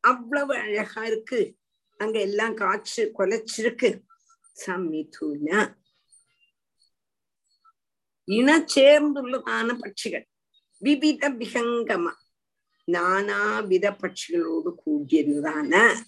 அவ்வளவு 0.00 0.54
அழகா 0.54 1.04
இருக்கு. 1.04 1.56
அங்க 1.96 2.20
எல்லாம் 2.20 2.56
காய்ச்சு 2.56 3.02
கொலைச்சிருக்கு. 3.18 4.00
சமிதுன 4.66 5.78
இன 8.24 8.58
சேர்ந்துள்ளதான 8.74 9.68
பட்சிகள். 9.80 10.26
விவித 10.80 11.28
விஹங்கம 11.30 12.06
நானாவித 12.86 13.86
பட்சிகளோடு 14.00 14.70
கூடியதுதான. 14.86 16.02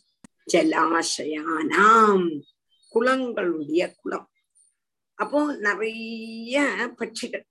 ஜலாசயானாம். 0.53 2.41
குளங்களுடைய 2.95 3.93
குளம். 3.97 4.31
அப்போ 5.15 5.57
நிறைய 5.57 6.63
பட்சிகள். 6.99 7.45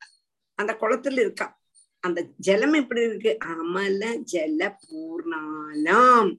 அந்த 0.53 0.77
குளத்துல 0.79 1.11
இருக்கா. 1.11 1.59
அந்த 1.99 2.27
ஜலம் 2.37 2.73
எப்படி 2.73 3.01
இருக்கு? 3.01 3.37
அமல 3.45 4.23
ஜல 4.31 4.75
பூர்ணானாம். 4.87 6.37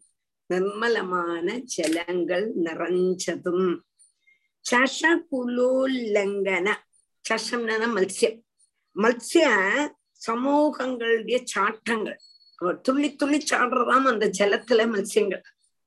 நிர்மலமான 0.55 1.59
ஜலங்கள் 1.59 2.55
நிறைஞ்சதும். 2.57 3.81
சஷ 4.71 5.19
குலோல்லங்கன. 5.31 6.75
சஷம்னா 7.31 8.09
மத்ஸ்யம். 8.11 8.41
மத்ஸ்ய 8.95 9.47
சமூகங்களுடைய 10.27 11.45
சாட்டங்கள் 11.55 12.17
துள்ளி 12.83 13.17
துள்ளி 13.17 13.39
சாடுறதாம் 13.39 14.05
அந்த 14.05 14.31
ஜலத்துல 14.39 14.87
மத்ஸ்யங்கள். 14.87 15.41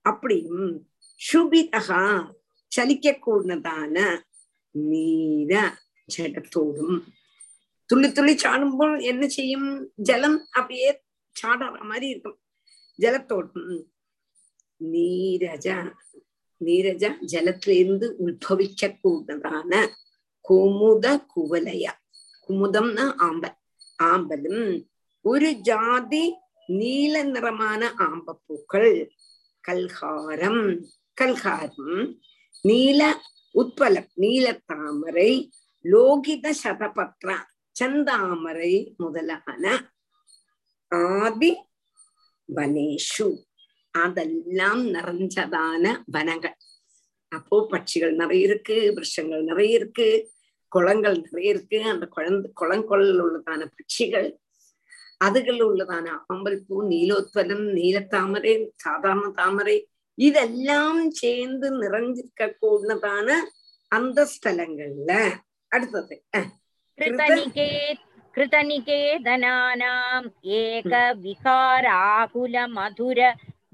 அப்படியும் 0.06 0.88
சுபிதகா 1.34 2.32
சலிக்க 2.76 3.18
கூடதான 3.26 4.22
நீர 4.80 5.70
ஜடத்தோடும். 6.18 7.04
துள்ளி 7.86 8.12
துள்ளி 8.12 8.36
சாடும்போது 8.36 9.02
என்ன 9.02 9.28
செய்யும்? 9.28 9.92
ஜலம் 9.96 10.46
அப்படியே 10.52 11.02
சாடுற 11.42 11.82
மாதிரி 11.82 12.08
இருக்கும். 12.08 12.40
ஜலத்தோடும் 12.98 13.84
நீரஜா 14.84 15.92
நீரஜா 16.66 17.10
ஜலத்திலிருந்து 17.26 18.14
உல்பவிக்க 18.26 18.98
கூடதான 19.04 19.90
குமுத 20.50 21.26
குவலய. 21.36 21.92
குமுதம்னா 22.48 23.14
ஆம்பல். 23.18 23.58
ஆம்பலும் 24.04 24.86
ஒரு 25.22 25.54
ஜாதி 25.54 26.36
நீல 26.68 27.24
நிறமான 27.24 27.94
ஆம்பப்பூக்கள். 27.98 29.10
கல்காரம் 29.68 30.64
கல்காரம் 31.22 31.98
நீல 32.62 33.02
உட்பலம் 33.54 34.10
நீல 34.24 34.46
தாமரை 34.66 35.32
லோகித 35.86 36.46
சதபத்ரா 36.64 37.38
சந்தாமரை 37.76 38.74
முதலான 38.98 39.66
ஆதி 40.92 41.52
வனேஷு. 42.50 43.28
அதெல்லாம் 43.92 44.84
நிறைஞ்சதான 44.96 45.84
வனங்கள். 46.06 46.58
அப்போ 47.32 47.58
பட்சிகள் 47.72 48.14
நிறைய 48.16 48.48
இருக்கு 48.48 48.76
விருஷங்கள் 48.96 49.44
நிறைய 49.44 49.80
இருக்கு 49.80 50.08
குளங்கள் 50.72 51.18
நிறைய 51.26 51.54
இருக்கு. 51.56 51.80
அந்த 51.94 52.06
குழந்தை 52.06 52.52
குளங்கொள்ள 52.54 53.24
உள்ளதான 53.26 53.62
பட்சிகள் 53.76 54.28
അതുകളിലുള്ളതാണ് 55.22 56.12
ആമ്പൽപ്പൂ 56.34 56.76
നീലോത്പലം 56.92 57.62
നീലത്താമര 57.78 58.46
സാധാരണ 58.86 59.28
താമര 59.40 59.70
ഇതെല്ലാം 60.18 60.98
ചേർന്ന് 61.22 61.70
നിറഞ്ഞിരിക്കൂടുന്നതാണ് 61.82 63.38
അന്തസ്ഥലങ്ങളില് 63.92 65.24
അടുത്തത് 65.72 66.16
कृतनिकेतनानाम् 68.36 70.26
एकविहाराकुलमधुर 70.56 73.20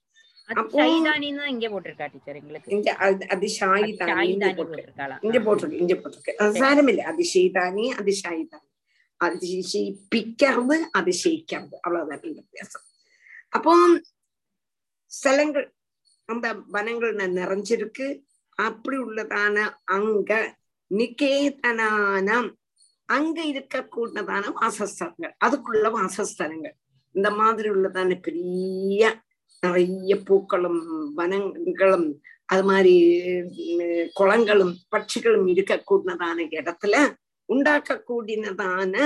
இங்க 1.46 1.68
போட்டிருக்கா 1.68 2.08
டீச்சர் 2.10 2.34
எங்களுக்கு. 2.34 2.70
இங்க 2.70 2.96
அது- 2.98 3.26
அதிசாயிதானி 3.28 4.28
இங்க 5.20 5.38
போட்டிருக்கு. 5.38 5.72
இங்க 5.72 5.94
போட்டிருக்கு 5.94 6.40
சாரமில்ல 6.40 7.12
அதிசயிதானி 7.12 7.90
அதிசாயிதானி. 7.90 8.70
அதிசயிப்பிக்கிறது 9.24 10.80
அதிசயிக்கிறது 10.98 11.74
அவ்வளவுதான் 11.80 12.20
வித்தியாசம். 12.20 12.82
அப்போ 13.48 14.00
ஸ்தலங்கள் 15.24 15.70
அந்த 16.24 16.54
வனங்கள் 16.54 17.14
நிறைஞ்சிருக்கு. 17.14 18.22
அப்படி 18.48 18.96
உள்ளதான 18.96 19.70
அங்க 19.84 20.56
நிகேதனானம் 20.94 22.52
அங்க 23.04 23.44
இருக்கக்கூடதான 23.44 24.52
வாசஸ்தலங்கள். 24.60 25.32
அதுக்குள்ள 25.44 25.90
வாசஸ்தலங்கள். 25.90 26.74
இந்த 27.14 27.28
மாதிரி 27.30 27.68
உள்ளதான 27.68 28.16
பெரிய 28.20 29.02
நிறைய 29.62 30.12
பூக்களும் 30.26 30.82
வனங்களும் 31.14 32.08
அது 32.48 32.62
மாதிரி 32.64 32.94
குளங்களும் 34.12 34.74
பட்சிகளும் 34.88 35.46
இருக்கக்கூடியதான 35.52 36.46
இடத்துல 36.56 36.94
உண்டாக்க 37.48 37.96
கூடினதான 38.08 38.96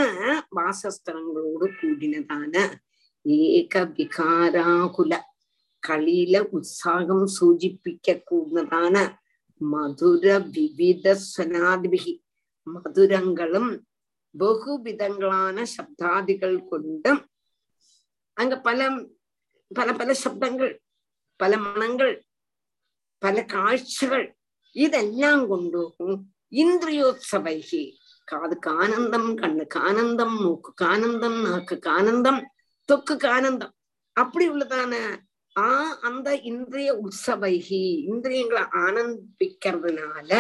வாசஸ்தலங்களோடு 0.57 1.67
கூடினதான 1.79 2.55
ஏக 3.53 3.85
விகாராகுல 3.97 5.15
களியில 5.83 6.37
உற்சாகம் 6.51 7.27
சூചிப்பிக்க 7.37 8.15
கூடதான 8.31 8.97
மதுர 9.61 10.25
விவித 10.55 11.15
ஸ்வனாதிபிகி 11.25 12.15
மதுரங்களும் 12.67 13.71
பகுவிதங்களான 14.35 15.63
சப்தாதிகள் 15.75 16.59
கொண்டும் 16.69 17.23
அங்க 18.37 18.61
பல 18.61 19.07
பல 19.71 19.93
பல 19.93 20.15
சப்தங்கள் 20.25 20.81
பல 21.41 21.57
மனங்கள் 21.57 22.25
பல 23.23 23.45
காட்சிகள் 23.45 24.37
இதெல்லாம் 24.77 25.49
கொண்டும் 25.49 26.29
இந்திரியோத்சவைகி 26.53 27.99
காதுக்கு 28.25 28.71
ஆனந்தம் 28.71 29.35
கண்ணுக்கு 29.35 29.81
ஆனந்தம் 29.81 30.45
மூக்குக்கு 30.45 30.85
ஆனந்தம் 30.85 31.43
நாக்குக்கு 31.43 31.91
ஆனந்தம் 31.91 32.47
தொக்குக்கு 32.89 33.27
ஆனந்தம். 33.27 33.75
அப்படி 34.17 34.51
உள்ளதான 34.51 35.21
ஆ 35.57 35.99
அந்த 36.01 36.43
இந்திரிய 36.43 36.95
உற்சவைகி 36.95 38.05
இந்திரியங்களை 38.05 38.63
ஆனந்திக்கிறதுனால 38.85 40.31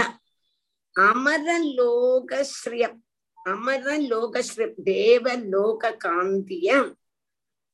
அமரலோகஸ்ரியம் 0.96 3.02
அமரலோகஸ்ரியம் 3.46 4.84
தேவலோக 4.84 5.96
காந்திய 5.96 6.94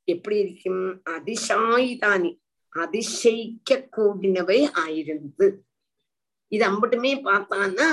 எப்படி 0.05 0.39
இருக்கும்? 0.39 1.03
அதிசாயிதானி. 1.11 2.41
அதிசயிக்க 2.77 3.87
கூடினவை 3.97 4.71
ஆயிருந்து. 4.87 5.47
இது 6.49 6.65
அம்பட்டுமே 6.71 7.13
பார்த்தான்னா 7.29 7.91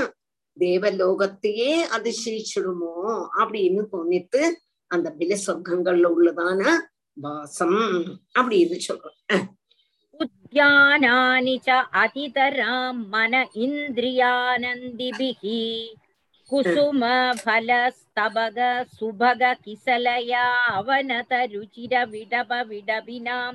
தேவலோகத்தையே 0.60 1.73
அதிசயிச்சிடுமோ 1.95 2.95
அப்படின்னு 3.38 3.81
தோணித்து 3.91 4.41
அந்த 4.88 5.07
பில 5.19 5.31
சொர்க்கங்கள்ல 5.48 6.07
உள்ளதான 6.18 6.61
வாசம் 7.14 7.81
அப்படின்னு 8.40 8.77
சொல்றோம். 8.88 9.18
உத்யானானி 10.19 11.56
ச 11.65 11.68
அதிதராம் 11.91 13.07
மன 13.07 13.48
இந்திரியானந்திபிகி. 13.53 15.61
कुसुमफलस्तबग 16.51 18.59
सुभग 18.97 19.43
किसलया 19.65 20.45
अवनतरुचिरविडप 20.79 22.51
विडपिनां 22.69 23.53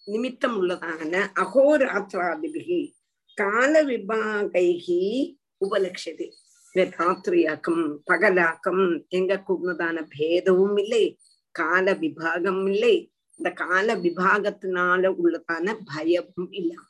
நிமித்தம் 0.05 0.61
உள்ளதான 0.61 1.13
அகோராத்திராதிபிகி 1.35 2.93
கால 3.35 3.83
விபாகைகி 3.83 5.01
உபலட்சது 5.61 6.31
ராத்திரியாக்கம் 6.75 7.97
பகலாக்கம் 8.07 9.07
எங்க 9.07 9.43
கூடதான 9.47 10.07
பேதமும் 10.17 10.77
இல்லை 10.77 11.19
கால 11.51 11.93
விபாகம் 11.93 12.69
இல்லை. 12.71 13.11
இந்த 13.37 13.51
கால 13.51 13.95
விபாகத்தினால 13.95 15.13
உள்ளதான 15.23 15.75
பயமும் 15.85 16.51
இல்லாம 16.51 16.87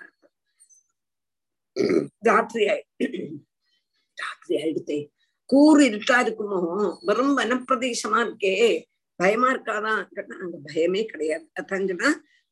ராத்திரி 2.19 2.65
ராத்திரி 4.17 4.61
ஆயிடுத்தே. 4.63 5.09
கூறு 5.45 5.89
இருட்டா 5.89 6.17
இருக்குமோ? 6.17 6.95
வெறும் 7.05 7.37
வனப்பிரதேசமா 7.37 8.19
இருக்கே. 8.27 8.83
பயமா 9.19 9.47
இருக்காதான் 9.51 10.01
கேட்டா 10.15 10.35
அங்க 10.41 10.57
பயமே 10.69 11.03
கிடையாது. 11.05 11.45
அதான் 11.59 11.87
சொன்னா 11.87 12.09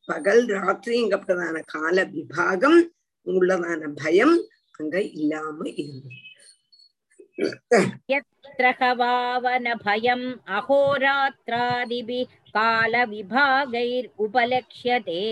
பகல் 0.08 0.44
ராத்திரிங்கப்பட்டதான 0.56 1.62
கால 1.66 1.98
விபாகம் 2.06 2.80
உள்ளதான 3.28 3.90
பயம் 4.04 4.36
அங்க 4.80 4.96
இல்லாம 5.02 5.70
இருந்தது. 5.76 6.22
யம் 10.04 10.26
அகோராத்திராதிபி 10.58 12.20
கால 12.52 12.94
விபாகைர் 13.06 14.08
உபலட்சியதே 14.18 15.26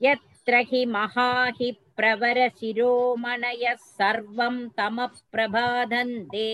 யத்ரஹி 0.00 0.82
மகாஹி 0.96 1.68
பிரவர 1.96 2.38
சிரோமணய 2.60 3.64
சர்வம் 3.98 4.62
தம 4.78 5.06
பிரபாதந்தே. 5.32 6.52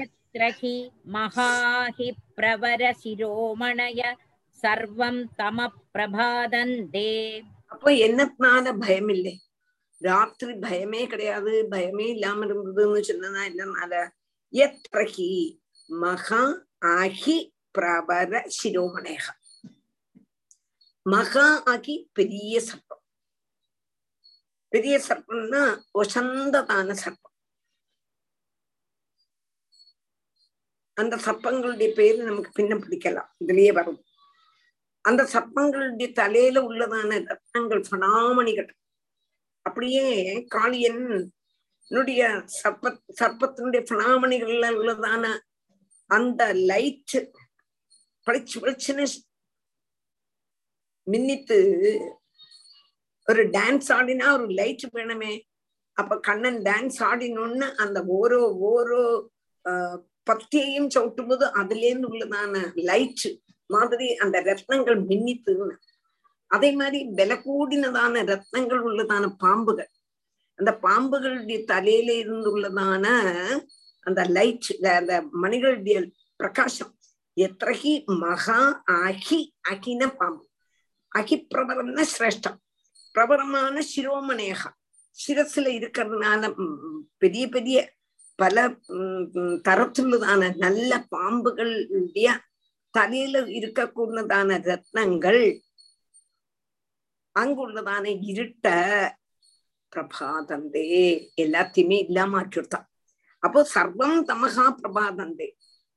யத்ரஹி 0.00 0.76
மகாஹி 1.12 2.08
பிரவரசிரோமணய 2.36 4.16
சர்வம் 4.62 5.24
தம 5.38 5.68
பிரபாதந்தே. 5.94 7.42
அப்போ 7.66 7.90
என்னத்தினால 7.90 8.78
பயம் 8.78 9.08
இல்லை 9.08 9.40
ராத்திரி 9.98 10.52
பயமே 10.52 11.06
கிடையாது 11.06 11.66
பயமே 11.70 12.08
இல்லாம 12.08 12.44
இருந்ததுன்னு 12.44 13.02
சொன்னதா 13.08 13.42
என்னனால? 13.52 14.08
எத்தகி 14.52 15.58
மகா 15.86 16.66
ஆகி 16.78 17.54
பிரபர 17.78 18.50
சிரோமணேக. 18.62 19.26
மகா 21.02 21.62
ஆகி 21.62 22.10
பெரிய 22.12 22.60
சர்ப்பம். 22.60 23.04
பெரிய 24.68 25.00
சர்ப்பம்னா 25.08 25.78
ஒசந்ததான 25.94 26.92
சர்ப்பம். 26.92 27.35
அந்த 31.00 31.14
சர்ப்பங்களுடைய 31.24 31.88
பேரு 31.98 32.18
நமக்கு 32.28 32.50
பின்ன 32.58 32.74
பிடிக்கலாம். 32.82 33.30
இதுலயே 33.44 33.72
வரும். 33.78 34.00
அந்த 35.08 35.22
சர்ப்பங்களுடைய 35.32 36.08
தலையில 36.20 36.60
உள்ளதான 36.68 37.18
ரத்னங்கள் 37.30 37.82
பணாமணிகள் 37.90 38.70
அப்படியே 39.66 40.06
காளியன் 40.54 41.04
சர்ப்ப 42.60 42.92
சர்ப்பத்தினுடைய 43.20 43.80
சனாமணிகள்ல 43.90 44.66
உள்ளதான 44.78 45.24
அந்த 46.16 46.42
லைட் 46.70 47.16
பளிச்சு 48.26 48.56
பளிச்சுன்னு 48.62 49.06
மின்னித்து 51.06 51.58
ஒரு 53.28 53.42
டான்ஸ் 53.56 53.88
ஆடினா 53.96 54.26
ஒரு 54.36 54.46
லைட் 54.58 54.84
வேணுமே. 54.96 55.32
அப்ப 56.00 56.18
கண்ணன் 56.28 56.60
டான்ஸ் 56.68 56.98
ஆடினோன்னு 57.10 57.68
அந்த 57.84 57.98
ஓரோ 58.18 58.40
ஓரோ 58.70 59.02
பத்தியையும் 60.30 60.88
சவுட்டும் 60.94 61.28
போது 61.28 61.52
அதுல 61.52 61.92
உள்ளதான 61.94 62.74
லைட் 62.74 63.40
மாதிரி 63.66 64.16
அந்த 64.16 64.42
ரத்னங்கள் 64.42 65.00
மின்னித்துன்னு 65.08 65.76
அதே 66.46 66.72
மாதிரி 66.72 67.04
விலை 67.04 67.36
கூடினதான 67.36 68.24
ரத்னங்கள் 68.24 68.82
உள்ளதான 68.82 69.34
பாம்புகள். 69.38 69.90
அந்த 70.54 70.78
பாம்புகளுடைய 70.82 71.64
தலையில 71.64 72.12
இருந்துள்ளதான 72.12 73.06
அந்த 74.00 74.24
லைட் 74.24 74.78
அந்த 74.82 75.24
மணிகளுடைய 75.42 76.12
பிரகாசம் 76.36 76.98
எத்தகி 77.40 78.04
மகா 78.04 78.82
அகி 78.90 79.50
அகின 79.60 80.16
பாம்பு. 80.16 80.48
அகிப்பிரபரம்னா 81.18 82.04
சிரேஷ்டம். 82.18 82.56
பிரபரமான 83.12 83.82
சிரோமணேகா. 83.96 84.70
சிரஸ்ல 85.28 85.68
இருக்கிறதுனால 85.74 86.54
பெரிய 87.18 87.48
பெரிய 87.48 87.95
பல 88.38 88.56
தரத்துள்ளதான 89.68 90.42
நல்ல 90.56 90.90
பாம்புகளுடைய 91.10 92.28
தலையில 92.94 93.40
இருக்கக்கூடதான 93.58 94.58
ரத்னங்கள் 94.68 95.42
அங்குள்ளதான 97.36 98.04
இருட்ட 98.30 98.66
பிரபாதந்தே 99.92 100.84
எல்லாத்தையுமே 101.36 101.98
இல்லாம 102.06 102.38
ஆக்கிவிட்டான் 102.40 102.86
அப்போ 103.42 103.60
சர்வம் 103.74 104.18
தமகா 104.30 104.64
பிரபாதந்தே. 104.80 105.48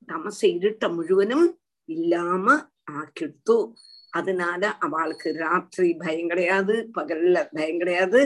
தமச 0.08 0.40
இருட்ட 0.56 0.84
முழுவதும் 0.88 1.46
இல்லாம 1.88 2.46
ஆக்கிடுத்து 2.92 3.56
அதனால 4.12 4.62
அவளுக்கு 4.78 5.28
ராத்திரி 5.36 5.90
பயம் 5.94 6.28
கிடையாது 6.28 6.74
பகல்ல 6.94 7.36
பயம் 7.54 7.78
கிடையாது. 7.78 8.20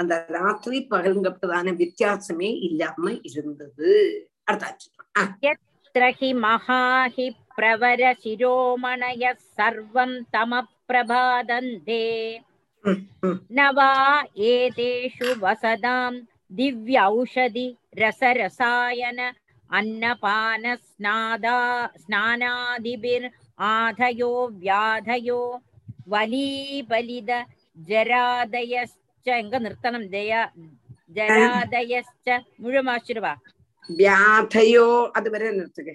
அந்த 0.00 0.14
ராத்திரி 0.36 0.78
பகலுங்கப்பதான 0.90 1.72
வித்தியாசமே 1.82 2.50
இல்லாம 2.68 3.12
இருந்தது. 3.30 3.90
அர்த்தாச்சு 4.50 4.88
மகாஹி 6.44 7.26
பிரவர 7.56 8.02
சிரோமணய 8.22 9.22
சர்வம் 9.56 10.16
தம 10.34 10.60
பிரபாதந்தே. 10.88 12.06
நவா 13.56 13.92
ஏதேஷு 14.52 15.28
வசதாம் 15.42 16.18
திவ்ய 16.58 17.00
ஔஷதி 17.16 17.66
ரச 18.00 18.22
ரசாயன 18.38 19.20
அன்னபான 19.70 20.64
ஸ்நாதா 20.86 21.58
ஸ்நானாதிபிர் 22.02 23.28
ஆதயோ 23.70 24.32
வியாதயோ 24.62 25.42
வலீபலித 26.12 27.30
ஜராதயஸ் 27.76 28.96
எங்க 29.26 29.56
நிறுத்தணும் 29.58 30.06
ஜயா 30.08 30.42
ജരാദയശ്ച 31.10 32.28
മുഴുവൻ 32.58 32.86
വാശിരുവ 32.86 33.26
വ്യാധയോ 33.88 34.86
അതുവരെ 35.16 35.50
നിർത്തുക 35.50 35.90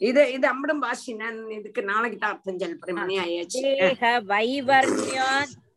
ഇത് 0.00 0.20
ഇത് 0.32 0.44
അമ്മടും 0.46 0.78
വാശി 0.80 1.12
ഞാൻ 1.12 1.34
ഇതൊക്കെ 1.52 1.82
നാളെ 1.82 2.08
അർത്ഥം 2.24 2.58
ചെലപ്പോ 2.58 2.86
വൈവർണ്യ 4.26 5.18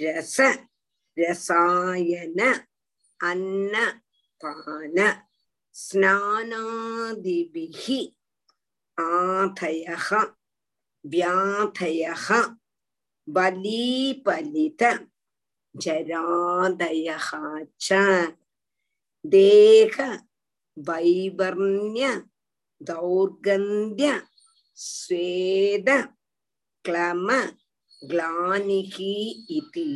रस 0.00 0.36
रसायन 1.18 2.40
अन्नपान 3.30 4.98
स्नानादिभिः 5.82 7.86
आधयः 8.98 10.08
व्याधयः 11.04 12.26
बलीपलित 13.28 14.82
जरादयः 15.74 17.28
च 17.80 17.92
देह 19.24 19.96
वैवर्ण्य 20.76 22.10
दौर्गन्ध्य 22.80 24.20
स्वेद 24.76 25.88
क्लम 26.84 27.26
ग्लानिः 28.10 28.96
इति 29.58 29.88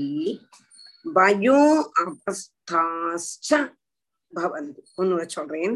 பயோ 1.16 1.60
அவஸ்தாச்ச 2.02 3.50
பவந்தி 4.34 4.82
ஒன்னு 4.96 5.26
சொல்றேன் 5.36 5.76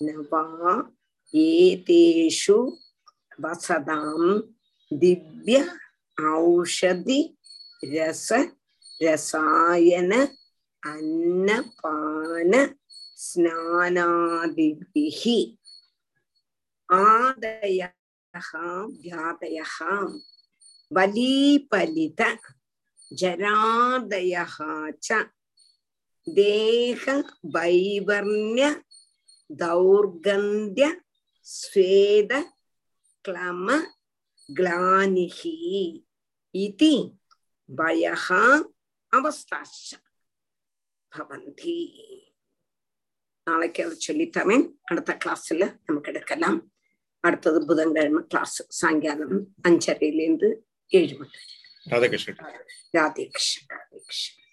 நவா 0.00 0.42
ஏதேஷு 1.34 2.58
வசதாம் 3.42 4.30
திவ்ய 4.90 5.58
ஔஷதி 6.18 7.20
ரச 7.92 8.28
ரசாயன 9.00 10.12
அன்னபான 10.82 12.52
ஸ்நானாதிபிஹி 14.08 15.38
ஆதய 16.88 17.80
வியாதய 18.94 19.58
வலீபலித 20.90 22.20
जरादयः 23.11 24.55
च 25.03 25.25
देह 26.27 27.03
वैवर्ण्य 27.55 28.69
दौर्गन्ध्य 29.49 30.85
स्वेद 31.47 32.31
क्लम 33.25 33.67
ग्लानिः 34.49 35.39
इति 36.55 36.95
भयः 37.69 38.27
अवस्थाश्च 39.13 39.89
भवन्ति 41.11 41.77
நாளைக்கு 43.47 43.81
அதை 43.83 43.95
சொல்லித்தரேன் 44.05 44.63
அடுத்த 44.89 45.11
கிளாஸ்ல 45.23 45.63
நமக்கு 45.87 46.09
எடுக்கலாம் 46.11 46.59
அடுத்தது 47.23 47.59
புதன்கிழமை 47.69 48.21
கிளாஸ் 48.31 48.55
சாயங்காலம் 48.77 49.35
அஞ்சரையிலேருந்து 49.67 50.49
ஏழு 50.91 51.15
மணி 51.19 51.41
ராதாகிருஷ்ணன் 51.88 52.40
ராதே 52.94 53.24
கிருஷ்ணன் 53.26 53.70
ராதே 53.72 53.98
கிருஷ்ணன் 54.00 54.47